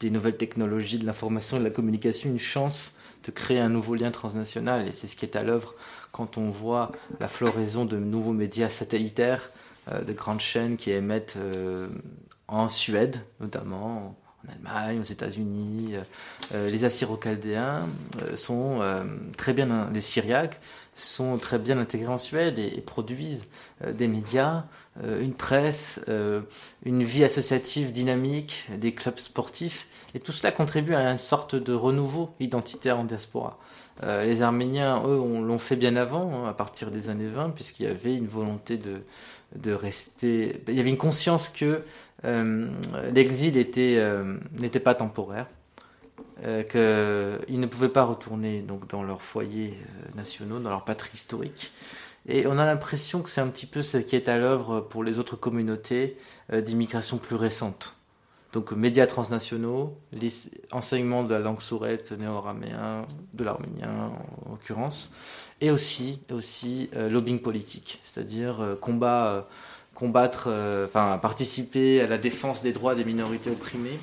des 0.00 0.10
nouvelles 0.10 0.36
technologies 0.36 0.98
de 0.98 1.04
l'information 1.04 1.58
et 1.58 1.60
de 1.60 1.64
la 1.64 1.70
communication, 1.70 2.30
une 2.30 2.38
chance 2.38 2.94
de 3.24 3.30
créer 3.30 3.60
un 3.60 3.68
nouveau 3.68 3.94
lien 3.94 4.10
transnational. 4.10 4.88
Et 4.88 4.92
c'est 4.92 5.06
ce 5.06 5.16
qui 5.16 5.26
est 5.26 5.36
à 5.36 5.42
l'œuvre 5.42 5.74
quand 6.10 6.38
on 6.38 6.50
voit 6.50 6.92
la 7.20 7.28
floraison 7.28 7.84
de 7.84 7.98
nouveaux 7.98 8.32
médias 8.32 8.70
satellitaires, 8.70 9.50
euh, 9.90 10.02
de 10.02 10.12
grandes 10.12 10.40
chaînes 10.40 10.76
qui 10.76 10.90
émettent 10.90 11.36
euh, 11.36 11.88
en 12.46 12.68
Suède, 12.68 13.20
notamment, 13.40 14.16
en 14.46 14.52
Allemagne, 14.52 15.00
aux 15.00 15.04
États-Unis. 15.04 15.96
les 16.54 16.84
Assyro-Chaldéens 16.84 17.86
sont 18.36 18.80
très 19.36 19.52
bien, 19.52 19.90
les 19.92 20.00
Syriaques 20.00 20.58
sont 21.00 21.36
très 21.38 21.58
bien 21.58 21.78
intégrés 21.78 22.12
en 22.12 22.18
Suède 22.18 22.58
et, 22.58 22.80
produisent 22.80 23.46
des 23.86 24.08
médias, 24.08 24.64
une 25.02 25.34
presse, 25.34 26.00
une 26.84 27.02
vie 27.02 27.24
associative 27.24 27.92
dynamique, 27.92 28.68
des 28.76 28.92
clubs 28.92 29.18
sportifs. 29.18 29.86
Et 30.14 30.20
tout 30.20 30.32
cela 30.32 30.52
contribue 30.52 30.94
à 30.94 31.10
une 31.10 31.18
sorte 31.18 31.54
de 31.54 31.72
renouveau 31.72 32.34
identitaire 32.40 32.98
en 32.98 33.04
diaspora. 33.04 33.58
Euh, 34.04 34.24
les 34.24 34.42
Arméniens, 34.42 35.02
eux, 35.06 35.16
l'ont 35.16 35.58
fait 35.58 35.76
bien 35.76 35.96
avant, 35.96 36.44
hein, 36.44 36.48
à 36.48 36.54
partir 36.54 36.90
des 36.90 37.08
années 37.08 37.28
20, 37.28 37.50
puisqu'il 37.50 37.84
y 37.84 37.88
avait 37.88 38.14
une 38.14 38.28
volonté 38.28 38.76
de, 38.76 39.02
de 39.56 39.72
rester. 39.72 40.62
Il 40.68 40.74
y 40.74 40.80
avait 40.80 40.90
une 40.90 40.96
conscience 40.96 41.48
que 41.48 41.82
euh, 42.24 42.70
l'exil 43.12 43.66
euh, 43.76 44.38
n'était 44.52 44.80
pas 44.80 44.94
temporaire, 44.94 45.46
qu'ils 46.42 47.60
ne 47.60 47.66
pouvaient 47.66 47.88
pas 47.88 48.04
retourner 48.04 48.60
donc, 48.60 48.88
dans 48.88 49.02
leurs 49.02 49.22
foyers 49.22 49.74
nationaux, 50.14 50.58
dans 50.58 50.70
leur 50.70 50.84
patrie 50.84 51.10
historique. 51.14 51.72
Et 52.26 52.46
on 52.46 52.58
a 52.58 52.66
l'impression 52.66 53.22
que 53.22 53.30
c'est 53.30 53.40
un 53.40 53.48
petit 53.48 53.66
peu 53.66 53.82
ce 53.82 53.96
qui 53.96 54.16
est 54.16 54.28
à 54.28 54.36
l'œuvre 54.36 54.80
pour 54.80 55.02
les 55.02 55.18
autres 55.18 55.36
communautés 55.36 56.16
d'immigration 56.52 57.18
plus 57.18 57.36
récentes. 57.36 57.98
Donc 58.52 58.72
médias 58.72 59.06
transnationaux, 59.06 59.98
les 60.12 60.30
enseignements 60.72 61.22
de 61.22 61.34
la 61.34 61.38
langue 61.38 61.60
sourette 61.60 62.12
néo-araméen, 62.12 63.04
de 63.34 63.44
l'arménien 63.44 64.10
en 64.46 64.50
l'occurrence, 64.50 65.12
et 65.60 65.70
aussi, 65.70 66.20
aussi 66.32 66.88
euh, 66.94 67.10
lobbying 67.10 67.40
politique, 67.40 68.00
c'est-à-dire 68.04 68.60
euh, 68.60 68.74
combat, 68.74 69.26
euh, 69.26 69.42
combattre, 69.94 70.48
participer 70.92 72.00
à 72.00 72.06
la 72.06 72.18
défense 72.18 72.62
des 72.62 72.72
droits 72.72 72.94
des 72.94 73.04
minorités 73.04 73.50
opprimées 73.50 73.98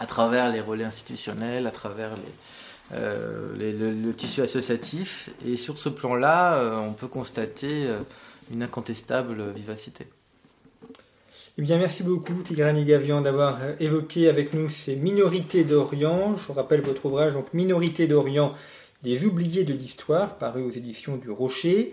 à 0.00 0.06
travers 0.06 0.50
les 0.50 0.60
relais 0.60 0.82
institutionnels, 0.82 1.68
à 1.68 1.70
travers 1.70 2.16
les, 3.56 3.72
le, 3.72 4.12
tissu 4.14 4.40
associatif. 4.42 5.30
Et 5.46 5.56
sur 5.56 5.78
ce 5.78 5.88
plan-là, 5.88 6.80
on 6.82 6.92
peut 6.92 7.06
constater 7.06 7.86
une 8.50 8.64
incontestable 8.64 9.52
vivacité. 9.52 10.08
Eh 11.58 11.62
bien, 11.62 11.78
merci 11.78 12.02
beaucoup, 12.02 12.42
Tigrani 12.42 12.84
Gavian, 12.84 13.20
d'avoir 13.20 13.58
euh, 13.60 13.74
évoqué 13.80 14.28
avec 14.28 14.54
nous 14.54 14.70
ces 14.70 14.96
minorités 14.96 15.62
d'Orient. 15.62 16.36
Je 16.36 16.46
vous 16.46 16.52
rappelle 16.52 16.80
votre 16.80 17.04
ouvrage, 17.04 17.34
donc 17.34 17.52
Minorités 17.52 18.06
d'Orient, 18.06 18.54
les 19.02 19.24
oubliés 19.24 19.64
de 19.64 19.74
l'histoire, 19.74 20.38
paru 20.38 20.62
aux 20.62 20.70
éditions 20.70 21.16
du 21.16 21.28
Rocher. 21.28 21.92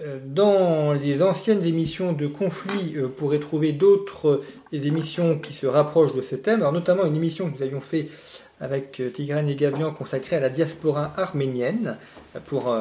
Euh, 0.00 0.18
dans 0.24 0.94
les 0.94 1.22
anciennes 1.22 1.64
émissions 1.64 2.12
de 2.12 2.26
conflit, 2.26 2.94
euh, 2.96 3.02
vous 3.02 3.10
pourrez 3.10 3.38
trouver 3.38 3.72
d'autres 3.72 4.42
émissions 4.72 5.38
qui 5.38 5.52
se 5.52 5.66
rapprochent 5.66 6.14
de 6.14 6.22
ce 6.22 6.34
thème, 6.34 6.60
alors 6.60 6.72
notamment 6.72 7.04
une 7.04 7.16
émission 7.16 7.50
que 7.50 7.58
nous 7.58 7.62
avions 7.62 7.80
fait 7.80 8.08
avec 8.60 9.02
Tigrani 9.12 9.54
Gavian 9.56 9.92
consacrée 9.92 10.36
à 10.36 10.40
la 10.40 10.48
diaspora 10.48 11.12
arménienne, 11.16 11.96
pour 12.46 12.72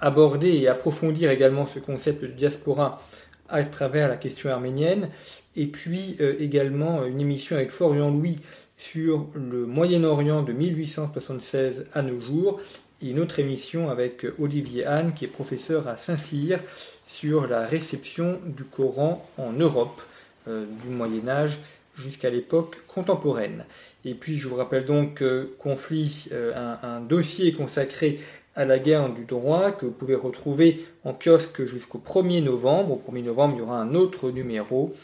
aborder 0.00 0.50
et 0.56 0.68
approfondir 0.68 1.30
également 1.30 1.66
ce 1.66 1.78
concept 1.78 2.22
de 2.22 2.26
diaspora 2.28 3.02
à 3.48 3.62
travers 3.64 4.08
la 4.08 4.16
question 4.16 4.50
arménienne. 4.50 5.08
Et 5.56 5.66
puis 5.66 6.16
euh, 6.20 6.36
également 6.38 7.04
une 7.04 7.20
émission 7.20 7.56
avec 7.56 7.70
Florian 7.70 8.10
Louis 8.10 8.38
sur 8.76 9.26
le 9.34 9.66
Moyen-Orient 9.66 10.42
de 10.42 10.52
1876 10.52 11.86
à 11.92 12.02
nos 12.02 12.18
jours, 12.18 12.60
une 13.02 13.18
autre 13.18 13.38
émission 13.38 13.90
avec 13.90 14.26
Olivier 14.38 14.84
Hahn, 14.84 15.12
qui 15.14 15.24
est 15.24 15.28
professeur 15.28 15.88
à 15.88 15.96
Saint-Cyr, 15.96 16.60
sur 17.04 17.46
la 17.46 17.66
réception 17.66 18.40
du 18.44 18.64
Coran 18.64 19.26
en 19.38 19.52
Europe, 19.52 20.02
euh, 20.48 20.64
du 20.82 20.88
Moyen 20.88 21.28
Âge 21.28 21.58
jusqu'à 21.94 22.30
l'époque 22.30 22.82
contemporaine. 22.86 23.64
Et 24.04 24.14
puis 24.14 24.36
je 24.36 24.48
vous 24.48 24.56
rappelle 24.56 24.84
donc 24.84 25.22
Conflit, 25.58 26.26
euh, 26.32 26.52
un, 26.54 26.88
un, 26.88 27.00
dossier 27.00 27.52
consacré 27.52 28.20
à 28.56 28.64
la 28.64 28.78
guerre 28.78 29.10
du 29.10 29.24
droit 29.24 29.70
que 29.70 29.86
vous 29.86 29.92
pouvez 29.92 30.14
retrouver 30.14 30.84
en 31.04 31.14
kiosque 31.14 31.64
jusqu'au 31.64 31.98
1er 31.98 32.42
novembre. 32.42 32.92
Au 32.92 33.12
1er 33.12 33.24
novembre, 33.24 33.54
il 33.56 33.60
y 33.60 33.62
aura 33.62 33.80
un 33.80 33.94
autre 33.94 34.30
numéro. 34.30 34.94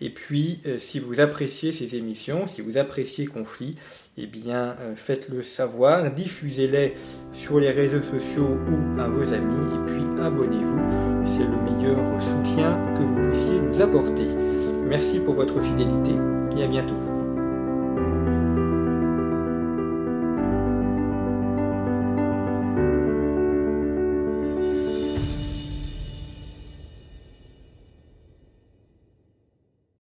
Et 0.00 0.10
puis, 0.10 0.60
euh, 0.66 0.78
si 0.78 0.98
vous 0.98 1.20
appréciez 1.20 1.72
ces 1.72 1.94
émissions, 1.94 2.46
si 2.46 2.60
vous 2.60 2.78
appréciez 2.78 3.26
Conflit, 3.26 3.76
eh 4.16 4.26
bien, 4.26 4.76
euh, 4.80 4.94
faites-le 4.94 5.42
savoir, 5.42 6.10
diffusez-les 6.10 6.94
sur 7.32 7.58
les 7.58 7.70
réseaux 7.70 8.02
sociaux 8.02 8.56
ou 8.68 9.00
à 9.00 9.08
vos 9.08 9.32
amis, 9.32 9.74
et 9.74 9.86
puis 9.86 10.22
abonnez-vous. 10.22 10.80
C'est 11.26 11.44
le 11.44 11.56
meilleur 11.62 12.22
soutien 12.22 12.78
que 12.94 13.00
vous 13.00 13.30
puissiez 13.30 13.60
nous 13.60 13.82
apporter. 13.82 14.28
Merci 14.86 15.18
pour 15.18 15.34
votre 15.34 15.60
fidélité 15.60 16.12
et 16.56 16.62
à 16.62 16.66
bientôt. 16.66 17.03